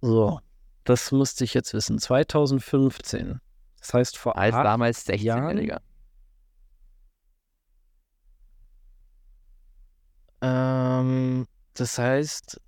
So, 0.01 0.39
das 0.85 1.11
musste 1.13 1.45
ich 1.45 1.55
jetzt 1.55 1.73
wissen. 1.73 1.99
2015. 1.99 3.41
Das 3.79 3.95
heißt 3.95 4.19
vor 4.19 4.37
Als 4.39 4.55
damals 4.55 5.07
Jahren? 5.07 5.59
16-Jähriger. 5.59 5.81
Ähm, 10.45 11.47
das 11.73 11.99
heißt, 11.99 12.61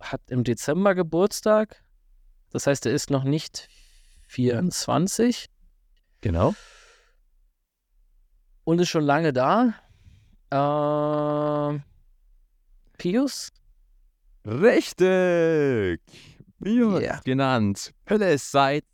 hat 0.00 0.20
im 0.28 0.44
Dezember 0.44 0.94
Geburtstag. 0.94 1.82
Das 2.50 2.66
heißt, 2.68 2.86
er 2.86 2.92
ist 2.92 3.10
noch 3.10 3.24
nicht 3.24 3.68
24 4.28 5.46
Genau. 6.20 6.54
und 8.64 8.80
ist 8.80 8.88
schon 8.88 9.04
lange 9.04 9.32
da. 9.32 9.74
Ähm, 10.50 11.82
Pius? 12.98 13.50
Richtig! 14.44 16.00
Bios 16.58 17.00
Yeah. 17.02 17.20
genannt. 17.24 17.92
Hölle 18.08 18.32
ist 18.32 18.50
seit 18.52 18.84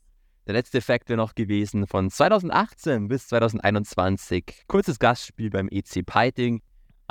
der 0.46 0.54
letzte 0.54 0.80
wäre 0.82 1.16
noch 1.16 1.34
gewesen 1.36 1.86
von 1.86 2.10
2018 2.10 3.06
bis 3.06 3.28
2021. 3.28 4.64
Kurzes 4.66 4.98
Gastspiel 4.98 5.50
beim 5.50 5.68
EC 5.70 6.02
Peiting. 6.04 6.62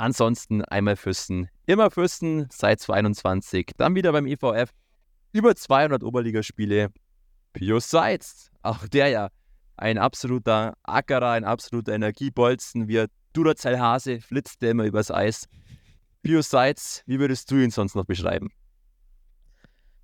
Ansonsten 0.02 0.64
einmal 0.64 0.96
Füssen, 0.96 1.48
immer 1.64 1.88
Füssen 1.88 2.48
seit 2.50 2.80
2021, 2.80 3.70
dann 3.76 3.94
wieder 3.94 4.10
beim 4.10 4.26
EVF, 4.26 4.72
über 5.30 5.54
200 5.54 6.02
Oberligaspiele. 6.02 6.90
Pius 7.52 7.88
Seitz, 7.88 8.50
auch 8.62 8.88
der 8.88 9.08
ja 9.10 9.28
ein 9.76 9.98
absoluter 9.98 10.74
Ackerer, 10.82 11.30
ein 11.30 11.44
absoluter 11.44 11.92
Energiebolzen, 11.92 12.88
wie 12.88 13.06
Duracell 13.32 13.78
Hase 13.78 14.20
flitzt 14.20 14.60
der 14.62 14.72
immer 14.72 14.86
übers 14.86 15.12
Eis. 15.12 15.48
Pius 16.24 16.50
Seitz, 16.50 17.04
wie 17.06 17.20
würdest 17.20 17.48
du 17.52 17.58
ihn 17.58 17.70
sonst 17.70 17.94
noch 17.94 18.04
beschreiben? 18.04 18.48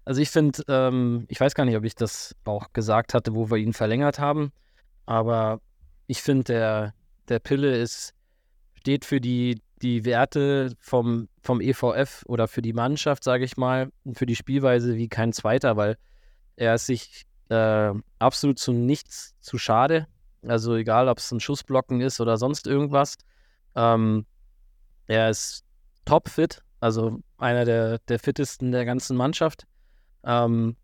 Also 0.04 0.20
ich 0.20 0.30
finde, 0.30 0.62
ähm, 0.68 1.24
ich 1.26 1.40
weiß 1.40 1.56
gar 1.56 1.64
nicht, 1.64 1.76
ob 1.76 1.82
ich 1.82 1.96
das 1.96 2.36
auch 2.44 2.72
gesagt 2.72 3.14
hatte, 3.14 3.34
wo 3.34 3.50
wir 3.50 3.56
ihn 3.56 3.72
verlängert 3.72 4.20
haben, 4.20 4.52
aber 5.06 5.60
ich 6.06 6.22
finde, 6.22 6.44
der, 6.44 6.94
der 7.26 7.40
Pille 7.40 7.76
ist, 7.76 8.14
steht 8.76 9.04
für 9.04 9.20
die, 9.20 9.60
die 9.82 10.04
Werte 10.04 10.72
vom, 10.80 11.28
vom 11.42 11.60
EVF 11.60 12.24
oder 12.26 12.48
für 12.48 12.62
die 12.62 12.72
Mannschaft, 12.72 13.24
sage 13.24 13.44
ich 13.44 13.56
mal, 13.56 13.90
für 14.14 14.26
die 14.26 14.36
Spielweise 14.36 14.96
wie 14.96 15.08
kein 15.08 15.32
zweiter, 15.32 15.76
weil 15.76 15.96
er 16.56 16.74
ist 16.74 16.86
sich 16.86 17.26
äh, 17.48 17.92
absolut 18.18 18.58
zu 18.58 18.72
nichts 18.72 19.34
zu 19.40 19.58
schade. 19.58 20.06
Also 20.46 20.74
egal, 20.74 21.08
ob 21.08 21.18
es 21.18 21.30
ein 21.32 21.40
Schussblocken 21.40 22.00
ist 22.00 22.20
oder 22.20 22.36
sonst 22.36 22.66
irgendwas. 22.66 23.16
Ähm, 23.74 24.26
er 25.06 25.30
ist 25.30 25.64
topfit, 26.04 26.62
also 26.80 27.20
einer 27.38 27.64
der, 27.64 27.98
der 28.08 28.18
fittesten 28.18 28.72
der 28.72 28.84
ganzen 28.84 29.16
Mannschaft. 29.16 29.66
Ähm, 30.24 30.76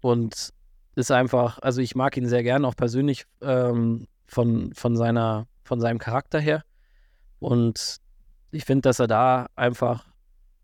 und 0.00 0.52
ist 0.94 1.10
einfach, 1.10 1.58
also 1.60 1.80
ich 1.80 1.94
mag 1.94 2.16
ihn 2.16 2.26
sehr 2.26 2.42
gern, 2.42 2.64
auch 2.64 2.76
persönlich 2.76 3.24
ähm, 3.40 4.06
von, 4.26 4.72
von, 4.74 4.96
seiner, 4.96 5.46
von 5.64 5.80
seinem 5.80 5.98
Charakter 5.98 6.40
her. 6.40 6.64
Und 7.38 7.98
ich 8.50 8.64
finde, 8.64 8.82
dass 8.82 8.98
er 8.98 9.06
da 9.06 9.46
einfach 9.56 10.06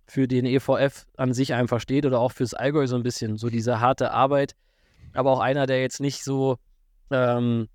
für 0.07 0.29
den 0.29 0.45
EVF 0.47 1.07
an 1.17 1.33
sich 1.33 1.55
einfach 1.55 1.81
steht 1.81 2.07
oder 2.07 2.21
auch 2.21 2.33
fürs 2.33 2.55
Allgäu 2.55 2.87
so 2.87 2.97
ein 2.97 3.03
bisschen, 3.03 3.37
so 3.37 3.49
diese 3.49 3.81
harte 3.81 4.11
Arbeit. 4.11 4.55
Aber 5.13 5.33
auch 5.33 5.41
einer, 5.41 5.67
der 5.67 5.81
jetzt 5.81 6.01
nicht 6.01 6.25
so 6.25 6.59
ähm, 7.11 7.69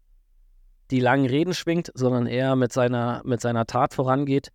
die 0.91 0.99
langen 0.99 1.25
Reden 1.25 1.53
schwingt, 1.53 1.91
sondern 1.93 2.27
eher 2.27 2.55
mit 2.55 2.73
seiner, 2.73 3.21
mit 3.25 3.41
seiner 3.41 3.65
Tat 3.65 3.93
vorangeht, 3.93 4.51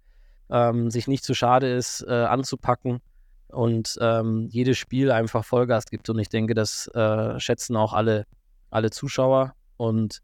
ähm, 0.51 0.91
sich 0.91 1.09
nicht 1.09 1.25
zu 1.25 1.35
schade 1.35 1.73
ist, 1.73 2.05
äh, 2.07 2.13
anzupacken 2.13 3.01
und 3.49 3.97
ähm, 4.01 4.49
jedes 4.51 4.79
Spiel 4.79 5.11
einfach 5.11 5.45
Vollgas 5.45 5.87
gibt. 5.87 6.09
Und 6.11 6.19
ich 6.19 6.29
denke, 6.29 6.55
das 6.55 6.89
äh, 6.89 7.39
schätzen 7.41 7.77
auch 7.77 7.93
alle, 7.93 8.27
alle 8.71 8.91
Zuschauer 8.91 9.55
und 9.77 10.21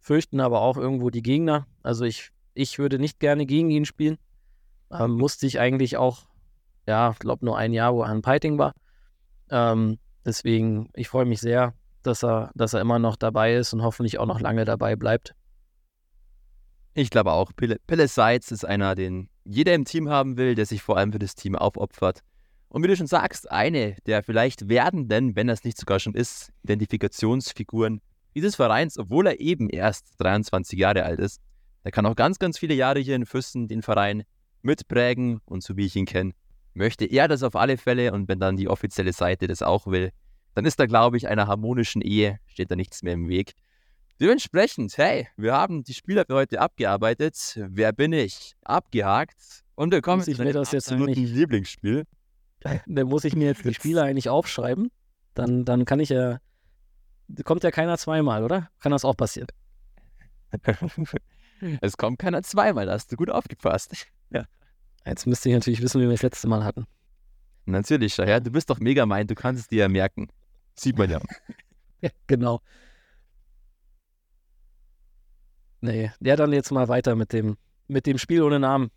fürchten 0.00 0.40
aber 0.40 0.60
auch 0.60 0.76
irgendwo 0.76 1.10
die 1.10 1.22
Gegner. 1.22 1.66
Also 1.82 2.04
ich, 2.04 2.30
ich 2.54 2.78
würde 2.78 2.98
nicht 2.98 3.20
gerne 3.20 3.46
gegen 3.46 3.70
ihn 3.70 3.84
spielen. 3.84 4.16
Ähm, 4.90 5.12
musste 5.12 5.46
ich 5.46 5.60
eigentlich 5.60 5.96
auch, 5.96 6.26
ja, 6.86 7.10
ich 7.12 7.18
glaube 7.18 7.44
nur 7.44 7.56
ein 7.56 7.72
Jahr, 7.72 7.94
wo 7.94 8.02
er 8.02 8.08
an 8.08 8.22
Piting 8.22 8.58
war. 8.58 8.74
Ähm, 9.50 9.98
deswegen, 10.24 10.90
ich 10.94 11.08
freue 11.08 11.24
mich 11.24 11.40
sehr, 11.40 11.74
dass 12.02 12.24
er, 12.24 12.50
dass 12.54 12.74
er 12.74 12.80
immer 12.80 12.98
noch 12.98 13.16
dabei 13.16 13.54
ist 13.54 13.72
und 13.72 13.82
hoffentlich 13.82 14.18
auch 14.18 14.26
noch 14.26 14.40
lange 14.40 14.64
dabei 14.64 14.96
bleibt. 14.96 15.34
Ich 16.94 17.10
glaube 17.10 17.32
auch, 17.32 17.52
Pille, 17.54 17.76
Pille 17.86 18.08
Seitz 18.08 18.50
ist 18.50 18.64
einer, 18.64 18.94
den 18.94 19.28
jeder 19.44 19.74
im 19.74 19.84
Team 19.84 20.08
haben 20.08 20.36
will, 20.36 20.54
der 20.54 20.66
sich 20.66 20.82
vor 20.82 20.96
allem 20.96 21.12
für 21.12 21.18
das 21.18 21.34
Team 21.34 21.54
aufopfert. 21.54 22.20
Und 22.68 22.82
wie 22.82 22.88
du 22.88 22.96
schon 22.96 23.06
sagst, 23.06 23.50
eine 23.50 23.96
der 24.06 24.22
vielleicht 24.22 24.68
werdenden, 24.68 25.34
wenn 25.34 25.46
das 25.46 25.64
nicht 25.64 25.78
sogar 25.78 25.98
schon 25.98 26.14
ist, 26.14 26.52
Identifikationsfiguren 26.62 28.00
dieses 28.34 28.56
Vereins, 28.56 28.96
obwohl 28.96 29.26
er 29.26 29.40
eben 29.40 29.68
erst 29.68 30.14
23 30.18 30.78
Jahre 30.78 31.04
alt 31.04 31.18
ist. 31.18 31.40
Der 31.84 31.90
kann 31.90 32.06
auch 32.06 32.14
ganz, 32.14 32.38
ganz 32.38 32.58
viele 32.58 32.74
Jahre 32.74 33.00
hier 33.00 33.16
in 33.16 33.26
Füssen 33.26 33.66
den 33.66 33.82
Verein 33.82 34.22
mitprägen 34.62 35.40
und 35.44 35.62
so 35.62 35.76
wie 35.76 35.86
ich 35.86 35.96
ihn 35.96 36.06
kenne, 36.06 36.32
möchte 36.74 37.04
er 37.04 37.28
das 37.28 37.42
auf 37.42 37.56
alle 37.56 37.76
Fälle 37.76 38.12
und 38.12 38.28
wenn 38.28 38.40
dann 38.40 38.56
die 38.56 38.68
offizielle 38.68 39.12
Seite 39.12 39.46
das 39.46 39.62
auch 39.62 39.86
will, 39.86 40.10
dann 40.54 40.64
ist 40.64 40.78
da, 40.80 40.86
glaube 40.86 41.16
ich, 41.16 41.28
einer 41.28 41.46
harmonischen 41.46 42.02
Ehe, 42.02 42.38
steht 42.46 42.70
da 42.70 42.76
nichts 42.76 43.02
mehr 43.02 43.14
im 43.14 43.28
Weg. 43.28 43.52
Dementsprechend, 44.20 44.98
hey, 44.98 45.28
wir 45.36 45.54
haben 45.54 45.82
die 45.82 45.94
Spieler 45.94 46.24
für 46.26 46.34
heute 46.34 46.60
abgearbeitet. 46.60 47.36
Wer 47.56 47.92
bin 47.92 48.12
ich? 48.12 48.54
Abgehakt. 48.62 49.64
Und 49.76 49.92
wir 49.92 50.02
kommen 50.02 50.22
zu 50.22 50.38
einem 50.38 50.56
absoluten 50.56 51.14
Lieblingsspiel. 51.14 52.04
Dann 52.86 53.08
muss 53.08 53.24
ich 53.24 53.34
mir 53.34 53.46
jetzt 53.46 53.64
die 53.64 53.72
Spieler 53.72 54.02
eigentlich 54.02 54.28
aufschreiben. 54.28 54.90
Dann, 55.32 55.64
dann 55.64 55.86
kann 55.86 56.00
ich 56.00 56.10
ja. 56.10 56.38
Kommt 57.44 57.62
ja 57.64 57.70
keiner 57.70 57.96
zweimal, 57.96 58.44
oder? 58.44 58.68
Kann 58.80 58.92
das 58.92 59.04
auch 59.04 59.16
passieren? 59.16 59.48
es 61.80 61.96
kommt 61.96 62.18
keiner 62.18 62.42
zweimal, 62.42 62.86
da 62.86 62.92
hast 62.92 63.10
du 63.12 63.16
gut 63.16 63.30
aufgepasst. 63.30 64.06
Ja. 64.32 64.44
Jetzt 65.04 65.26
müsste 65.26 65.48
ich 65.48 65.56
natürlich 65.56 65.82
wissen, 65.82 66.00
wie 66.00 66.04
wir 66.04 66.12
das 66.12 66.22
letzte 66.22 66.46
Mal 66.46 66.62
hatten. 66.62 66.86
Natürlich, 67.64 68.16
ja. 68.16 68.38
Du 68.38 68.52
bist 68.52 68.70
doch 68.70 68.78
mega 68.78 69.04
mein, 69.06 69.26
du 69.26 69.34
kannst 69.34 69.62
es 69.62 69.66
dir 69.66 69.80
ja 69.80 69.88
merken. 69.88 70.28
Sieht 70.76 70.96
man 70.96 71.10
ja. 71.10 71.20
ja 72.00 72.10
genau. 72.28 72.60
Nee, 75.80 76.12
ja, 76.20 76.36
dann 76.36 76.52
jetzt 76.52 76.70
mal 76.70 76.86
weiter 76.86 77.16
mit 77.16 77.32
dem, 77.32 77.56
mit 77.88 78.06
dem 78.06 78.18
Spiel 78.18 78.42
ohne 78.42 78.60
Namen. 78.60 78.90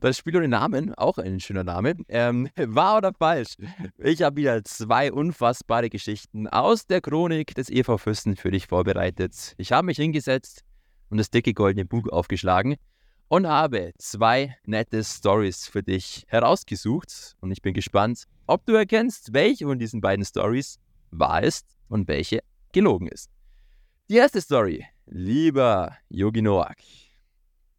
Das 0.00 0.18
Spiel 0.18 0.36
ohne 0.36 0.48
Namen, 0.48 0.94
auch 0.94 1.16
ein 1.16 1.40
schöner 1.40 1.64
Name. 1.64 1.94
Ähm, 2.08 2.50
wahr 2.56 2.98
oder 2.98 3.12
falsch? 3.14 3.56
Ich 3.98 4.22
habe 4.22 4.36
wieder 4.36 4.62
zwei 4.64 5.10
unfassbare 5.10 5.88
Geschichten 5.88 6.46
aus 6.48 6.86
der 6.86 7.00
Chronik 7.00 7.54
des 7.54 7.70
EV 7.70 7.96
Fürsten 7.98 8.36
für 8.36 8.50
dich 8.50 8.66
vorbereitet. 8.66 9.54
Ich 9.56 9.72
habe 9.72 9.86
mich 9.86 9.96
hingesetzt 9.96 10.64
und 11.10 11.18
das 11.18 11.30
dicke 11.30 11.54
goldene 11.54 11.84
Buch 11.84 12.08
aufgeschlagen 12.08 12.76
und 13.28 13.46
habe 13.46 13.92
zwei 13.98 14.56
nette 14.64 15.02
Stories 15.02 15.66
für 15.66 15.82
dich 15.82 16.24
herausgesucht. 16.28 17.36
Und 17.40 17.50
ich 17.50 17.62
bin 17.62 17.74
gespannt, 17.74 18.24
ob 18.46 18.66
du 18.66 18.74
erkennst, 18.74 19.32
welche 19.32 19.66
von 19.66 19.78
diesen 19.78 20.00
beiden 20.00 20.24
Stories 20.24 20.78
wahr 21.10 21.42
ist 21.42 21.76
und 21.88 22.08
welche 22.08 22.40
gelogen 22.72 23.08
ist. 23.08 23.30
Die 24.10 24.16
erste 24.16 24.40
Story, 24.40 24.84
lieber 25.06 25.96
Yogi 26.08 26.42
Noak. 26.42 26.76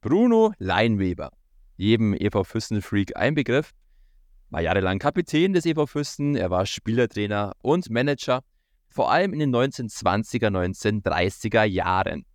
Bruno 0.01 0.53
Leinweber 0.57 1.31
jedem 1.77 2.13
EV 2.13 2.43
Füssen-Freak 2.43 3.15
ein 3.15 3.35
Begriff. 3.35 3.71
War 4.49 4.61
jahrelang 4.61 4.99
Kapitän 4.99 5.53
des 5.53 5.65
EV 5.65 5.87
Füssen, 5.87 6.35
er 6.35 6.49
war 6.49 6.65
Spielertrainer 6.65 7.53
und 7.61 7.89
Manager, 7.89 8.41
vor 8.87 9.11
allem 9.11 9.33
in 9.33 9.39
den 9.39 9.55
1920er, 9.55 10.47
1930er 10.47 11.63
Jahren. 11.63 12.25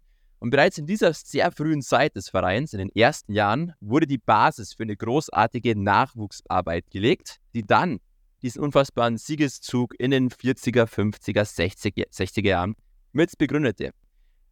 Und 0.41 0.51
bereits 0.51 0.79
in 0.79 0.87
dieser 0.87 1.13
sehr 1.13 1.53
frühen 1.53 1.83
Zeit 1.83 2.17
des 2.17 2.31
Vereins, 2.31 2.73
in 2.73 2.79
den 2.79 2.91
ersten 2.95 3.35
Jahren, 3.35 3.75
wurde 3.81 4.07
die 4.07 4.19
Basis 4.19 4.73
für 4.73 4.85
eine 4.85 4.97
großartige 4.97 5.79
Nachwuchsarbeit 5.79 6.91
gelegt, 6.91 7.37
die 7.55 7.63
dann 7.63 8.01
diesen 8.41 8.63
unfassbaren 8.63 9.19
Siegeszug 9.19 9.95
in 10.01 10.13
den 10.13 10.31
40er, 10.31 10.87
50er, 10.87 11.43
60er, 11.43 12.09
60er 12.11 12.47
Jahren 12.47 12.75
mit 13.13 13.37
begründete. 13.37 13.91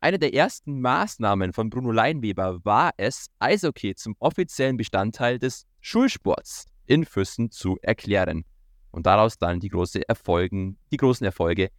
Eine 0.01 0.19
der 0.19 0.35
ersten 0.35 0.83
Maßnahmen 0.83 1.55
von 1.55 1.71
Bruno 1.71 1.91
Leinweber 1.91 2.63
war 2.65 2.93
es, 2.99 3.29
Eishockey 3.39 3.95
zum 3.95 4.15
offiziellen 4.19 4.77
Bestandteil 4.77 5.39
des 5.39 5.67
Schulsports 5.81 6.67
in 6.85 7.07
Füssen 7.07 7.51
zu 7.51 7.79
erklären. 7.81 8.45
Und 8.91 9.07
daraus 9.07 9.39
dann 9.39 9.59
die, 9.59 9.69
große 9.69 10.07
Erfolgen, 10.07 10.79
die 10.93 10.99
großen 10.99 11.25
Erfolge 11.25 11.71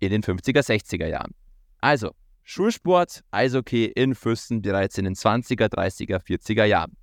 in 0.00 0.10
den 0.10 0.22
50er, 0.22 0.60
60er 0.60 1.06
Jahren. 1.06 1.34
Also, 1.80 2.12
Schulsport, 2.50 3.24
Eishockey 3.30 3.84
in 3.84 4.14
Füssen 4.14 4.62
bereits 4.62 4.96
in 4.96 5.04
den 5.04 5.14
20er, 5.14 5.66
30er, 5.66 6.18
40er 6.18 6.64
Jahren. 6.64 6.96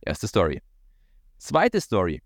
Erste 0.00 0.28
Story. 0.28 0.62
Zweite 1.36 1.80
Story. 1.80 2.22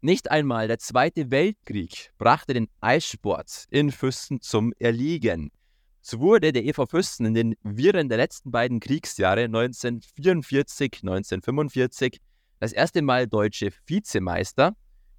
Nicht 0.00 0.30
einmal 0.30 0.68
der 0.68 0.78
Zweite 0.78 1.30
Weltkrieg 1.30 2.10
brachte 2.16 2.54
den 2.54 2.68
Eissport 2.80 3.66
in 3.68 3.92
Füssen 3.92 4.40
zum 4.40 4.72
Erliegen. 4.78 5.52
So 6.00 6.20
wurde 6.20 6.50
der 6.54 6.64
EV 6.64 6.86
Füssen 6.88 7.26
in 7.26 7.34
den 7.34 7.56
Viren 7.62 8.08
der 8.08 8.16
letzten 8.16 8.50
beiden 8.50 8.80
Kriegsjahre 8.80 9.42
1944, 9.44 11.02
1945 11.02 12.22
das 12.58 12.72
erste 12.72 13.02
Mal 13.02 13.26
deutsche 13.28 13.70
Vizemeister, 13.84 14.74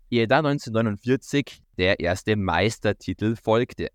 ehe 0.10 0.28
dann 0.28 0.48
1949 0.48 1.62
der 1.78 2.00
erste 2.00 2.36
Meistertitel 2.36 3.36
folgte. 3.36 3.90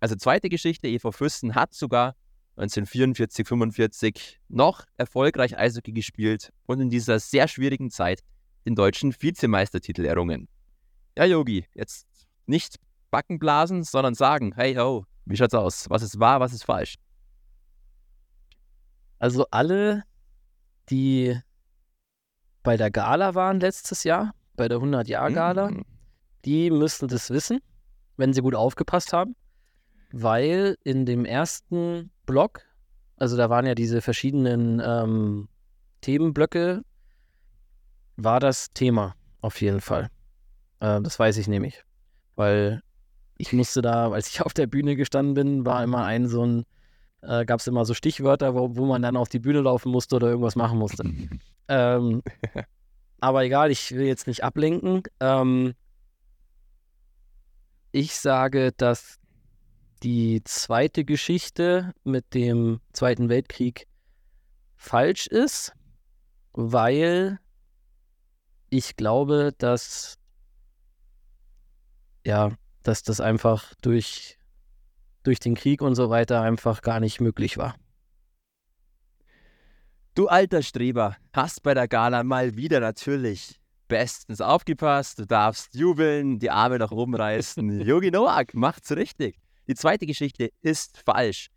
Also 0.00 0.16
zweite 0.16 0.48
Geschichte, 0.48 0.88
EV 0.88 1.12
Füssen 1.12 1.54
hat 1.54 1.72
sogar 1.72 2.16
1944, 2.56 3.46
45 3.46 4.40
noch 4.48 4.84
erfolgreich 4.96 5.58
Eishockey 5.58 5.92
gespielt 5.92 6.52
und 6.66 6.80
in 6.80 6.88
dieser 6.88 7.18
sehr 7.18 7.48
schwierigen 7.48 7.90
Zeit 7.90 8.22
den 8.64 8.76
deutschen 8.76 9.12
Vizemeistertitel 9.12 10.04
errungen. 10.04 10.48
Ja, 11.16 11.24
Yogi, 11.24 11.66
jetzt 11.74 12.06
nicht 12.46 12.78
Backen 13.10 13.38
blasen, 13.38 13.82
sondern 13.82 14.14
sagen, 14.14 14.52
hey 14.54 14.74
ho, 14.74 15.04
wie 15.24 15.36
schaut's 15.36 15.54
aus? 15.54 15.90
Was 15.90 16.02
ist 16.02 16.18
wahr, 16.18 16.40
was 16.40 16.52
ist 16.52 16.64
falsch? 16.64 16.96
Also 19.18 19.46
alle, 19.50 20.04
die 20.90 21.38
bei 22.62 22.76
der 22.76 22.90
Gala 22.90 23.34
waren 23.34 23.60
letztes 23.60 24.04
Jahr, 24.04 24.32
bei 24.56 24.68
der 24.68 24.78
100-Jahr-Gala, 24.78 25.70
mhm. 25.70 25.84
die 26.44 26.70
müssten 26.70 27.08
das 27.08 27.30
wissen, 27.30 27.60
wenn 28.16 28.32
sie 28.32 28.42
gut 28.42 28.54
aufgepasst 28.54 29.12
haben, 29.12 29.34
weil 30.16 30.76
in 30.84 31.06
dem 31.06 31.24
ersten 31.24 32.12
Block, 32.24 32.60
also 33.16 33.36
da 33.36 33.50
waren 33.50 33.66
ja 33.66 33.74
diese 33.74 34.00
verschiedenen 34.00 34.80
ähm, 34.84 35.48
Themenblöcke 36.02 36.82
war 38.16 38.38
das 38.38 38.72
Thema 38.72 39.16
auf 39.40 39.60
jeden 39.60 39.80
Fall. 39.80 40.08
Äh, 40.78 41.00
das 41.02 41.18
weiß 41.18 41.36
ich 41.38 41.48
nämlich. 41.48 41.82
Weil 42.36 42.80
ich 43.38 43.52
musste 43.52 43.82
da, 43.82 44.12
als 44.12 44.28
ich 44.28 44.40
auf 44.46 44.54
der 44.54 44.68
Bühne 44.68 44.94
gestanden 44.94 45.34
bin, 45.34 45.66
war 45.66 45.82
immer 45.82 46.04
ein 46.04 46.28
so 46.28 46.46
ein, 46.46 46.64
äh, 47.22 47.44
gab 47.44 47.58
es 47.58 47.66
immer 47.66 47.84
so 47.84 47.92
Stichwörter, 47.92 48.54
wo, 48.54 48.76
wo 48.76 48.86
man 48.86 49.02
dann 49.02 49.16
auf 49.16 49.28
die 49.28 49.40
Bühne 49.40 49.62
laufen 49.62 49.90
musste 49.90 50.14
oder 50.14 50.28
irgendwas 50.28 50.54
machen 50.54 50.78
musste. 50.78 51.02
ähm, 51.68 52.22
aber 53.18 53.42
egal, 53.42 53.72
ich 53.72 53.90
will 53.90 54.06
jetzt 54.06 54.28
nicht 54.28 54.44
ablenken. 54.44 55.02
Ähm, 55.18 55.74
ich 57.90 58.14
sage, 58.14 58.70
dass 58.76 59.18
die 60.04 60.42
zweite 60.44 61.04
Geschichte 61.04 61.92
mit 62.04 62.34
dem 62.34 62.80
Zweiten 62.92 63.30
Weltkrieg 63.30 63.88
falsch 64.76 65.26
ist, 65.26 65.72
weil 66.52 67.38
ich 68.68 68.96
glaube, 68.96 69.54
dass 69.56 70.18
ja, 72.26 72.52
dass 72.82 73.02
das 73.02 73.20
einfach 73.20 73.74
durch, 73.80 74.38
durch 75.22 75.40
den 75.40 75.54
Krieg 75.54 75.80
und 75.80 75.94
so 75.94 76.10
weiter 76.10 76.42
einfach 76.42 76.82
gar 76.82 77.00
nicht 77.00 77.20
möglich 77.20 77.56
war. 77.56 77.74
Du 80.14 80.28
alter 80.28 80.62
Streber, 80.62 81.16
hast 81.32 81.62
bei 81.62 81.74
der 81.74 81.88
Gala 81.88 82.22
mal 82.24 82.56
wieder 82.56 82.80
natürlich 82.80 83.60
bestens 83.88 84.40
aufgepasst. 84.40 85.18
Du 85.18 85.26
darfst 85.26 85.74
jubeln, 85.74 86.38
die 86.38 86.50
Arme 86.50 86.78
nach 86.78 86.92
oben 86.92 87.14
reißen. 87.14 87.80
Yogi 87.86 88.10
Noak 88.10 88.54
macht's 88.54 88.92
richtig. 88.92 89.38
Die 89.66 89.74
zweite 89.74 90.06
Geschichte 90.06 90.50
ist 90.62 91.02
falsch. 91.06 91.48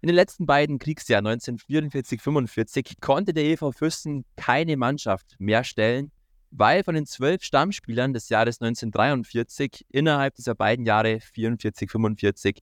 In 0.00 0.08
den 0.08 0.16
letzten 0.16 0.46
beiden 0.46 0.80
Kriegsjahren 0.80 1.26
1944-45 1.28 3.00
konnte 3.00 3.32
der 3.32 3.44
EV 3.44 3.70
Füssen 3.70 4.24
keine 4.36 4.76
Mannschaft 4.76 5.36
mehr 5.38 5.62
stellen, 5.62 6.10
weil 6.50 6.82
von 6.82 6.96
den 6.96 7.06
zwölf 7.06 7.44
Stammspielern 7.44 8.12
des 8.12 8.28
Jahres 8.28 8.60
1943 8.60 9.86
innerhalb 9.90 10.34
dieser 10.34 10.56
beiden 10.56 10.84
Jahre 10.86 11.18
44-45 11.18 12.58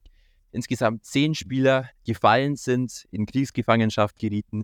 insgesamt 0.51 1.03
zehn 1.03 1.33
Spieler 1.33 1.89
gefallen 2.05 2.55
sind, 2.55 3.05
in 3.09 3.25
Kriegsgefangenschaft 3.25 4.19
gerieten 4.19 4.63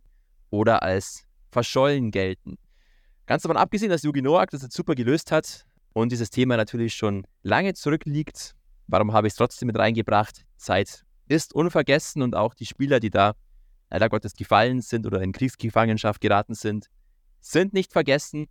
oder 0.50 0.84
als 0.84 1.24
verschollen 1.50 2.12
gelten. 2.12 2.58
Ganz 3.26 3.44
davon 3.44 3.58
abgesehen, 3.58 3.90
dass 3.90 4.04
Yugi 4.04 4.22
Noak 4.22 4.52
das 4.52 4.62
jetzt 4.62 4.76
super 4.76 4.96
gelöst 4.96 5.32
hat 5.32 5.66
und 5.94 6.12
dieses 6.12 6.30
Thema 6.30 6.58
natürlich 6.58 6.94
schon 6.94 7.26
lange 7.42 7.74
zurückliegt, 7.74 8.56
warum 8.88 9.14
habe 9.14 9.28
ich 9.28 9.34
es 9.34 9.38
trotzdem 9.38 9.68
mit 9.68 9.78
reingebracht? 9.78 10.46
Zeit 10.58 11.06
ist 11.28 11.54
unvergessen 11.54 12.22
und 12.22 12.36
auch 12.36 12.54
die 12.54 12.66
Spieler, 12.66 13.00
die 13.00 13.10
da 13.10 13.36
leider 13.90 14.10
Gottes 14.10 14.34
gefallen 14.34 14.82
sind 14.82 15.06
oder 15.06 15.22
in 15.22 15.32
Kriegsgefangenschaft 15.32 16.22
geraten 16.22 16.56
sind, 16.56 16.88
sind 17.42 17.74
nicht 17.74 17.94
vergessen. 17.94 18.48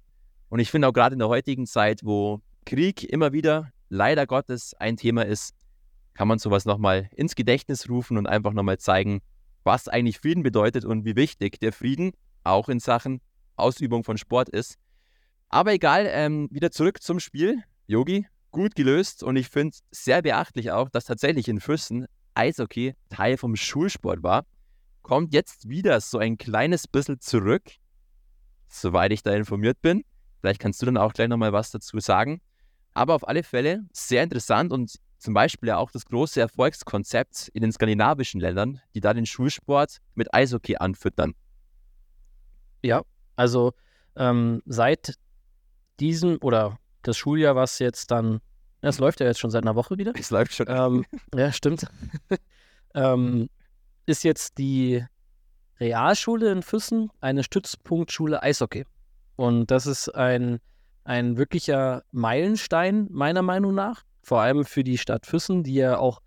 Und 0.48 0.60
ich 0.60 0.70
finde 0.70 0.88
auch 0.88 0.92
gerade 0.92 1.14
in 1.14 1.18
der 1.18 1.28
heutigen 1.28 1.66
Zeit, 1.66 2.04
wo 2.04 2.40
Krieg 2.64 3.04
immer 3.04 3.32
wieder 3.32 3.70
leider 3.88 4.26
Gottes 4.26 4.74
ein 4.74 4.96
Thema 4.96 5.24
ist, 5.24 5.54
kann 6.14 6.28
man 6.28 6.38
sowas 6.38 6.64
nochmal 6.64 7.10
ins 7.14 7.34
Gedächtnis 7.34 7.88
rufen 7.88 8.16
und 8.16 8.26
einfach 8.26 8.52
nochmal 8.52 8.78
zeigen, 8.78 9.20
was 9.64 9.88
eigentlich 9.88 10.18
Frieden 10.18 10.42
bedeutet 10.42 10.84
und 10.84 11.04
wie 11.04 11.16
wichtig 11.16 11.60
der 11.60 11.72
Frieden 11.72 12.12
auch 12.44 12.68
in 12.68 12.80
Sachen 12.80 13.20
Ausübung 13.56 14.04
von 14.04 14.16
Sport 14.16 14.48
ist. 14.48 14.76
Aber 15.48 15.72
egal, 15.72 16.06
ähm, 16.08 16.48
wieder 16.50 16.70
zurück 16.70 17.02
zum 17.02 17.20
Spiel. 17.20 17.62
Yogi, 17.86 18.26
gut 18.56 18.74
gelöst 18.74 19.22
und 19.22 19.36
ich 19.36 19.48
finde 19.48 19.76
sehr 19.90 20.22
beachtlich 20.22 20.70
auch, 20.70 20.88
dass 20.88 21.04
tatsächlich 21.04 21.46
in 21.46 21.60
Füssen 21.60 22.06
Eishockey 22.34 22.94
Teil 23.10 23.36
vom 23.36 23.54
Schulsport 23.54 24.22
war. 24.22 24.46
Kommt 25.02 25.34
jetzt 25.34 25.68
wieder 25.68 26.00
so 26.00 26.16
ein 26.18 26.38
kleines 26.38 26.88
bisschen 26.88 27.20
zurück, 27.20 27.70
soweit 28.66 29.12
ich 29.12 29.22
da 29.22 29.34
informiert 29.34 29.82
bin. 29.82 30.04
Vielleicht 30.40 30.58
kannst 30.58 30.80
du 30.80 30.86
dann 30.86 30.96
auch 30.96 31.12
gleich 31.12 31.28
nochmal 31.28 31.52
was 31.52 31.70
dazu 31.70 31.98
sagen. 32.00 32.40
Aber 32.94 33.14
auf 33.14 33.28
alle 33.28 33.42
Fälle 33.42 33.84
sehr 33.92 34.22
interessant 34.22 34.72
und 34.72 34.96
zum 35.18 35.34
Beispiel 35.34 35.68
ja 35.68 35.76
auch 35.76 35.90
das 35.90 36.06
große 36.06 36.40
Erfolgskonzept 36.40 37.48
in 37.48 37.60
den 37.60 37.72
skandinavischen 37.72 38.40
Ländern, 38.40 38.80
die 38.94 39.00
da 39.02 39.12
den 39.12 39.26
Schulsport 39.26 39.98
mit 40.14 40.32
Eishockey 40.32 40.76
anfüttern. 40.76 41.34
Ja, 42.82 43.02
also 43.36 43.74
ähm, 44.16 44.62
seit 44.64 45.14
diesem 46.00 46.38
oder 46.40 46.78
das 47.06 47.16
Schuljahr, 47.16 47.54
was 47.54 47.78
jetzt 47.78 48.10
dann, 48.10 48.40
es 48.80 48.98
läuft 48.98 49.20
ja 49.20 49.26
jetzt 49.26 49.40
schon 49.40 49.50
seit 49.50 49.64
einer 49.64 49.74
Woche 49.74 49.98
wieder. 49.98 50.12
Es 50.18 50.30
läuft 50.30 50.54
schon. 50.54 50.66
Ähm, 50.68 51.04
ja, 51.34 51.52
stimmt. 51.52 51.86
ähm, 52.94 53.48
ist 54.06 54.24
jetzt 54.24 54.58
die 54.58 55.04
Realschule 55.80 56.50
in 56.50 56.62
Füssen 56.62 57.10
eine 57.20 57.42
Stützpunktschule 57.42 58.42
Eishockey. 58.42 58.84
Und 59.36 59.70
das 59.70 59.86
ist 59.86 60.08
ein, 60.14 60.60
ein 61.04 61.36
wirklicher 61.36 62.02
Meilenstein, 62.12 63.08
meiner 63.10 63.42
Meinung 63.42 63.74
nach. 63.74 64.02
Vor 64.22 64.40
allem 64.40 64.64
für 64.64 64.82
die 64.82 64.98
Stadt 64.98 65.26
Füssen, 65.26 65.62
die 65.62 65.74
ja 65.74 65.98
auch, 65.98 66.20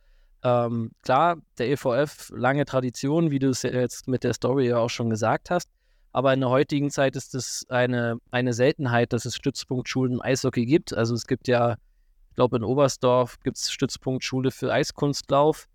ähm, 0.43 0.91
klar, 1.01 1.37
der 1.57 1.69
EVF, 1.69 2.31
lange 2.33 2.65
Tradition, 2.65 3.31
wie 3.31 3.39
du 3.39 3.49
es 3.49 3.63
jetzt 3.63 4.07
mit 4.07 4.23
der 4.23 4.33
Story 4.33 4.67
ja 4.69 4.77
auch 4.77 4.89
schon 4.89 5.09
gesagt 5.09 5.49
hast. 5.49 5.69
Aber 6.11 6.33
in 6.33 6.39
der 6.39 6.49
heutigen 6.49 6.89
Zeit 6.91 7.15
ist 7.15 7.35
es 7.35 7.65
eine, 7.69 8.17
eine 8.31 8.53
Seltenheit, 8.53 9.13
dass 9.13 9.25
es 9.25 9.35
Stützpunktschulen 9.35 10.13
im 10.13 10.21
Eishockey 10.21 10.65
gibt. 10.65 10.93
Also 10.93 11.13
es 11.13 11.27
gibt 11.27 11.47
ja, 11.47 11.75
glaube 12.39 12.55
in 12.55 12.63
Oberstdorf 12.63 13.37
gibt 13.43 13.57
es 13.57 13.69
Stützpunktschule 13.69 14.51
für 14.51 14.71
Eiskunstlauf. 14.71 15.67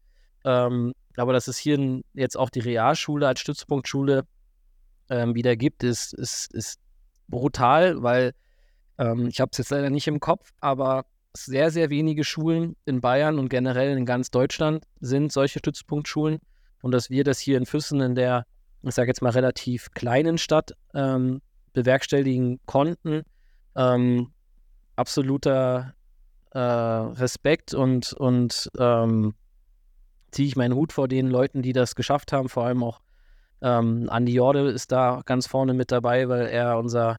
Ähm, 0.47 0.95
aber 1.15 1.35
dass 1.35 1.47
es 1.47 1.59
hier 1.59 2.01
jetzt 2.15 2.39
auch 2.39 2.49
die 2.49 2.61
Realschule 2.61 3.29
als 3.29 3.41
Stützpunktschule 3.41 4.25
ähm, 5.11 5.35
wieder 5.35 5.57
gibt, 5.57 5.85
ist, 5.85 6.15
ist, 6.15 6.51
ist 6.55 6.81
brutal, 7.29 8.03
weil 8.03 8.33
ähm, 8.97 9.27
ich 9.27 9.41
habe 9.41 9.51
es 9.53 9.59
jetzt 9.59 9.71
leider 9.73 9.91
nicht 9.91 10.07
im 10.07 10.21
Kopf, 10.21 10.53
aber 10.61 11.05
sehr, 11.37 11.71
sehr 11.71 11.91
wenige 11.91 12.25
Schulen 12.25 12.77
in 12.87 13.03
Bayern 13.03 13.39
und 13.39 13.51
generell 13.51 13.95
in 13.95 14.07
ganz 14.07 14.31
Deutschland 14.31 14.87
sind 15.01 15.33
solche 15.33 15.59
Stützpunktschulen. 15.59 16.39
Und 16.81 16.93
dass 16.93 17.11
wir 17.11 17.25
das 17.25 17.39
hier 17.39 17.59
in 17.59 17.67
Füssen 17.67 18.01
in 18.01 18.15
der, 18.15 18.47
ich 18.81 18.95
sage 18.95 19.09
jetzt 19.09 19.21
mal, 19.21 19.33
relativ 19.33 19.91
kleinen 19.91 20.39
Stadt 20.39 20.73
ähm, 20.95 21.43
bewerkstelligen 21.75 22.59
konnten, 22.65 23.25
ähm, 23.77 24.33
absoluter 24.97 25.95
äh, 26.55 26.59
Respekt 26.59 27.75
und, 27.75 28.13
und 28.15 28.71
ähm, 28.79 29.35
ziehe 30.31 30.49
ich 30.49 30.57
meinen 30.57 30.75
Hut 30.75 30.93
vor 30.93 31.09
den 31.09 31.29
Leuten, 31.29 31.63
die 31.63 31.73
das 31.73 31.95
geschafft 31.95 32.33
haben, 32.33 32.49
vor 32.49 32.65
allem 32.65 32.83
auch 32.83 33.01
ähm, 33.61 34.09
Andi 34.11 34.33
Jorde 34.33 34.71
ist 34.71 34.93
da 34.93 35.23
ganz 35.25 35.47
vorne 35.47 35.75
mit 35.75 35.91
dabei, 35.91 36.29
weil 36.29 36.47
er 36.47 36.79
unser 36.79 37.17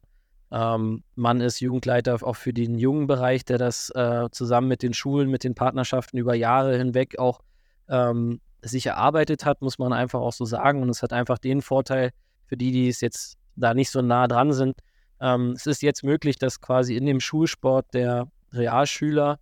ähm, 0.52 1.02
Mann 1.16 1.40
ist, 1.40 1.60
Jugendleiter 1.60 2.18
auch 2.22 2.36
für 2.36 2.52
den 2.52 2.78
jungen 2.78 3.06
Bereich, 3.06 3.44
der 3.44 3.58
das 3.58 3.90
äh, 3.90 4.28
zusammen 4.30 4.68
mit 4.68 4.82
den 4.82 4.94
Schulen, 4.94 5.28
mit 5.28 5.44
den 5.44 5.54
Partnerschaften 5.54 6.18
über 6.18 6.34
Jahre 6.34 6.76
hinweg 6.76 7.18
auch 7.18 7.40
ähm, 7.88 8.40
sich 8.62 8.86
erarbeitet 8.86 9.44
hat, 9.44 9.60
muss 9.60 9.78
man 9.78 9.92
einfach 9.92 10.20
auch 10.20 10.32
so 10.32 10.44
sagen. 10.44 10.82
Und 10.82 10.88
es 10.88 11.02
hat 11.02 11.12
einfach 11.12 11.38
den 11.38 11.62
Vorteil 11.62 12.10
für 12.46 12.56
die, 12.56 12.70
die 12.70 12.88
es 12.88 13.00
jetzt 13.00 13.36
da 13.56 13.74
nicht 13.74 13.90
so 13.90 14.02
nah 14.02 14.28
dran 14.28 14.52
sind. 14.52 14.76
Ähm, 15.20 15.52
es 15.52 15.66
ist 15.66 15.82
jetzt 15.82 16.04
möglich, 16.04 16.38
dass 16.38 16.60
quasi 16.60 16.96
in 16.96 17.06
dem 17.06 17.20
Schulsport 17.20 17.92
der 17.92 18.28
Realschüler 18.56 19.38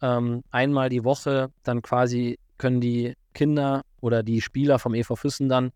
ähm, 0.00 0.42
einmal 0.50 0.88
die 0.88 1.04
Woche 1.04 1.50
dann 1.62 1.82
quasi 1.82 2.38
können 2.56 2.80
die 2.80 3.14
Kinder 3.34 3.82
oder 4.00 4.22
die 4.22 4.40
Spieler 4.40 4.78
vom 4.78 4.94
EV 4.94 5.16
Füssen 5.16 5.48
dann 5.48 5.70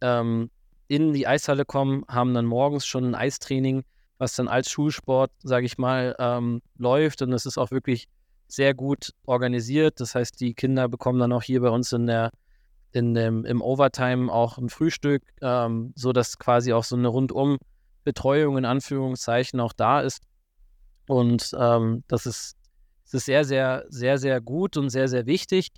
ähm, 0.00 0.50
in 0.88 1.12
die 1.12 1.26
Eishalle 1.26 1.64
kommen, 1.64 2.04
haben 2.08 2.34
dann 2.34 2.46
morgens 2.46 2.84
schon 2.84 3.04
ein 3.04 3.14
Eistraining, 3.14 3.84
was 4.18 4.34
dann 4.34 4.48
als 4.48 4.70
Schulsport, 4.70 5.30
sage 5.42 5.66
ich 5.66 5.78
mal, 5.78 6.16
ähm, 6.18 6.62
läuft. 6.76 7.22
Und 7.22 7.32
es 7.32 7.46
ist 7.46 7.58
auch 7.58 7.70
wirklich 7.70 8.06
sehr 8.48 8.74
gut 8.74 9.12
organisiert. 9.24 10.00
Das 10.00 10.14
heißt, 10.14 10.40
die 10.40 10.54
Kinder 10.54 10.88
bekommen 10.88 11.20
dann 11.20 11.32
auch 11.32 11.42
hier 11.42 11.60
bei 11.60 11.70
uns 11.70 11.92
in 11.92 12.06
der, 12.06 12.30
in 12.92 13.14
dem, 13.14 13.44
im 13.44 13.62
Overtime 13.62 14.32
auch 14.32 14.58
ein 14.58 14.68
Frühstück, 14.68 15.22
ähm, 15.40 15.92
sodass 15.94 16.38
quasi 16.38 16.72
auch 16.72 16.84
so 16.84 16.96
eine 16.96 17.08
rundum 17.08 17.58
Betreuung 18.02 18.58
in 18.58 18.64
Anführungszeichen 18.64 19.60
auch 19.60 19.72
da 19.72 20.00
ist. 20.00 20.22
Und 21.10 21.54
ähm, 21.58 22.04
das 22.08 22.26
ist, 22.26 22.56
das 23.04 23.14
ist 23.14 23.24
sehr, 23.26 23.44
sehr, 23.44 23.84
sehr, 23.88 24.18
sehr 24.18 24.40
gut 24.40 24.76
und 24.76 24.90
sehr, 24.90 25.08
sehr 25.08 25.26
wichtig 25.26 25.72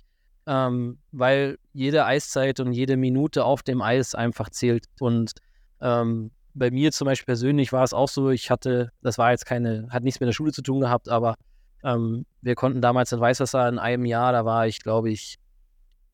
ähm, 0.45 0.97
weil 1.11 1.57
jede 1.73 2.05
Eiszeit 2.05 2.59
und 2.59 2.73
jede 2.73 2.97
Minute 2.97 3.45
auf 3.45 3.63
dem 3.63 3.81
Eis 3.81 4.15
einfach 4.15 4.49
zählt. 4.49 4.85
Und 4.99 5.33
ähm, 5.81 6.31
bei 6.53 6.69
mir 6.69 6.91
zum 6.91 7.05
Beispiel 7.05 7.25
persönlich 7.25 7.71
war 7.71 7.83
es 7.83 7.93
auch 7.93 8.09
so, 8.09 8.29
ich 8.29 8.51
hatte, 8.51 8.91
das 9.01 9.17
war 9.17 9.31
jetzt 9.31 9.45
keine, 9.45 9.87
hat 9.89 10.03
nichts 10.03 10.19
mit 10.19 10.27
der 10.27 10.33
Schule 10.33 10.51
zu 10.51 10.61
tun 10.61 10.81
gehabt, 10.81 11.09
aber 11.09 11.35
ähm, 11.83 12.25
wir 12.41 12.55
konnten 12.55 12.81
damals 12.81 13.11
in 13.11 13.19
Weißwasser 13.19 13.67
in 13.69 13.79
einem 13.79 14.05
Jahr, 14.05 14.31
da 14.31 14.45
war 14.45 14.67
ich, 14.67 14.81
glaube 14.81 15.09
ich, 15.11 15.37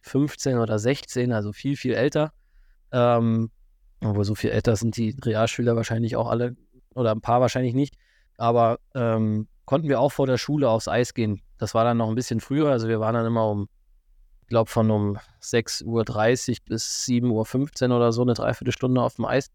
15 0.01 0.57
oder 0.57 0.80
16, 0.80 1.34
also 1.34 1.51
viel, 1.51 1.76
viel 1.76 1.93
älter. 1.93 2.32
Ähm, 2.91 3.51
obwohl 4.01 4.24
so 4.24 4.34
viel 4.34 4.51
älter 4.51 4.76
sind 4.76 4.95
die 4.95 5.15
Realschüler 5.24 5.76
wahrscheinlich 5.76 6.15
auch 6.15 6.30
alle, 6.30 6.55
oder 6.95 7.11
ein 7.11 7.22
paar 7.22 7.41
wahrscheinlich 7.41 7.74
nicht. 7.74 7.95
Aber 8.40 8.80
ähm, 8.96 9.48
konnten 9.66 9.90
wir 9.90 10.00
auch 10.00 10.12
vor 10.12 10.28
der 10.28 10.38
Schule 10.38 10.70
aufs 10.70 10.88
Eis 10.88 11.14
gehen. 11.14 11.42
Das 11.58 11.74
war 11.74 11.84
dann 11.84 11.98
noch 11.98 12.10
ein 12.10 12.16
bisschen 12.16 12.40
früher, 12.40 12.72
also 12.72 12.88
wir 12.88 13.00
waren 13.00 13.14
dann 13.14 13.26
immer 13.26 13.48
um 13.50 13.68
glaube, 14.50 14.70
von 14.70 14.92
um 14.92 15.18
6.30 15.42 15.86
Uhr 15.86 16.04
bis 16.66 17.06
7.15 17.08 17.90
Uhr 17.90 17.96
oder 17.96 18.12
so, 18.12 18.24
eine 18.24 18.34
Dreiviertelstunde 18.34 19.02
auf 19.02 19.16
dem 19.16 19.26
Eis. 19.26 19.50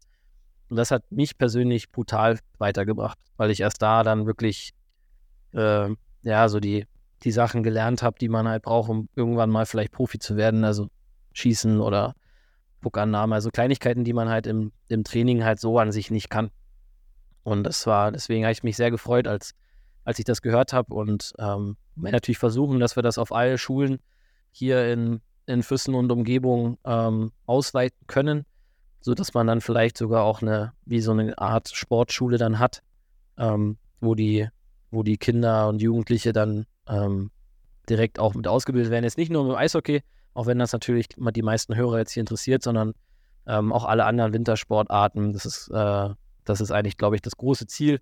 Und 0.69 0.77
das 0.77 0.89
hat 0.89 1.03
mich 1.11 1.37
persönlich 1.37 1.91
brutal 1.91 2.39
weitergebracht, 2.57 3.19
weil 3.37 3.51
ich 3.51 3.59
erst 3.59 3.81
da 3.81 4.01
dann 4.03 4.25
wirklich, 4.25 4.73
äh, 5.53 5.89
ja, 6.23 6.49
so 6.49 6.59
die, 6.59 6.87
die 7.23 7.31
Sachen 7.31 7.61
gelernt 7.61 8.01
habe, 8.01 8.17
die 8.19 8.29
man 8.29 8.47
halt 8.47 8.63
braucht, 8.63 8.89
um 8.89 9.09
irgendwann 9.15 9.51
mal 9.51 9.65
vielleicht 9.65 9.91
Profi 9.91 10.17
zu 10.17 10.37
werden. 10.37 10.63
Also 10.63 10.89
Schießen 11.33 11.81
oder 11.81 12.15
Puckannahme, 12.81 13.35
also 13.35 13.51
Kleinigkeiten, 13.51 14.03
die 14.03 14.13
man 14.13 14.29
halt 14.29 14.47
im, 14.47 14.71
im 14.87 15.03
Training 15.03 15.43
halt 15.43 15.59
so 15.59 15.77
an 15.77 15.91
sich 15.91 16.09
nicht 16.09 16.29
kann. 16.29 16.49
Und 17.45 17.63
das 17.63 17.87
war, 17.87 18.11
deswegen 18.11 18.43
habe 18.43 18.51
ich 18.51 18.63
mich 18.63 18.75
sehr 18.75 18.91
gefreut, 18.91 19.25
als, 19.25 19.55
als 20.03 20.19
ich 20.19 20.25
das 20.25 20.41
gehört 20.41 20.73
habe. 20.73 20.93
Und 20.93 21.31
ähm, 21.39 21.77
wir 21.95 22.11
natürlich 22.11 22.37
versuchen, 22.37 22.81
dass 22.81 22.97
wir 22.97 23.03
das 23.03 23.17
auf 23.17 23.31
alle 23.31 23.57
Schulen 23.57 23.99
hier 24.51 24.91
in, 24.91 25.21
in 25.45 25.63
Füssen 25.63 25.95
und 25.95 26.11
Umgebung 26.11 26.77
ähm, 26.83 27.31
ausweiten 27.45 28.05
können 28.07 28.45
sodass 29.05 29.35
man 29.35 29.45
dann 29.45 29.61
vielleicht 29.61 29.99
sogar 29.99 30.23
auch 30.23 30.41
eine, 30.41 30.73
wie 30.85 30.99
so 30.99 31.11
eine 31.11 31.37
Art 31.37 31.69
Sportschule 31.69 32.39
dann 32.39 32.57
hat, 32.57 32.81
ähm, 33.37 33.77
wo 34.01 34.15
die, 34.15 34.47
wo 34.89 35.03
die 35.03 35.17
Kinder 35.17 35.67
und 35.67 35.79
Jugendliche 35.79 36.33
dann 36.33 36.65
ähm, 36.87 37.29
direkt 37.87 38.17
auch 38.17 38.33
mit 38.33 38.47
ausgebildet 38.47 38.89
werden. 38.89 39.03
Jetzt 39.03 39.19
nicht 39.19 39.31
nur 39.31 39.47
im 39.47 39.55
Eishockey, 39.55 40.01
auch 40.33 40.47
wenn 40.47 40.57
das 40.57 40.73
natürlich 40.73 41.09
die 41.09 41.41
meisten 41.43 41.75
Hörer 41.75 41.99
jetzt 41.99 42.13
hier 42.13 42.21
interessiert, 42.21 42.63
sondern 42.63 42.95
ähm, 43.45 43.71
auch 43.71 43.85
alle 43.85 44.05
anderen 44.05 44.33
Wintersportarten. 44.33 45.33
Das 45.33 45.45
ist, 45.45 45.69
äh, 45.71 46.09
das 46.45 46.61
ist 46.61 46.71
eigentlich, 46.71 46.97
glaube 46.97 47.15
ich, 47.15 47.21
das 47.21 47.37
große 47.37 47.67
Ziel 47.67 48.01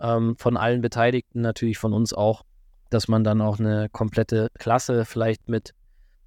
ähm, 0.00 0.36
von 0.36 0.56
allen 0.56 0.80
Beteiligten, 0.80 1.40
natürlich 1.40 1.78
von 1.78 1.92
uns 1.92 2.12
auch, 2.14 2.42
dass 2.88 3.08
man 3.08 3.22
dann 3.24 3.40
auch 3.40 3.58
eine 3.58 3.88
komplette 3.90 4.50
Klasse 4.58 5.04
vielleicht 5.04 5.48
mit, 5.48 5.74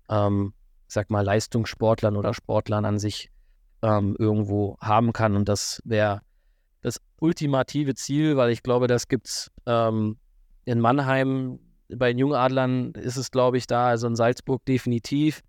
ähm, 0.09 0.53
sag 0.87 1.09
mal, 1.09 1.21
Leistungssportlern 1.21 2.15
oder 2.15 2.33
Sportlern 2.33 2.85
an 2.85 2.99
sich 2.99 3.29
ähm, 3.81 4.15
irgendwo 4.17 4.77
haben 4.79 5.11
kann. 5.13 5.35
Und 5.35 5.49
das 5.49 5.81
wäre 5.83 6.21
das 6.81 7.01
ultimative 7.19 7.95
Ziel, 7.95 8.37
weil 8.37 8.51
ich 8.51 8.63
glaube, 8.63 8.87
das 8.87 9.07
gibt 9.07 9.27
es 9.27 9.51
ähm, 9.65 10.17
in 10.65 10.79
Mannheim, 10.79 11.59
bei 11.89 12.09
den 12.11 12.19
Jungadlern 12.19 12.91
ist 12.93 13.17
es, 13.17 13.31
glaube 13.31 13.57
ich, 13.57 13.67
da, 13.67 13.87
also 13.87 14.07
in 14.07 14.15
Salzburg 14.15 14.63
definitiv, 14.65 15.41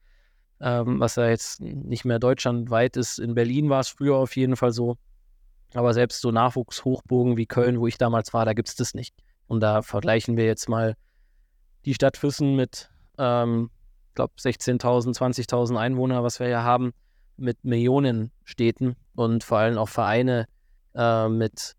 ähm, 0.61 1.01
was 1.01 1.17
ja 1.17 1.29
jetzt 1.29 1.61
nicht 1.61 2.05
mehr 2.05 2.19
deutschlandweit 2.19 2.97
ist. 2.97 3.19
In 3.19 3.35
Berlin 3.35 3.71
war 3.71 3.81
es 3.81 3.89
früher 3.89 4.17
auf 4.17 4.37
jeden 4.37 4.57
Fall 4.57 4.73
so. 4.73 4.97
Aber 5.75 5.93
selbst 5.93 6.21
so 6.21 6.31
Nachwuchshochbogen 6.31 7.37
wie 7.37 7.47
Köln, 7.47 7.81
wo 7.81 7.87
ich 7.87 7.99
damals 7.99 8.33
war, 8.33 8.45
da 8.45 8.53
gibt 8.53 8.69
es 8.69 8.77
das 8.77 8.95
nicht. 8.95 9.15
Und 9.47 9.61
da 9.61 9.83
vergleichen 9.83 10.37
wir 10.37 10.47
jetzt 10.47 10.69
mal 10.69 10.95
die 11.85 11.95
Stadt 11.95 12.17
Füssen 12.17 12.57
mit, 12.57 12.91
ähm, 13.19 13.71
ich 14.09 14.15
glaube, 14.15 14.33
16.000, 14.39 15.17
20.000 15.17 15.77
Einwohner, 15.77 16.23
was 16.23 16.41
wir 16.41 16.49
ja 16.49 16.63
haben 16.63 16.93
mit 17.37 17.65
Millionen 17.65 18.31
Städten 18.45 18.97
und 19.17 19.43
vor 19.45 19.59
allem 19.59 19.77
auch 19.77 19.89
Vereine 19.89 20.47
äh, 20.95 21.29
mit 21.29 21.75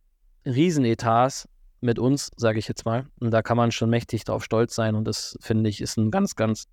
Riesenetats 0.45 1.47
mit 1.81 1.97
uns, 1.97 2.31
sage 2.35 2.59
ich 2.59 2.67
jetzt 2.67 2.85
mal. 2.85 3.07
Und 3.19 3.31
da 3.31 3.41
kann 3.41 3.57
man 3.57 3.71
schon 3.71 3.89
mächtig 3.89 4.25
drauf 4.25 4.43
stolz 4.43 4.75
sein. 4.75 4.95
Und 4.95 5.05
das 5.05 5.37
finde 5.39 5.69
ich 5.69 5.81
ist 5.81 5.97
ein 5.97 6.11
ganz, 6.11 6.35
ganz 6.35 6.65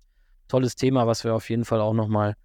tolles 0.47 0.75
Thema, 0.75 1.07
was 1.07 1.23
wir 1.23 1.33
auf 1.33 1.49
jeden 1.49 1.65
Fall 1.65 1.79
auch 1.79 1.93
nochmal 1.93 2.35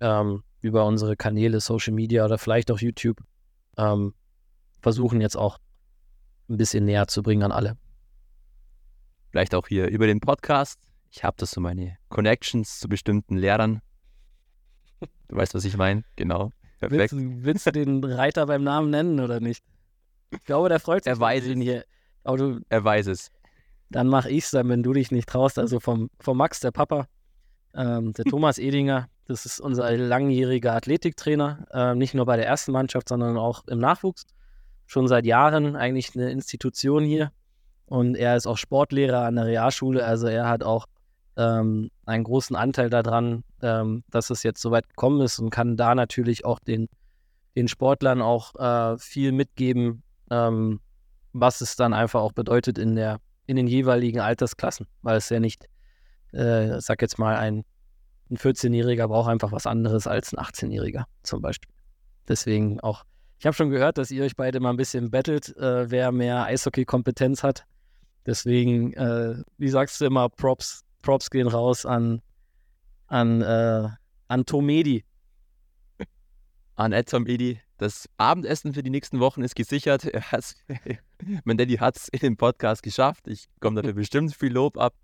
ähm, 0.00 0.42
über 0.60 0.84
unsere 0.84 1.16
Kanäle, 1.16 1.60
Social 1.60 1.94
Media 1.94 2.24
oder 2.24 2.38
vielleicht 2.38 2.70
auch 2.70 2.78
YouTube 2.78 3.18
ähm, 3.78 4.14
versuchen 4.80 5.20
jetzt 5.20 5.36
auch 5.36 5.58
ein 6.50 6.58
bisschen 6.58 6.84
näher 6.84 7.08
zu 7.08 7.22
bringen 7.22 7.42
an 7.42 7.52
alle. 7.52 7.76
Vielleicht 9.30 9.54
auch 9.54 9.66
hier 9.66 9.88
über 9.88 10.06
den 10.06 10.20
Podcast. 10.20 10.78
Ich 11.10 11.24
habe 11.24 11.36
das 11.38 11.52
so 11.52 11.60
meine 11.60 11.96
Connections 12.10 12.78
zu 12.78 12.88
bestimmten 12.88 13.36
Lehrern 13.36 13.80
Du 15.28 15.36
weißt, 15.36 15.54
was 15.54 15.64
ich 15.64 15.76
meine? 15.76 16.04
Genau. 16.16 16.52
Perfekt. 16.80 17.12
Willst, 17.12 17.44
willst, 17.44 17.66
du 17.66 17.72
den 17.72 18.04
Reiter 18.04 18.46
beim 18.46 18.62
Namen 18.62 18.90
nennen 18.90 19.20
oder 19.20 19.40
nicht? 19.40 19.64
Ich 20.30 20.42
glaube, 20.44 20.68
der 20.68 20.80
freut 20.80 21.04
sich. 21.04 21.10
Er 21.10 21.20
weiß 21.20 21.44
es. 21.44 21.54
Hier. 21.54 21.84
Du, 22.24 22.60
er 22.68 22.84
weiß 22.84 23.06
es. 23.08 23.30
Dann 23.90 24.06
mach 24.06 24.26
ich 24.26 24.44
es 24.44 24.50
dann, 24.50 24.68
wenn 24.68 24.82
du 24.82 24.92
dich 24.92 25.10
nicht 25.10 25.28
traust. 25.28 25.58
Also 25.58 25.80
vom, 25.80 26.10
vom 26.18 26.36
Max, 26.36 26.60
der 26.60 26.70
Papa, 26.70 27.08
ähm, 27.74 28.12
der 28.12 28.24
Thomas 28.30 28.58
Edinger, 28.58 29.08
das 29.28 29.44
ist 29.44 29.60
unser 29.60 29.94
langjähriger 29.96 30.74
Athletiktrainer, 30.74 31.66
äh, 31.70 31.94
nicht 31.94 32.14
nur 32.14 32.24
bei 32.24 32.36
der 32.36 32.46
ersten 32.46 32.72
Mannschaft, 32.72 33.10
sondern 33.10 33.36
auch 33.36 33.66
im 33.68 33.78
Nachwuchs. 33.78 34.24
Schon 34.86 35.06
seit 35.06 35.26
Jahren 35.26 35.76
eigentlich 35.76 36.16
eine 36.16 36.30
Institution 36.30 37.04
hier. 37.04 37.30
Und 37.84 38.16
er 38.16 38.36
ist 38.36 38.46
auch 38.46 38.56
Sportlehrer 38.56 39.24
an 39.24 39.36
der 39.36 39.44
Realschule. 39.44 40.04
Also 40.04 40.28
er 40.28 40.48
hat 40.48 40.62
auch 40.62 40.86
ähm, 41.36 41.90
einen 42.06 42.24
großen 42.24 42.56
Anteil 42.56 42.88
daran, 42.88 43.44
ähm, 43.60 44.02
dass 44.10 44.30
es 44.30 44.42
jetzt 44.42 44.62
soweit 44.62 44.88
gekommen 44.88 45.20
ist 45.20 45.38
und 45.38 45.50
kann 45.50 45.76
da 45.76 45.94
natürlich 45.94 46.46
auch 46.46 46.58
den, 46.58 46.88
den 47.54 47.68
Sportlern 47.68 48.22
auch 48.22 48.54
äh, 48.56 48.98
viel 48.98 49.32
mitgeben, 49.32 50.02
ähm, 50.30 50.80
was 51.34 51.60
es 51.60 51.76
dann 51.76 51.92
einfach 51.92 52.22
auch 52.22 52.32
bedeutet 52.32 52.78
in, 52.78 52.96
der, 52.96 53.20
in 53.46 53.56
den 53.56 53.66
jeweiligen 53.66 54.20
Altersklassen, 54.20 54.86
weil 55.02 55.18
es 55.18 55.28
ja 55.28 55.38
nicht, 55.38 55.66
äh, 56.32 56.80
sag 56.80 57.02
jetzt 57.02 57.18
mal, 57.18 57.36
ein, 57.36 57.64
ein 58.30 58.36
14-Jähriger 58.36 59.08
braucht 59.08 59.28
einfach 59.28 59.52
was 59.52 59.66
anderes 59.66 60.06
als 60.06 60.34
ein 60.34 60.38
18-Jähriger 60.38 61.04
zum 61.22 61.40
Beispiel. 61.40 61.72
Deswegen 62.28 62.80
auch, 62.80 63.04
ich 63.38 63.46
habe 63.46 63.54
schon 63.54 63.70
gehört, 63.70 63.98
dass 63.98 64.10
ihr 64.10 64.24
euch 64.24 64.36
beide 64.36 64.60
mal 64.60 64.70
ein 64.70 64.76
bisschen 64.76 65.10
battelt, 65.10 65.56
äh, 65.56 65.90
wer 65.90 66.12
mehr 66.12 66.44
Eishockey-Kompetenz 66.44 67.42
hat. 67.42 67.64
Deswegen, 68.26 68.92
äh, 68.94 69.42
wie 69.56 69.68
sagst 69.68 70.00
du 70.00 70.04
immer, 70.04 70.28
Props 70.28 70.84
Props 71.02 71.30
gehen 71.30 71.48
raus 71.48 71.86
an, 71.86 72.20
an, 73.06 73.40
äh, 73.42 73.88
an 74.28 74.44
Tomedi. 74.44 75.04
An 76.74 76.92
Ed 76.92 77.08
Tomedi. 77.08 77.60
Das 77.78 78.08
Abendessen 78.16 78.74
für 78.74 78.82
die 78.82 78.90
nächsten 78.90 79.20
Wochen 79.20 79.42
ist 79.42 79.54
gesichert. 79.54 80.04
Er 80.04 80.22
mein 81.44 81.56
Daddy 81.56 81.76
hat 81.76 81.96
es 81.96 82.08
in 82.08 82.18
dem 82.18 82.36
Podcast 82.36 82.82
geschafft. 82.82 83.28
Ich 83.28 83.46
komme 83.60 83.80
dafür 83.80 83.94
bestimmt 83.94 84.34
viel 84.34 84.52
Lob 84.52 84.76
ab. 84.76 84.94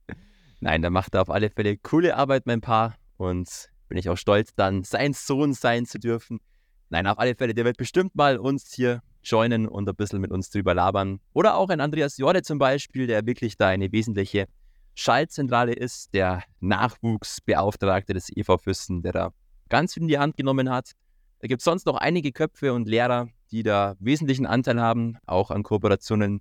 Nein, 0.60 0.82
da 0.82 0.90
macht 0.90 1.14
er 1.14 1.22
auf 1.22 1.30
alle 1.30 1.50
Fälle 1.50 1.76
coole 1.78 2.16
Arbeit, 2.16 2.46
mein 2.46 2.60
Paar. 2.60 2.96
Und 3.16 3.70
bin 3.88 3.98
ich 3.98 4.08
auch 4.08 4.16
stolz, 4.16 4.54
dann 4.54 4.84
sein 4.84 5.12
Sohn 5.12 5.52
sein 5.52 5.86
zu 5.86 5.98
dürfen. 5.98 6.40
Nein, 6.90 7.06
auf 7.06 7.18
alle 7.18 7.34
Fälle, 7.34 7.54
der 7.54 7.64
wird 7.64 7.76
bestimmt 7.76 8.14
mal 8.14 8.38
uns 8.38 8.72
hier 8.72 9.00
joinen 9.22 9.68
und 9.68 9.88
ein 9.88 9.94
bisschen 9.96 10.20
mit 10.20 10.30
uns 10.30 10.50
drüber 10.50 10.74
labern. 10.74 11.20
Oder 11.32 11.56
auch 11.56 11.70
ein 11.70 11.80
Andreas 11.80 12.18
Jorde 12.18 12.42
zum 12.42 12.58
Beispiel, 12.58 13.06
der 13.06 13.26
wirklich 13.26 13.56
da 13.56 13.68
eine 13.68 13.90
wesentliche 13.92 14.46
Schaltzentrale 14.94 15.72
ist, 15.72 16.14
der 16.14 16.42
Nachwuchsbeauftragte 16.60 18.14
des 18.14 18.28
EV 18.34 18.58
Füssen, 18.58 19.02
der 19.02 19.12
da 19.12 19.30
ganz 19.68 19.94
viel 19.94 20.02
in 20.02 20.08
die 20.08 20.18
Hand 20.18 20.36
genommen 20.36 20.70
hat. 20.70 20.92
Da 21.40 21.48
gibt 21.48 21.60
es 21.60 21.64
sonst 21.64 21.86
noch 21.86 21.96
einige 21.96 22.32
Köpfe 22.32 22.72
und 22.72 22.88
Lehrer, 22.88 23.28
die 23.50 23.62
da 23.62 23.96
wesentlichen 23.98 24.46
Anteil 24.46 24.80
haben, 24.80 25.16
auch 25.26 25.50
an 25.50 25.62
Kooperationen 25.62 26.40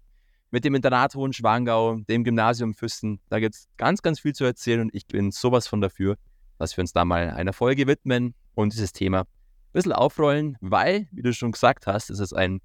mit 0.51 0.65
dem 0.65 0.75
Internat 0.75 1.15
Hohenschwangau, 1.15 1.97
dem 2.07 2.23
Gymnasium 2.23 2.75
Füssen. 2.75 3.19
Da 3.29 3.39
gibt 3.39 3.55
es 3.55 3.67
ganz, 3.77 4.03
ganz 4.03 4.19
viel 4.19 4.33
zu 4.33 4.43
erzählen 4.43 4.81
und 4.81 4.93
ich 4.93 5.07
bin 5.07 5.31
sowas 5.31 5.67
von 5.67 5.81
dafür, 5.81 6.15
dass 6.63 6.77
wir 6.77 6.81
uns 6.81 6.93
da 6.93 7.03
mal 7.03 7.31
einer 7.31 7.51
Folge 7.51 7.87
widmen 7.87 8.35
und 8.55 8.71
dieses 8.71 8.93
Thema 8.93 9.21
ein 9.21 9.27
bisschen 9.73 9.91
aufrollen, 9.91 10.57
weil, 10.61 11.09
wie 11.11 11.21
du 11.21 11.33
schon 11.33 11.51
gesagt 11.51 11.87
hast, 11.87 12.09
es 12.09 12.19
ist 12.19 12.31
ein 12.31 12.61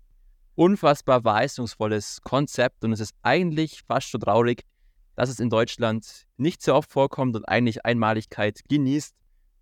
unfassbar 0.54 1.22
verheißungsvolles 1.22 2.20
Konzept 2.22 2.84
und 2.84 2.92
es 2.92 3.00
ist 3.00 3.12
eigentlich 3.22 3.82
fast 3.88 4.08
schon 4.08 4.20
traurig, 4.20 4.62
dass 5.16 5.28
es 5.28 5.40
in 5.40 5.50
Deutschland 5.50 6.26
nicht 6.36 6.62
so 6.62 6.74
oft 6.74 6.92
vorkommt 6.92 7.34
und 7.34 7.48
eigentlich 7.48 7.84
Einmaligkeit 7.84 8.60
genießt. 8.68 9.16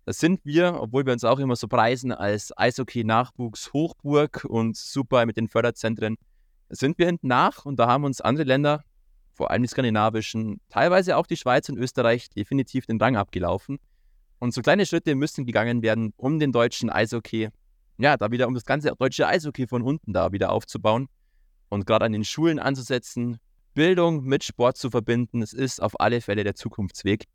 Das 0.05 0.19
sind 0.19 0.45
wir, 0.45 0.79
obwohl 0.79 1.07
wir 1.07 1.13
uns 1.13 1.23
auch 1.23 1.39
immer 1.39 1.55
so 1.55 1.67
preisen 1.67 2.11
als 2.11 2.55
Eishockey-Nachwuchs-Hochburg 2.55 4.45
und 4.47 4.77
super 4.77 5.25
mit 5.25 5.35
den 5.35 5.47
Förderzentren. 5.47 6.15
Das 6.69 6.77
sind 6.77 6.99
wir 6.99 7.07
hinten 7.07 7.27
nach 7.27 7.65
und 7.65 7.79
da 7.79 7.87
haben 7.87 8.03
uns 8.03 8.21
andere 8.21 8.45
Länder, 8.45 8.83
vor 9.33 9.49
allem 9.49 9.63
die 9.63 9.67
skandinavischen, 9.67 10.61
teilweise 10.69 11.17
auch 11.17 11.25
die 11.25 11.37
Schweiz 11.37 11.67
und 11.69 11.77
Österreich, 11.79 12.29
definitiv 12.29 12.85
den 12.85 13.01
Rang 13.01 13.15
abgelaufen. 13.15 13.79
Und 14.39 14.53
so 14.53 14.61
kleine 14.61 14.85
Schritte 14.85 15.15
müssten 15.15 15.45
gegangen 15.45 15.81
werden, 15.81 16.13
um 16.17 16.39
den 16.39 16.51
deutschen 16.51 16.89
Eishockey, 16.89 17.49
ja, 17.97 18.17
da 18.17 18.31
wieder 18.31 18.47
um 18.47 18.53
das 18.53 18.65
ganze 18.65 18.93
deutsche 18.97 19.27
Eishockey 19.27 19.67
von 19.67 19.81
unten 19.81 20.13
da 20.13 20.31
wieder 20.31 20.51
aufzubauen 20.51 21.07
und 21.69 21.85
gerade 21.85 22.05
an 22.05 22.11
den 22.11 22.23
Schulen 22.23 22.59
anzusetzen, 22.59 23.37
Bildung 23.73 24.23
mit 24.23 24.43
Sport 24.43 24.77
zu 24.77 24.89
verbinden, 24.89 25.41
es 25.41 25.53
ist 25.53 25.81
auf 25.81 25.99
alle 25.99 26.21
Fälle 26.21 26.43
der 26.43 26.55
Zukunftsweg, 26.55 27.25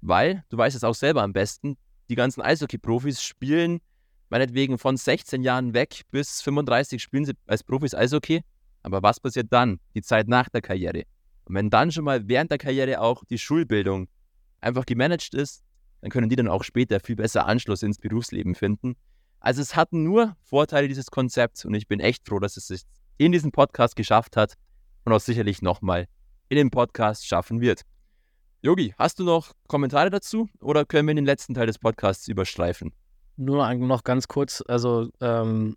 weil, 0.00 0.44
du 0.48 0.56
weißt 0.56 0.76
es 0.76 0.84
auch 0.84 0.94
selber 0.94 1.22
am 1.22 1.32
besten, 1.32 1.76
die 2.08 2.14
ganzen 2.14 2.42
Eishockey-Profis 2.42 3.22
spielen 3.22 3.80
meinetwegen 4.28 4.78
von 4.78 4.96
16 4.96 5.42
Jahren 5.42 5.74
weg 5.74 6.02
bis 6.10 6.42
35 6.42 7.02
spielen 7.02 7.24
sie 7.24 7.34
als 7.46 7.62
Profis 7.62 7.94
Eishockey. 7.94 8.42
Aber 8.82 9.02
was 9.02 9.20
passiert 9.20 9.48
dann, 9.50 9.80
die 9.94 10.02
Zeit 10.02 10.28
nach 10.28 10.48
der 10.48 10.62
Karriere? 10.62 11.02
Und 11.44 11.54
wenn 11.54 11.70
dann 11.70 11.90
schon 11.90 12.04
mal 12.04 12.28
während 12.28 12.50
der 12.50 12.58
Karriere 12.58 13.00
auch 13.00 13.24
die 13.24 13.38
Schulbildung 13.38 14.08
einfach 14.60 14.86
gemanagt 14.86 15.34
ist, 15.34 15.62
dann 16.00 16.10
können 16.10 16.28
die 16.28 16.36
dann 16.36 16.48
auch 16.48 16.64
später 16.64 17.00
viel 17.00 17.16
besser 17.16 17.46
Anschluss 17.46 17.82
ins 17.82 17.98
Berufsleben 17.98 18.54
finden. 18.54 18.96
Also 19.40 19.62
es 19.62 19.76
hat 19.76 19.92
nur 19.92 20.36
Vorteile, 20.42 20.88
dieses 20.88 21.10
Konzept, 21.10 21.64
und 21.64 21.74
ich 21.74 21.88
bin 21.88 22.00
echt 22.00 22.26
froh, 22.26 22.38
dass 22.38 22.56
es 22.56 22.66
sich 22.66 22.82
in 23.18 23.32
diesem 23.32 23.52
Podcast 23.52 23.96
geschafft 23.96 24.36
hat, 24.36 24.54
und 25.06 25.12
auch 25.12 25.20
sicherlich 25.20 25.62
nochmal 25.62 26.06
in 26.48 26.56
dem 26.56 26.70
Podcast 26.70 27.26
schaffen 27.26 27.60
wird. 27.60 27.82
Yogi, 28.60 28.94
hast 28.98 29.18
du 29.20 29.24
noch 29.24 29.52
Kommentare 29.68 30.10
dazu 30.10 30.48
oder 30.60 30.84
können 30.84 31.06
wir 31.06 31.12
in 31.12 31.16
den 31.16 31.24
letzten 31.24 31.54
Teil 31.54 31.66
des 31.66 31.78
Podcasts 31.78 32.26
überstreifen? 32.28 32.92
Nur 33.36 33.72
noch 33.74 34.02
ganz 34.02 34.26
kurz, 34.28 34.62
also 34.66 35.08
ähm, 35.20 35.76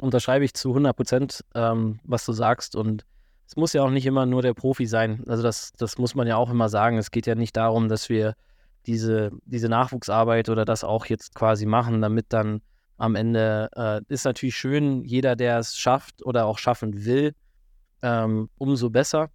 unterschreibe 0.00 0.44
ich 0.44 0.54
zu 0.54 0.68
100 0.70 0.96
Prozent, 0.96 1.44
ähm, 1.54 1.98
was 2.04 2.24
du 2.24 2.32
sagst. 2.32 2.76
Und 2.76 3.04
es 3.46 3.56
muss 3.56 3.72
ja 3.72 3.82
auch 3.82 3.90
nicht 3.90 4.06
immer 4.06 4.26
nur 4.26 4.42
der 4.42 4.54
Profi 4.54 4.86
sein. 4.86 5.24
Also 5.26 5.42
das, 5.42 5.72
das 5.72 5.98
muss 5.98 6.14
man 6.14 6.26
ja 6.26 6.36
auch 6.36 6.50
immer 6.50 6.68
sagen. 6.68 6.98
Es 6.98 7.10
geht 7.10 7.26
ja 7.26 7.34
nicht 7.34 7.56
darum, 7.56 7.88
dass 7.88 8.08
wir 8.08 8.34
diese, 8.86 9.30
diese 9.44 9.68
Nachwuchsarbeit 9.68 10.48
oder 10.48 10.64
das 10.64 10.84
auch 10.84 11.06
jetzt 11.06 11.34
quasi 11.34 11.66
machen, 11.66 12.00
damit 12.00 12.26
dann 12.28 12.60
am 12.96 13.14
Ende 13.14 13.68
äh, 13.74 14.00
ist 14.12 14.24
natürlich 14.24 14.56
schön, 14.56 15.04
jeder, 15.04 15.36
der 15.36 15.58
es 15.58 15.76
schafft 15.76 16.24
oder 16.24 16.46
auch 16.46 16.58
schaffen 16.58 17.04
will, 17.04 17.34
ähm, 18.02 18.48
umso 18.56 18.90
besser. 18.90 19.30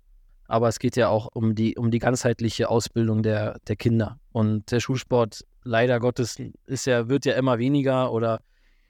Aber 0.47 0.67
es 0.67 0.79
geht 0.79 0.95
ja 0.95 1.09
auch 1.09 1.27
um 1.33 1.55
die, 1.55 1.77
um 1.77 1.91
die 1.91 1.99
ganzheitliche 1.99 2.69
Ausbildung 2.69 3.21
der, 3.21 3.59
der 3.67 3.75
Kinder. 3.75 4.19
Und 4.31 4.71
der 4.71 4.79
Schulsport, 4.79 5.45
leider 5.63 5.99
Gottes, 5.99 6.37
ist 6.65 6.85
ja, 6.85 7.07
wird 7.09 7.25
ja 7.25 7.33
immer 7.33 7.59
weniger 7.59 8.11
oder 8.11 8.39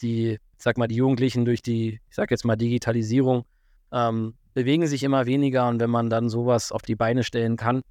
die, 0.01 0.33
ich 0.33 0.63
sag 0.63 0.77
mal, 0.77 0.87
die 0.87 0.95
Jugendlichen 0.95 1.43
durch 1.45 1.61
die, 1.61 1.99
ich 2.09 2.15
sag 2.15 2.31
jetzt 2.31 2.45
mal, 2.45 2.55
Digitalisierung 2.55 3.43
ähm, 3.91 4.35
bewegen 4.53 4.87
sich 4.87 5.03
immer 5.03 5.25
weniger. 5.25 5.67
Und 5.67 5.79
wenn 5.81 5.89
man 5.89 6.09
dann 6.09 6.29
sowas 6.29 6.71
auf 6.71 6.83
die 6.83 6.95
Beine 6.95 7.23
stellen 7.23 7.57
kann, 7.57 7.81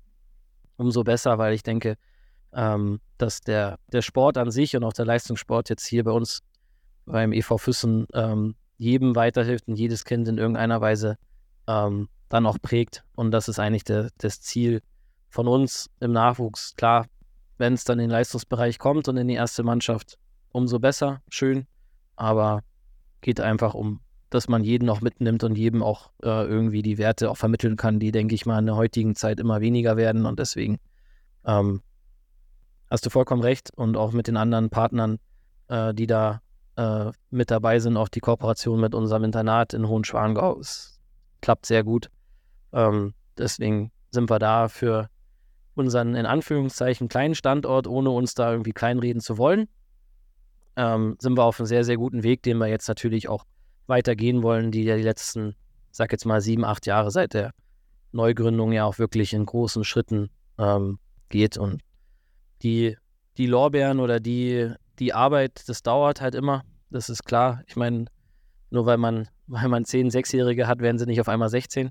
umso 0.76 1.04
besser, 1.04 1.36
weil 1.38 1.54
ich 1.54 1.62
denke, 1.62 1.96
ähm, 2.52 3.00
dass 3.18 3.40
der, 3.40 3.78
der 3.92 4.02
Sport 4.02 4.38
an 4.38 4.50
sich 4.50 4.76
und 4.76 4.84
auch 4.84 4.92
der 4.92 5.04
Leistungssport 5.04 5.68
jetzt 5.68 5.86
hier 5.86 6.04
bei 6.04 6.12
uns 6.12 6.40
beim 7.04 7.32
EV 7.32 7.58
Füssen 7.58 8.06
ähm, 8.14 8.54
jedem 8.76 9.16
weiterhilft 9.16 9.68
und 9.68 9.76
jedes 9.76 10.04
Kind 10.04 10.28
in 10.28 10.38
irgendeiner 10.38 10.80
Weise 10.80 11.18
ähm, 11.66 12.08
dann 12.28 12.46
auch 12.46 12.58
prägt. 12.60 13.04
Und 13.14 13.32
das 13.32 13.48
ist 13.48 13.58
eigentlich 13.58 13.84
der, 13.84 14.10
das 14.18 14.40
Ziel 14.40 14.82
von 15.28 15.48
uns 15.48 15.90
im 16.00 16.12
Nachwuchs. 16.12 16.74
Klar, 16.76 17.06
wenn 17.58 17.74
es 17.74 17.84
dann 17.84 17.98
in 17.98 18.04
den 18.04 18.10
Leistungsbereich 18.10 18.78
kommt 18.78 19.08
und 19.08 19.16
in 19.16 19.28
die 19.28 19.34
erste 19.34 19.62
Mannschaft, 19.62 20.18
umso 20.52 20.78
besser, 20.78 21.22
schön. 21.28 21.66
Aber 22.16 22.62
geht 23.20 23.40
einfach 23.40 23.74
um, 23.74 24.00
dass 24.30 24.48
man 24.48 24.62
jeden 24.62 24.88
auch 24.88 25.00
mitnimmt 25.00 25.42
und 25.44 25.56
jedem 25.56 25.82
auch 25.82 26.10
äh, 26.22 26.46
irgendwie 26.46 26.82
die 26.82 26.98
Werte 26.98 27.30
auch 27.30 27.36
vermitteln 27.36 27.76
kann, 27.76 27.98
die, 27.98 28.12
denke 28.12 28.34
ich 28.34 28.46
mal, 28.46 28.58
in 28.58 28.66
der 28.66 28.76
heutigen 28.76 29.14
Zeit 29.14 29.40
immer 29.40 29.60
weniger 29.60 29.96
werden. 29.96 30.24
Und 30.26 30.38
deswegen 30.38 30.78
ähm, 31.44 31.82
hast 32.90 33.06
du 33.06 33.10
vollkommen 33.10 33.42
recht. 33.42 33.70
Und 33.74 33.96
auch 33.96 34.12
mit 34.12 34.26
den 34.26 34.36
anderen 34.36 34.70
Partnern, 34.70 35.18
äh, 35.68 35.94
die 35.94 36.06
da 36.06 36.40
äh, 36.76 37.10
mit 37.30 37.50
dabei 37.50 37.78
sind, 37.78 37.96
auch 37.96 38.08
die 38.08 38.20
Kooperation 38.20 38.80
mit 38.80 38.94
unserem 38.94 39.24
Internat 39.24 39.74
in 39.74 39.88
Hohenschwangau. 39.88 40.58
Es 40.58 40.98
klappt 41.40 41.66
sehr 41.66 41.84
gut. 41.84 42.08
Ähm, 42.72 43.14
deswegen 43.36 43.90
sind 44.10 44.30
wir 44.30 44.38
da 44.38 44.68
für 44.68 45.08
unseren 45.74 46.14
in 46.14 46.26
Anführungszeichen 46.26 47.08
kleinen 47.08 47.34
Standort, 47.34 47.86
ohne 47.86 48.10
uns 48.10 48.34
da 48.34 48.50
irgendwie 48.50 48.72
kleinreden 48.72 49.20
zu 49.20 49.38
wollen. 49.38 49.68
Ähm, 50.76 51.16
sind 51.18 51.36
wir 51.36 51.44
auf 51.44 51.58
einem 51.58 51.66
sehr, 51.66 51.84
sehr 51.84 51.96
guten 51.96 52.22
Weg, 52.22 52.42
den 52.42 52.58
wir 52.58 52.66
jetzt 52.66 52.88
natürlich 52.88 53.28
auch 53.28 53.44
weitergehen 53.86 54.42
wollen, 54.42 54.70
die 54.70 54.84
ja 54.84 54.96
die 54.96 55.02
letzten, 55.02 55.54
sag 55.90 56.12
jetzt 56.12 56.26
mal, 56.26 56.40
sieben, 56.40 56.64
acht 56.64 56.86
Jahre 56.86 57.10
seit 57.10 57.34
der 57.34 57.52
Neugründung 58.12 58.72
ja 58.72 58.84
auch 58.84 58.98
wirklich 58.98 59.32
in 59.32 59.46
großen 59.46 59.84
Schritten 59.84 60.30
ähm, 60.58 60.98
geht. 61.28 61.56
Und 61.56 61.82
die, 62.62 62.96
die 63.36 63.46
Lorbeeren 63.46 64.00
oder 64.00 64.20
die, 64.20 64.72
die 64.98 65.14
Arbeit, 65.14 65.68
das 65.68 65.82
dauert 65.82 66.20
halt 66.20 66.34
immer. 66.34 66.64
Das 66.90 67.08
ist 67.08 67.24
klar. 67.24 67.62
Ich 67.66 67.76
meine, 67.76 68.06
nur 68.70 68.86
weil 68.86 68.98
man, 68.98 69.28
weil 69.46 69.68
man 69.68 69.84
zehn 69.84 70.10
Sechsjährige 70.10 70.66
hat, 70.66 70.80
werden 70.80 70.98
sie 70.98 71.06
nicht 71.06 71.20
auf 71.20 71.28
einmal 71.28 71.48
16. 71.48 71.90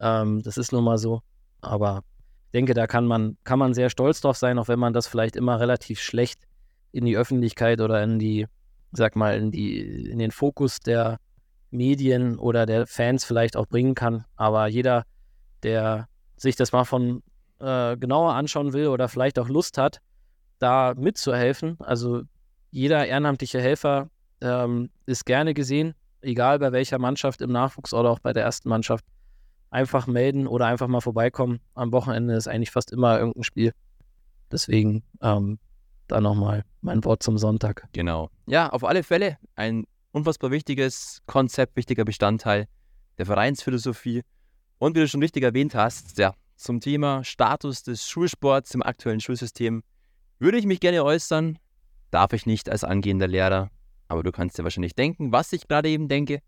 Ähm, 0.00 0.42
das 0.42 0.56
ist 0.56 0.72
nun 0.72 0.84
mal 0.84 0.98
so. 0.98 1.22
Aber 1.60 2.02
ich 2.46 2.52
denke, 2.52 2.74
da 2.74 2.86
kann 2.86 3.06
man, 3.06 3.36
kann 3.44 3.58
man 3.58 3.74
sehr 3.74 3.90
stolz 3.90 4.20
drauf 4.20 4.36
sein, 4.36 4.58
auch 4.58 4.68
wenn 4.68 4.78
man 4.78 4.92
das 4.92 5.06
vielleicht 5.06 5.36
immer 5.36 5.60
relativ 5.60 6.00
schlecht 6.00 6.42
in 6.90 7.04
die 7.04 7.16
Öffentlichkeit 7.16 7.80
oder 7.80 8.02
in 8.02 8.18
die, 8.18 8.46
sag 8.92 9.16
mal, 9.16 9.36
in 9.38 9.50
die, 9.50 10.10
in 10.10 10.18
den 10.18 10.30
Fokus 10.30 10.80
der 10.80 11.18
Medien 11.70 12.38
oder 12.38 12.66
der 12.66 12.86
Fans 12.86 13.24
vielleicht 13.24 13.56
auch 13.56 13.66
bringen 13.66 13.94
kann. 13.94 14.24
Aber 14.36 14.66
jeder, 14.66 15.04
der 15.62 16.08
sich 16.36 16.56
das 16.56 16.72
mal 16.72 16.84
von 16.84 17.22
äh, 17.62 17.96
genauer 17.96 18.34
anschauen 18.34 18.72
will 18.72 18.88
oder 18.88 19.08
vielleicht 19.08 19.38
auch 19.38 19.48
Lust 19.48 19.78
hat, 19.78 20.00
da 20.58 20.94
mitzuhelfen, 20.96 21.76
also 21.80 22.22
jeder 22.70 23.06
ehrenamtliche 23.06 23.60
Helfer 23.60 24.10
ähm, 24.40 24.90
ist 25.06 25.26
gerne 25.26 25.54
gesehen, 25.54 25.94
egal 26.20 26.58
bei 26.58 26.72
welcher 26.72 26.98
Mannschaft 26.98 27.40
im 27.40 27.52
Nachwuchs 27.52 27.92
oder 27.94 28.10
auch 28.10 28.18
bei 28.18 28.32
der 28.32 28.44
ersten 28.44 28.68
Mannschaft 28.68 29.04
einfach 29.70 30.06
melden 30.06 30.46
oder 30.46 30.66
einfach 30.66 30.88
mal 30.88 31.00
vorbeikommen. 31.00 31.60
Am 31.74 31.92
Wochenende 31.92 32.34
ist 32.34 32.48
eigentlich 32.48 32.70
fast 32.70 32.92
immer 32.92 33.18
irgendein 33.18 33.42
Spiel. 33.42 33.72
Deswegen 34.50 35.02
ähm, 35.20 35.58
da 36.08 36.20
nochmal 36.20 36.64
mein 36.80 37.04
Wort 37.04 37.22
zum 37.22 37.38
Sonntag. 37.38 37.88
Genau. 37.92 38.28
Ja, 38.46 38.68
auf 38.68 38.84
alle 38.84 39.02
Fälle 39.02 39.38
ein 39.54 39.84
unfassbar 40.12 40.50
wichtiges 40.50 41.22
Konzept, 41.26 41.76
wichtiger 41.76 42.04
Bestandteil 42.04 42.66
der 43.18 43.26
Vereinsphilosophie. 43.26 44.22
Und 44.78 44.96
wie 44.96 45.00
du 45.00 45.08
schon 45.08 45.22
richtig 45.22 45.42
erwähnt 45.42 45.74
hast, 45.74 46.18
ja, 46.18 46.34
zum 46.62 46.80
Thema 46.80 47.24
Status 47.24 47.82
des 47.82 48.08
Schulsports 48.08 48.74
im 48.74 48.82
aktuellen 48.82 49.20
Schulsystem 49.20 49.82
würde 50.38 50.58
ich 50.58 50.66
mich 50.66 50.80
gerne 50.80 51.04
äußern. 51.04 51.58
Darf 52.10 52.32
ich 52.32 52.46
nicht 52.46 52.70
als 52.70 52.84
angehender 52.84 53.28
Lehrer, 53.28 53.70
aber 54.08 54.22
du 54.22 54.32
kannst 54.32 54.58
dir 54.58 54.64
wahrscheinlich 54.64 54.94
denken, 54.94 55.32
was 55.32 55.52
ich 55.52 55.66
gerade 55.68 55.88
eben 55.88 56.08
denke. 56.08 56.40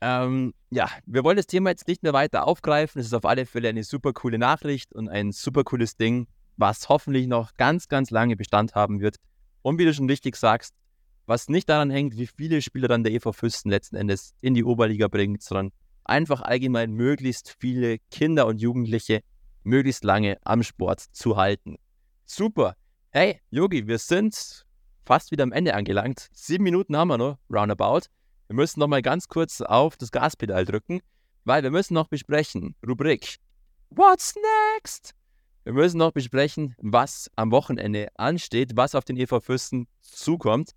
Ähm, 0.00 0.52
ja, 0.70 0.88
wir 1.06 1.24
wollen 1.24 1.36
das 1.36 1.46
Thema 1.46 1.70
jetzt 1.70 1.88
nicht 1.88 2.02
mehr 2.02 2.12
weiter 2.12 2.46
aufgreifen. 2.46 3.00
Es 3.00 3.06
ist 3.06 3.14
auf 3.14 3.24
alle 3.24 3.46
Fälle 3.46 3.68
eine 3.68 3.84
super 3.84 4.12
coole 4.12 4.38
Nachricht 4.38 4.92
und 4.94 5.08
ein 5.08 5.32
super 5.32 5.64
cooles 5.64 5.96
Ding, 5.96 6.26
was 6.56 6.88
hoffentlich 6.88 7.26
noch 7.26 7.54
ganz, 7.54 7.88
ganz 7.88 8.10
lange 8.10 8.36
Bestand 8.36 8.74
haben 8.74 9.00
wird. 9.00 9.16
Und 9.62 9.78
wie 9.78 9.84
du 9.84 9.94
schon 9.94 10.08
richtig 10.08 10.36
sagst, 10.36 10.74
was 11.26 11.48
nicht 11.48 11.68
daran 11.68 11.90
hängt, 11.90 12.16
wie 12.16 12.26
viele 12.26 12.62
Spieler 12.62 12.88
dann 12.88 13.04
der 13.04 13.12
EV 13.12 13.32
Füsten 13.32 13.70
letzten 13.70 13.96
Endes 13.96 14.34
in 14.40 14.54
die 14.54 14.64
Oberliga 14.64 15.08
bringt, 15.08 15.42
sondern 15.42 15.72
einfach 16.04 16.42
allgemein 16.42 16.92
möglichst 16.92 17.56
viele 17.58 17.98
Kinder 18.10 18.46
und 18.46 18.60
Jugendliche 18.60 19.20
möglichst 19.66 20.04
lange 20.04 20.38
am 20.44 20.62
Sport 20.62 21.00
zu 21.00 21.36
halten. 21.36 21.76
Super. 22.24 22.76
Hey, 23.10 23.40
Yogi, 23.50 23.86
wir 23.86 23.98
sind 23.98 24.64
fast 25.04 25.30
wieder 25.30 25.42
am 25.42 25.52
Ende 25.52 25.74
angelangt. 25.74 26.28
Sieben 26.32 26.64
Minuten 26.64 26.96
haben 26.96 27.08
wir 27.08 27.18
noch, 27.18 27.38
roundabout. 27.52 28.06
Wir 28.46 28.54
müssen 28.56 28.80
noch 28.80 28.86
mal 28.86 29.02
ganz 29.02 29.28
kurz 29.28 29.60
auf 29.60 29.96
das 29.96 30.12
Gaspedal 30.12 30.64
drücken, 30.64 31.00
weil 31.44 31.62
wir 31.62 31.70
müssen 31.70 31.94
noch 31.94 32.08
besprechen, 32.08 32.74
Rubrik 32.86 33.36
What's 33.90 34.34
next? 34.74 35.14
Wir 35.64 35.72
müssen 35.72 35.98
noch 35.98 36.12
besprechen, 36.12 36.74
was 36.78 37.30
am 37.34 37.50
Wochenende 37.50 38.08
ansteht, 38.16 38.76
was 38.76 38.94
auf 38.94 39.04
den 39.04 39.16
EV 39.16 39.40
Fürsten 39.40 39.88
zukommt. 40.00 40.72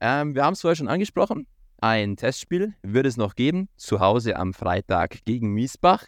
Ähm, 0.00 0.34
wir 0.34 0.44
haben 0.44 0.52
es 0.52 0.60
vorher 0.60 0.76
schon 0.76 0.88
angesprochen. 0.88 1.46
Ein 1.78 2.16
Testspiel 2.16 2.74
wird 2.82 3.06
es 3.06 3.16
noch 3.16 3.34
geben, 3.34 3.70
zu 3.76 4.00
Hause 4.00 4.36
am 4.36 4.52
Freitag 4.52 5.24
gegen 5.24 5.54
Miesbach. 5.54 6.06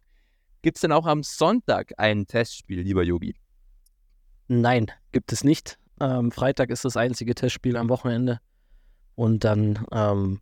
Gibt 0.63 0.77
es 0.77 0.83
denn 0.83 0.93
auch 0.93 1.07
am 1.07 1.25
Sonntag 1.25 1.93
ein 1.97 2.27
Testspiel, 2.27 2.83
lieber 2.83 3.03
Yogi? 3.03 3.35
Nein, 4.47 4.91
gibt 5.11 5.33
es 5.33 5.43
nicht. 5.43 5.79
Ähm, 6.01 6.31
Freitag 6.31 6.71
ist 6.71 6.85
das 6.85 6.97
einzige 6.97 7.35
Testspiel 7.35 7.77
am 7.77 7.89
Wochenende. 7.89 8.41
Und 9.17 9.45
dann 9.45 9.85
ähm, 9.93 10.41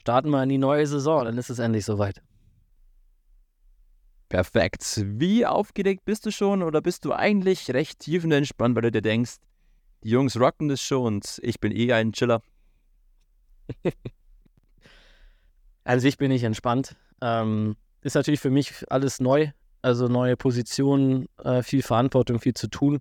starten 0.00 0.30
wir 0.30 0.42
in 0.44 0.48
die 0.48 0.58
neue 0.58 0.86
Saison, 0.86 1.24
dann 1.24 1.38
ist 1.38 1.50
es 1.50 1.58
endlich 1.58 1.84
soweit. 1.84 2.22
Perfekt. 4.28 5.02
Wie 5.04 5.44
aufgeregt 5.44 6.04
bist 6.04 6.26
du 6.26 6.30
schon 6.30 6.62
oder 6.62 6.80
bist 6.80 7.04
du 7.04 7.12
eigentlich 7.12 7.70
recht 7.70 7.98
tiefenentspannt, 8.00 8.74
weil 8.76 8.82
du 8.82 8.92
dir 8.92 9.02
denkst, 9.02 9.36
die 10.02 10.10
Jungs 10.10 10.38
rocken 10.38 10.68
das 10.68 10.80
schon 10.80 11.06
und 11.06 11.40
ich 11.42 11.58
bin 11.60 11.72
eh 11.72 11.92
ein 11.92 12.12
Chiller? 12.12 12.42
An 15.84 16.00
sich 16.00 16.16
bin 16.16 16.30
ich 16.30 16.42
entspannt. 16.42 16.96
Ähm, 17.20 17.76
ist 18.06 18.14
natürlich 18.14 18.40
für 18.40 18.50
mich 18.50 18.84
alles 18.88 19.20
neu, 19.20 19.48
also 19.82 20.06
neue 20.06 20.36
Positionen, 20.36 21.26
äh, 21.42 21.62
viel 21.62 21.82
Verantwortung, 21.82 22.38
viel 22.38 22.54
zu 22.54 22.68
tun. 22.68 23.00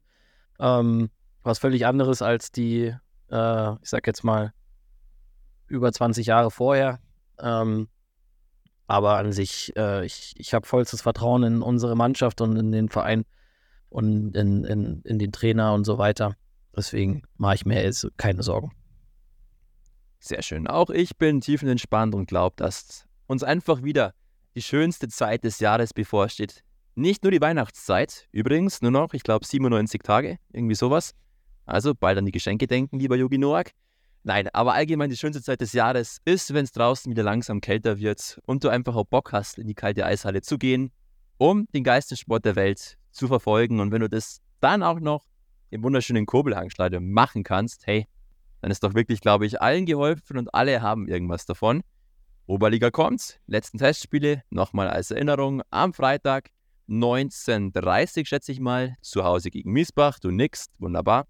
Ähm, 0.60 1.12
was 1.44 1.60
völlig 1.60 1.86
anderes 1.86 2.24
als 2.24 2.52
die, 2.52 2.96
äh, 3.30 3.74
ich 3.74 3.90
sag 3.90 4.08
jetzt 4.08 4.24
mal, 4.24 4.52
über 5.68 5.92
20 5.92 6.26
Jahre 6.26 6.50
vorher. 6.50 7.00
Ähm, 7.40 7.88
aber 8.88 9.18
an 9.18 9.32
sich, 9.32 9.76
äh, 9.78 10.06
ich, 10.06 10.34
ich 10.38 10.56
habe 10.56 10.66
vollstes 10.66 11.04
Vertrauen 11.04 11.44
in 11.44 11.62
unsere 11.62 11.96
Mannschaft 11.96 12.42
und 12.42 12.56
in 12.56 12.72
den 12.72 12.90
Verein 12.90 13.26
und 13.90 14.36
in, 14.36 14.64
in, 14.64 15.02
in 15.04 15.20
den 15.20 15.32
Trainer 15.32 15.74
und 15.74 15.86
so 15.86 16.00
weiter. 16.00 16.36
Deswegen 16.76 17.22
mache 17.38 17.56
ich 17.56 17.66
mir 17.66 17.84
jetzt 17.84 18.08
keine 18.18 18.42
Sorgen. 18.42 18.72
Sehr 20.20 20.42
schön. 20.42 20.66
Auch 20.66 20.90
ich 20.90 21.18
bin 21.18 21.42
tiefenentspannt 21.42 22.16
und 22.16 22.28
glaube, 22.28 22.56
dass 22.58 23.06
uns 23.28 23.44
einfach 23.44 23.84
wieder 23.84 24.16
die 24.56 24.62
schönste 24.62 25.08
Zeit 25.10 25.44
des 25.44 25.60
Jahres 25.60 25.94
bevorsteht. 25.94 26.64
Nicht 26.96 27.24
nur 27.24 27.32
die 27.32 27.42
Weihnachtszeit, 27.42 28.28
übrigens 28.32 28.82
nur 28.82 28.92
noch, 28.92 29.14
ich 29.14 29.24
glaube, 29.24 29.46
97 29.46 30.02
Tage, 30.02 30.38
irgendwie 30.54 30.76
sowas. 30.76 31.14
Also 31.66 31.94
bald 31.94 32.18
an 32.18 32.26
die 32.26 32.32
Geschenke 32.32 32.68
denken, 32.68 33.00
lieber 33.00 33.18
Yogi 33.18 33.38
Noak. 33.38 33.72
Nein, 34.24 34.48
aber 34.54 34.74
allgemein 34.74 35.10
die 35.10 35.18
schönste 35.18 35.42
Zeit 35.44 35.62
des 35.62 35.74
Jahres 35.74 36.20
ist, 36.26 36.54
wenn 36.54 36.64
es 36.64 36.72
draußen 36.72 37.12
wieder 37.12 37.22
langsam 37.22 37.60
kälter 37.60 38.00
wird 38.00 38.40
und 38.46 38.64
du 38.64 38.70
einfach 38.70 38.96
auch 38.96 39.06
Bock 39.06 39.34
hast, 39.34 39.60
in 39.60 39.68
die 39.68 39.76
kalte 39.76 40.06
Eishalle 40.06 40.42
zu 40.42 40.58
gehen, 40.58 40.92
um 41.38 41.68
den 41.74 41.84
geilsten 41.84 42.18
Sport 42.18 42.46
der 42.46 42.56
Welt 42.56 42.98
zu 43.12 43.28
verfolgen. 43.28 43.80
Und 43.80 43.92
wenn 43.92 44.02
du 44.02 44.10
das 44.10 44.42
dann 44.62 44.82
auch 44.82 45.00
noch 45.00 45.26
im 45.70 45.84
wunderschönen 45.84 46.26
Kobelhangstadion 46.26 47.12
machen 47.12 47.44
kannst, 47.44 47.86
hey, 47.86 48.08
dann 48.62 48.72
ist 48.72 48.84
doch 48.84 48.94
wirklich, 48.94 49.22
glaube 49.22 49.46
ich, 49.46 49.62
allen 49.62 49.86
geholfen 49.86 50.38
und 50.38 50.54
alle 50.56 50.82
haben 50.82 51.08
irgendwas 51.08 51.46
davon. 51.46 51.84
Oberliga 52.48 52.92
kommt. 52.92 53.40
Letzten 53.48 53.78
Testspiele 53.78 54.44
nochmal 54.50 54.88
als 54.88 55.12
Erinnerung 55.12 55.62
am 55.72 55.94
Freitag 55.94 56.50
19.30 56.88 58.28
schätze 58.28 58.52
ich 58.52 58.60
mal, 58.60 58.96
zu 59.02 59.24
Hause 59.24 59.50
gegen 59.50 59.72
Miesbach. 59.72 60.20
Du 60.20 60.30
nix, 60.30 60.68
wunderbar. 60.78 61.28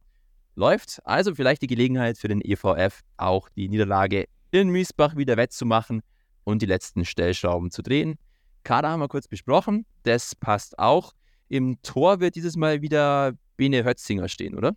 Läuft 0.55 0.99
also 1.05 1.35
vielleicht 1.35 1.61
die 1.61 1.67
Gelegenheit 1.67 2.17
für 2.17 2.27
den 2.27 2.41
EVF, 2.41 3.01
auch 3.17 3.49
die 3.49 3.69
Niederlage 3.69 4.25
in 4.51 4.69
Miesbach 4.69 5.15
wieder 5.15 5.37
wettzumachen 5.37 6.01
und 6.43 6.61
die 6.61 6.65
letzten 6.65 7.05
Stellschrauben 7.05 7.71
zu 7.71 7.81
drehen. 7.81 8.17
Kader 8.63 8.89
haben 8.89 8.99
wir 8.99 9.07
kurz 9.07 9.27
besprochen, 9.27 9.85
das 10.03 10.35
passt 10.35 10.79
auch. 10.79 11.13
Im 11.47 11.81
Tor 11.81 12.19
wird 12.19 12.35
dieses 12.35 12.57
Mal 12.57 12.81
wieder 12.81 13.33
Bene 13.57 13.85
Hötzinger 13.85 14.27
stehen, 14.27 14.55
oder? 14.55 14.75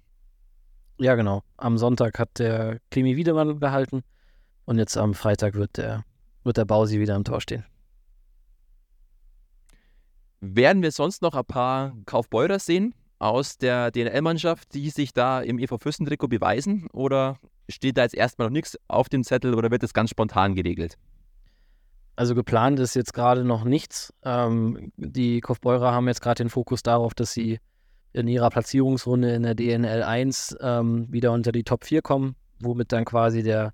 Ja, 0.98 1.14
genau. 1.14 1.42
Am 1.56 1.78
Sonntag 1.78 2.18
hat 2.18 2.38
der 2.38 2.80
Klimi 2.90 3.16
Wiedemann 3.16 3.60
gehalten 3.60 4.02
und 4.64 4.78
jetzt 4.78 4.96
am 4.96 5.14
Freitag 5.14 5.54
wird 5.54 5.76
der, 5.76 6.04
wird 6.48 6.56
der 6.56 6.64
Bausi 6.64 6.98
wieder 6.98 7.14
im 7.14 7.22
Tor 7.22 7.40
stehen. 7.40 7.64
Werden 10.40 10.82
wir 10.82 10.90
sonst 10.90 11.22
noch 11.22 11.34
ein 11.34 11.44
paar 11.44 11.94
Kaufbeurer 12.06 12.58
sehen 12.58 12.94
aus 13.18 13.58
der 13.58 13.90
DNL-Mannschaft, 13.90 14.74
die 14.74 14.90
sich 14.90 15.12
da 15.12 15.40
im 15.40 15.58
EV 15.58 15.78
Fürstentrikot 15.78 16.28
beweisen? 16.28 16.88
Oder 16.92 17.38
steht 17.68 17.96
da 17.96 18.02
jetzt 18.02 18.14
erstmal 18.14 18.48
noch 18.48 18.52
nichts 18.52 18.78
auf 18.88 19.08
dem 19.08 19.24
Zettel 19.24 19.54
oder 19.54 19.70
wird 19.70 19.82
das 19.82 19.92
ganz 19.92 20.10
spontan 20.10 20.54
geregelt? 20.54 20.96
Also 22.16 22.34
geplant 22.34 22.80
ist 22.80 22.94
jetzt 22.94 23.14
gerade 23.14 23.44
noch 23.44 23.64
nichts. 23.64 24.12
Ähm, 24.24 24.92
die 24.96 25.40
Kaufbeurer 25.40 25.92
haben 25.92 26.08
jetzt 26.08 26.20
gerade 26.20 26.42
den 26.42 26.50
Fokus 26.50 26.82
darauf, 26.82 27.14
dass 27.14 27.32
sie 27.32 27.60
in 28.12 28.26
ihrer 28.26 28.50
Platzierungsrunde 28.50 29.32
in 29.32 29.42
der 29.42 29.54
DNL 29.54 30.02
1 30.02 30.56
ähm, 30.60 31.06
wieder 31.12 31.32
unter 31.32 31.52
die 31.52 31.62
Top 31.62 31.84
4 31.84 32.02
kommen, 32.02 32.34
womit 32.58 32.90
dann 32.90 33.04
quasi 33.04 33.42
der 33.42 33.72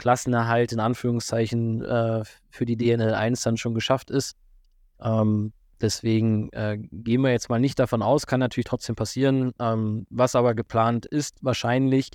Klassenerhalt 0.00 0.72
in 0.72 0.80
Anführungszeichen 0.80 1.84
äh, 1.84 2.24
für 2.50 2.66
die 2.66 2.76
DNL 2.76 3.14
1 3.14 3.42
dann 3.42 3.56
schon 3.56 3.74
geschafft 3.74 4.10
ist. 4.10 4.36
Ähm, 5.00 5.52
Deswegen 5.80 6.52
äh, 6.52 6.76
gehen 6.78 7.22
wir 7.22 7.30
jetzt 7.30 7.48
mal 7.48 7.58
nicht 7.58 7.78
davon 7.78 8.02
aus, 8.02 8.26
kann 8.26 8.40
natürlich 8.40 8.66
trotzdem 8.66 8.96
passieren. 8.96 9.52
Ähm, 9.58 10.06
was 10.10 10.34
aber 10.34 10.54
geplant 10.54 11.06
ist, 11.06 11.42
wahrscheinlich, 11.42 12.10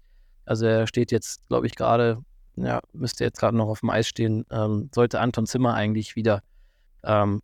also 0.46 0.68
er 0.68 0.86
steht 0.86 1.12
jetzt, 1.12 1.48
glaube 1.48 1.66
ich, 1.66 1.76
gerade, 1.76 2.20
ja, 2.56 2.80
müsste 2.94 3.24
jetzt 3.24 3.40
gerade 3.40 3.58
noch 3.58 3.68
auf 3.68 3.80
dem 3.80 3.90
Eis 3.90 4.08
stehen, 4.08 4.46
ähm, 4.52 4.90
sollte 4.94 5.20
Anton 5.20 5.48
Zimmer 5.48 5.74
eigentlich 5.74 6.16
wieder 6.16 6.44
ähm, 7.04 7.42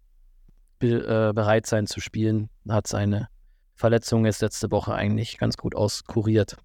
be 0.78 1.30
äh, 1.30 1.34
bereit 1.34 1.66
sein 1.66 1.88
zu 1.88 2.00
spielen. 2.00 2.50
Hat 2.70 2.86
seine 2.86 3.28
Verletzung 3.74 4.26
jetzt 4.26 4.42
letzte 4.42 4.70
Woche 4.70 4.94
eigentlich 4.94 5.40
ganz 5.40 5.58
gut 5.58 5.76
auskuriert. 5.76 6.58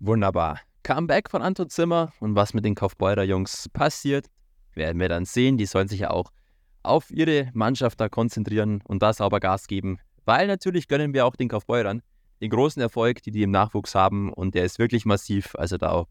Wunderbar. 0.00 0.60
Comeback 0.82 1.30
von 1.30 1.42
Anton 1.42 1.68
Zimmer 1.68 2.12
und 2.20 2.34
was 2.34 2.54
mit 2.54 2.64
den 2.64 2.74
Kaufbeurer 2.74 3.24
Jungs 3.24 3.68
passiert, 3.68 4.26
werden 4.74 5.00
wir 5.00 5.08
dann 5.08 5.24
sehen. 5.24 5.58
Die 5.58 5.66
sollen 5.66 5.88
sich 5.88 6.00
ja 6.00 6.10
auch 6.10 6.30
auf 6.82 7.10
ihre 7.10 7.50
Mannschaft 7.52 8.00
da 8.00 8.08
konzentrieren 8.08 8.80
und 8.84 9.02
da 9.02 9.12
sauber 9.12 9.40
Gas 9.40 9.66
geben. 9.66 9.98
Weil 10.24 10.46
natürlich 10.46 10.88
gönnen 10.88 11.12
wir 11.12 11.26
auch 11.26 11.36
den 11.36 11.48
Kaufbeurern 11.48 12.02
den 12.40 12.50
großen 12.50 12.80
Erfolg, 12.80 13.22
die 13.22 13.30
die 13.30 13.42
im 13.42 13.50
Nachwuchs 13.50 13.94
haben 13.94 14.32
und 14.32 14.54
der 14.54 14.64
ist 14.64 14.78
wirklich 14.78 15.04
massiv. 15.04 15.54
Also 15.56 15.76
da 15.76 16.06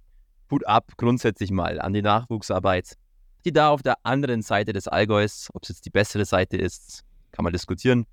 Hut 0.52 0.66
ab 0.66 0.94
grundsätzlich 0.98 1.52
mal 1.52 1.80
an 1.80 1.94
die 1.94 2.02
Nachwuchsarbeit, 2.02 2.98
die 3.46 3.52
da 3.52 3.70
auf 3.70 3.82
der 3.82 3.96
anderen 4.04 4.42
Seite 4.42 4.74
des 4.74 4.88
Allgäus, 4.88 5.50
ob 5.54 5.64
es 5.64 5.70
jetzt 5.70 5.86
die 5.86 5.90
bessere 5.90 6.26
Seite 6.26 6.58
ist, 6.58 7.04
kann 7.32 7.44
man 7.44 7.54
diskutieren. 7.54 8.06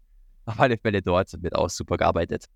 Auf 0.46 0.60
alle 0.60 0.76
Fälle 0.76 1.00
dort 1.00 1.42
wird 1.42 1.54
auch 1.54 1.70
super 1.70 1.96
gearbeitet. 1.96 2.46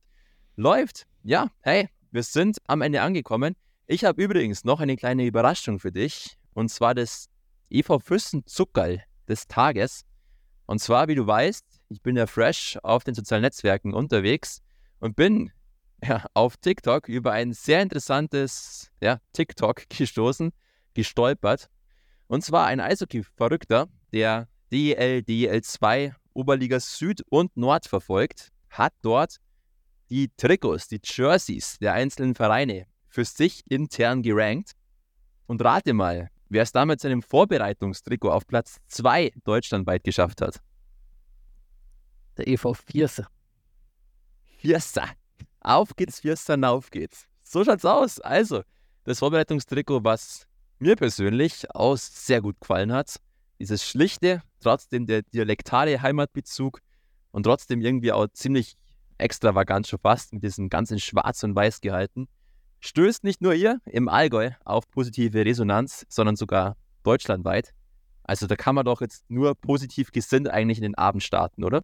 Läuft. 0.57 1.07
Ja, 1.23 1.49
hey, 1.61 1.89
wir 2.11 2.23
sind 2.23 2.59
am 2.67 2.83
Ende 2.83 3.01
angekommen. 3.03 3.55
Ich 3.91 4.05
habe 4.05 4.23
übrigens 4.23 4.65
noch 4.65 4.81
eine 4.81 4.97
kleine 4.97 5.25
Überraschung 5.25 5.81
für 5.81 5.91
dich. 5.91 6.37
Und 6.53 6.69
zwar 6.69 6.95
das 6.95 7.31
EV 7.71 8.01
Füssen 8.01 8.45
Zuckerl 8.45 9.03
des 9.27 9.49
Tages. 9.49 10.05
Und 10.67 10.79
zwar, 10.81 11.09
wie 11.09 11.15
du 11.15 11.27
weißt, 11.27 11.65
ich 11.89 12.03
bin 12.03 12.15
ja 12.15 12.27
fresh 12.27 12.79
auf 12.83 13.03
den 13.03 13.15
sozialen 13.15 13.41
Netzwerken 13.41 13.95
unterwegs 13.95 14.61
und 15.01 15.17
bin 15.17 15.51
ja, 16.05 16.27
auf 16.35 16.59
TikTok 16.59 17.09
über 17.09 17.33
ein 17.33 17.55
sehr 17.55 17.81
interessantes 17.81 18.91
ja, 19.01 19.21
TikTok 19.33 19.89
gestoßen, 19.89 20.53
gestolpert. 20.93 21.71
Und 22.27 22.45
zwar 22.45 22.67
ein 22.67 22.81
Eishockey-Verrückter, 22.81 23.89
der 24.13 24.49
DL, 24.71 25.21
DL2, 25.21 26.13
Oberliga 26.35 26.79
Süd 26.79 27.23
und 27.31 27.57
Nord 27.57 27.87
verfolgt, 27.87 28.51
hat 28.69 28.93
dort 29.01 29.39
die 30.11 30.29
Trikots, 30.37 30.89
die 30.89 31.01
Jerseys 31.03 31.79
der 31.79 31.95
einzelnen 31.95 32.35
Vereine 32.35 32.87
für 33.09 33.25
sich 33.25 33.63
intern 33.71 34.23
gerankt. 34.23 34.73
Und 35.47 35.63
rate 35.65 35.95
mal, 35.95 36.31
wer 36.49 36.63
es 36.63 36.73
damit 36.73 37.01
seinem 37.01 37.23
Vorbereitungstrikot 37.23 38.31
auf 38.31 38.47
Platz 38.47 38.79
2 38.89 39.33
deutschlandweit 39.45 40.05
geschafft 40.05 40.41
hat. 40.43 40.61
Der 42.37 42.47
EV 42.47 42.75
Vierse. 42.75 43.27
Vierse. 44.59 45.03
Auf 45.61 45.97
geht's, 45.97 46.21
Vierse, 46.21 46.57
auf 46.69 46.91
geht's. 46.91 47.27
So 47.43 47.65
schaut's 47.65 47.85
aus. 47.85 48.21
Also, 48.21 48.63
das 49.05 49.19
Vorbereitungstrikot, 49.21 50.05
was 50.05 50.47
mir 50.79 50.97
persönlich 50.97 51.71
auch 51.75 51.97
sehr 51.97 52.41
gut 52.41 52.61
gefallen 52.61 52.93
hat. 52.93 53.17
Dieses 53.59 53.85
schlichte, 53.85 54.43
trotzdem 54.61 55.07
der 55.07 55.23
dialektale 55.23 56.01
Heimatbezug 56.01 56.81
und 57.33 57.43
trotzdem 57.43 57.81
irgendwie 57.81 58.13
auch 58.13 58.29
ziemlich 58.33 58.77
extravagant 59.17 59.89
schon 59.89 59.99
fast 59.99 60.33
mit 60.33 60.45
diesem 60.45 60.69
ganzen 60.69 61.01
Schwarz 61.01 61.43
und 61.43 61.57
Weiß 61.57 61.81
gehalten 61.81 62.29
stößt 62.81 63.25
nicht 63.25 63.41
nur 63.41 63.55
ihr 63.55 63.81
im 63.87 64.09
Allgäu 64.09 64.51
auf 64.65 64.89
positive 64.91 65.45
Resonanz, 65.45 66.07
sondern 66.09 66.37
sogar 66.37 66.77
deutschlandweit. 67.03 67.73
Also 68.25 68.47
da 68.47 68.57
kann 68.57 68.75
man 68.75 68.85
doch 68.85 69.01
jetzt 69.01 69.25
nur 69.31 69.55
positiv 69.55 70.13
gesinnt 70.13 70.49
eigentlich 70.49 70.79
in 70.79 70.83
den 70.83 70.95
Abend 70.97 71.23
starten, 71.23 71.65
oder? 71.65 71.83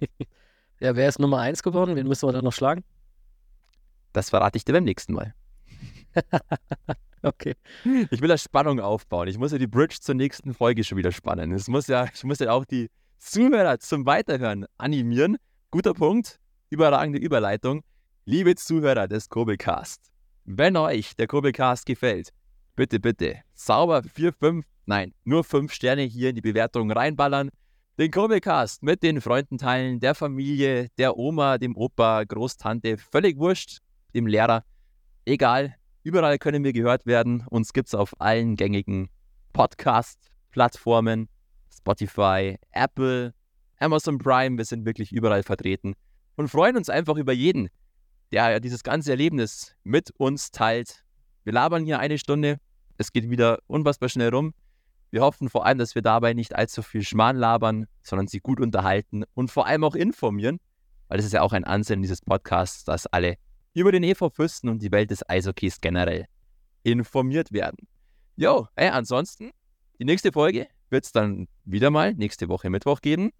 ja, 0.80 0.96
wer 0.96 1.08
ist 1.08 1.20
Nummer 1.20 1.38
1 1.38 1.62
geworden? 1.62 1.94
Wen 1.96 2.08
müssen 2.08 2.28
wir 2.28 2.32
da 2.32 2.42
noch 2.42 2.52
schlagen? 2.52 2.82
Das 4.12 4.30
verrate 4.30 4.56
ich 4.56 4.64
dir 4.64 4.72
beim 4.72 4.84
nächsten 4.84 5.12
Mal. 5.12 5.34
okay. 7.22 7.54
Ich 8.10 8.20
will 8.20 8.28
da 8.28 8.38
Spannung 8.38 8.80
aufbauen. 8.80 9.28
Ich 9.28 9.38
muss 9.38 9.52
ja 9.52 9.58
die 9.58 9.66
Bridge 9.66 9.98
zur 10.00 10.14
nächsten 10.14 10.54
Folge 10.54 10.84
schon 10.84 10.98
wieder 10.98 11.12
spannen. 11.12 11.52
Es 11.52 11.68
muss 11.68 11.86
ja, 11.86 12.06
ich 12.12 12.24
muss 12.24 12.38
ja 12.38 12.52
auch 12.52 12.64
die 12.64 12.90
Zuhörer 13.18 13.78
zum 13.78 14.06
Weiterhören 14.06 14.66
animieren. 14.76 15.36
Guter 15.70 15.94
Punkt. 15.94 16.38
Überragende 16.70 17.18
Überleitung. 17.18 17.82
Liebe 18.26 18.54
Zuhörer 18.54 19.06
des 19.06 19.28
Kurbelcast, 19.28 20.10
wenn 20.46 20.78
euch 20.78 21.14
der 21.14 21.26
Kurbelcast 21.26 21.84
gefällt, 21.84 22.30
bitte, 22.74 22.98
bitte 22.98 23.42
sauber 23.52 24.02
4, 24.02 24.32
5, 24.32 24.66
nein, 24.86 25.12
nur 25.24 25.44
5 25.44 25.70
Sterne 25.70 26.04
hier 26.04 26.30
in 26.30 26.34
die 26.34 26.40
Bewertung 26.40 26.90
reinballern. 26.90 27.50
Den 27.98 28.10
Kurbelcast 28.10 28.82
mit 28.82 29.02
den 29.02 29.20
Freunden 29.20 29.58
teilen, 29.58 30.00
der 30.00 30.14
Familie, 30.14 30.88
der 30.96 31.18
Oma, 31.18 31.58
dem 31.58 31.76
Opa, 31.76 32.24
Großtante, 32.24 32.96
völlig 32.96 33.36
wurscht, 33.36 33.80
dem 34.14 34.26
Lehrer. 34.26 34.64
Egal, 35.26 35.74
überall 36.02 36.38
können 36.38 36.64
wir 36.64 36.72
gehört 36.72 37.04
werden. 37.04 37.44
Uns 37.50 37.74
gibt 37.74 37.88
es 37.88 37.94
auf 37.94 38.18
allen 38.22 38.56
gängigen 38.56 39.10
Podcast-Plattformen, 39.52 41.28
Spotify, 41.70 42.56
Apple, 42.72 43.34
Amazon 43.80 44.16
Prime. 44.16 44.56
Wir 44.56 44.64
sind 44.64 44.86
wirklich 44.86 45.12
überall 45.12 45.42
vertreten 45.42 45.92
und 46.36 46.48
freuen 46.48 46.78
uns 46.78 46.88
einfach 46.88 47.16
über 47.16 47.34
jeden, 47.34 47.68
der 48.34 48.58
dieses 48.58 48.82
ganze 48.82 49.12
Erlebnis 49.12 49.76
mit 49.84 50.10
uns 50.18 50.50
teilt. 50.50 51.04
Wir 51.44 51.52
labern 51.52 51.84
hier 51.84 52.00
eine 52.00 52.18
Stunde. 52.18 52.58
Es 52.98 53.12
geht 53.12 53.30
wieder 53.30 53.60
unfassbar 53.68 54.08
schnell 54.08 54.30
rum. 54.30 54.54
Wir 55.12 55.22
hoffen 55.22 55.48
vor 55.48 55.64
allem, 55.64 55.78
dass 55.78 55.94
wir 55.94 56.02
dabei 56.02 56.34
nicht 56.34 56.56
allzu 56.56 56.82
viel 56.82 57.02
Schmarrn 57.02 57.36
labern, 57.36 57.86
sondern 58.02 58.26
sie 58.26 58.40
gut 58.40 58.60
unterhalten 58.60 59.22
und 59.34 59.52
vor 59.52 59.66
allem 59.66 59.84
auch 59.84 59.94
informieren, 59.94 60.58
weil 61.06 61.18
das 61.18 61.26
ist 61.26 61.32
ja 61.32 61.42
auch 61.42 61.52
ein 61.52 61.62
Ansinnen 61.62 62.02
dieses 62.02 62.22
Podcasts, 62.22 62.82
dass 62.82 63.06
alle 63.06 63.36
über 63.72 63.92
den 63.92 64.02
EV 64.02 64.30
Fürsten 64.30 64.68
und 64.68 64.82
die 64.82 64.90
Welt 64.90 65.12
des 65.12 65.28
Eishockeys 65.28 65.80
generell 65.80 66.26
informiert 66.82 67.52
werden. 67.52 67.86
Jo, 68.34 68.66
ey, 68.74 68.88
ansonsten, 68.88 69.52
die 70.00 70.04
nächste 70.04 70.32
Folge 70.32 70.66
wird 70.90 71.04
es 71.04 71.12
dann 71.12 71.46
wieder 71.64 71.90
mal 71.90 72.14
nächste 72.14 72.48
Woche 72.48 72.68
Mittwoch 72.68 73.00
geben. 73.00 73.30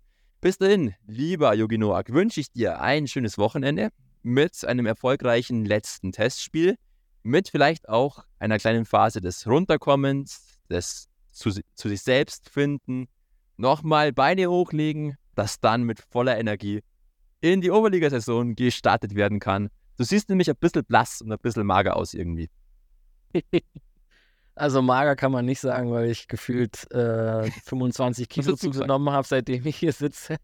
Bis 0.41 0.59
dahin, 0.59 0.95
lieber 1.07 1.53
Yogi 1.55 1.79
Noak, 1.79 2.13
wünsche 2.13 2.39
ich 2.39 2.53
dir 2.53 2.81
ein 2.81 3.09
schönes 3.09 3.39
Wochenende 3.39 3.91
mit 4.25 4.65
einem 4.65 4.87
erfolgreichen 4.87 5.65
letzten 5.65 6.11
Testspiel, 6.13 6.77
mit 7.23 7.49
vielleicht 7.49 7.89
auch 7.89 8.25
einer 8.39 8.59
kleinen 8.59 8.87
Phase 8.87 9.21
des 9.21 9.47
Runterkommens, 9.47 10.59
des 10.71 11.09
zu, 11.31 11.51
zu 11.51 11.89
sich 11.89 12.03
selbst 12.03 12.49
finden, 12.49 13.09
nochmal 13.57 14.13
Beine 14.13 14.49
hochlegen, 14.49 15.17
das 15.35 15.61
dann 15.61 15.83
mit 15.83 16.01
voller 16.11 16.39
Energie 16.39 16.83
in 17.41 17.61
die 17.61 17.71
Oberligasaison 17.71 18.55
gestartet 18.55 19.15
werden 19.15 19.41
kann. 19.41 19.69
Du 19.97 20.05
siehst 20.05 20.29
nämlich 20.29 20.49
ein 20.49 20.57
bisschen 20.57 20.85
blass 20.85 21.21
und 21.21 21.31
ein 21.31 21.39
bisschen 21.39 21.67
mager 21.67 21.97
aus 21.97 22.15
irgendwie. 22.15 22.51
Also 24.57 24.83
mager 24.83 25.17
kann 25.17 25.33
man 25.33 25.45
nicht 25.47 25.59
sagen, 25.59 25.91
weil 25.91 26.09
ich 26.09 26.29
gefühlt 26.29 26.89
äh, 26.93 27.51
25 27.65 28.29
Kilo 28.29 28.55
zugenommen 28.55 29.13
habe, 29.13 29.27
seitdem 29.27 29.67
ich 29.67 29.77
hier 29.77 29.93
sitze. 29.93 30.37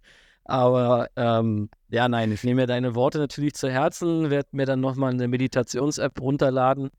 Aber 0.50 1.08
ähm, 1.14 1.70
ja, 1.90 2.08
nein, 2.08 2.32
ich 2.32 2.42
nehme 2.42 2.62
mir 2.62 2.66
deine 2.66 2.96
Worte 2.96 3.18
natürlich 3.18 3.54
zu 3.54 3.70
Herzen, 3.70 4.30
werde 4.30 4.48
mir 4.50 4.66
dann 4.66 4.80
nochmal 4.80 5.12
eine 5.12 5.28
Meditations-App 5.28 6.20
runterladen, 6.20 6.90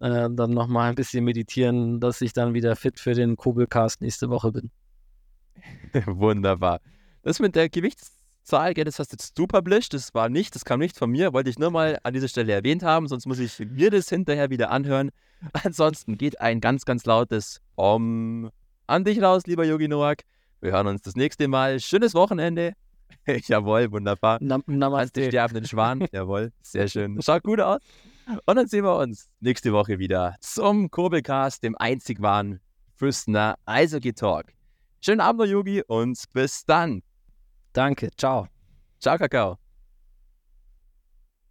äh, 0.00 0.28
dann 0.28 0.50
nochmal 0.50 0.88
ein 0.88 0.94
bisschen 0.96 1.24
meditieren, 1.24 2.00
dass 2.00 2.20
ich 2.20 2.32
dann 2.32 2.54
wieder 2.54 2.74
fit 2.74 2.98
für 2.98 3.14
den 3.14 3.36
Kobelcast 3.36 4.00
nächste 4.00 4.30
Woche 4.30 4.50
bin. 4.50 4.70
Wunderbar. 6.06 6.80
Das 7.22 7.38
mit 7.38 7.54
der 7.54 7.68
Gewichtszahl, 7.68 8.74
das 8.74 8.98
hast 8.98 9.12
jetzt 9.12 9.38
du 9.38 9.46
published, 9.46 9.94
das 9.94 10.12
war 10.12 10.28
nicht, 10.28 10.56
das 10.56 10.64
kam 10.64 10.80
nicht 10.80 10.98
von 10.98 11.08
mir, 11.08 11.32
wollte 11.32 11.50
ich 11.50 11.58
nur 11.60 11.70
mal 11.70 12.00
an 12.02 12.14
dieser 12.14 12.26
Stelle 12.26 12.52
erwähnt 12.52 12.82
haben, 12.82 13.06
sonst 13.06 13.26
muss 13.26 13.38
ich 13.38 13.60
mir 13.60 13.92
das 13.92 14.08
hinterher 14.08 14.50
wieder 14.50 14.72
anhören. 14.72 15.10
Ansonsten 15.62 16.18
geht 16.18 16.40
ein 16.40 16.60
ganz, 16.60 16.84
ganz 16.84 17.06
lautes 17.06 17.60
Om 17.76 18.50
an 18.88 19.04
dich 19.04 19.22
raus, 19.22 19.46
lieber 19.46 19.64
Yogi 19.64 19.86
Noak. 19.86 20.24
Wir 20.60 20.72
hören 20.72 20.88
uns 20.88 21.02
das 21.02 21.14
nächste 21.14 21.46
Mal. 21.46 21.78
Schönes 21.78 22.14
Wochenende. 22.14 22.72
Jawohl, 23.46 23.90
wunderbar. 23.92 24.38
Nam 24.40 24.62
Namaste. 24.66 25.20
den 25.20 25.30
sterbenden 25.30 25.66
Schwan. 25.66 26.06
Jawohl, 26.12 26.52
sehr 26.62 26.88
schön. 26.88 27.20
Schaut 27.22 27.42
gut 27.42 27.60
aus. 27.60 27.80
Und 28.44 28.56
dann 28.56 28.66
sehen 28.66 28.84
wir 28.84 28.96
uns 28.96 29.30
nächste 29.40 29.72
Woche 29.72 29.98
wieder 29.98 30.36
zum 30.40 30.90
Kurbelcast, 30.90 31.62
dem 31.62 31.76
einzig 31.76 32.20
wahren 32.20 32.60
Fürstner 32.96 33.56
Eishockey 33.64 34.12
Talk. 34.12 34.46
Schönen 35.00 35.20
Abend, 35.20 35.48
Yogi, 35.48 35.82
und 35.86 36.22
bis 36.32 36.64
dann. 36.64 37.02
Danke. 37.72 38.10
Ciao. 38.16 38.48
Ciao, 39.00 39.16
Kakao. 39.16 39.58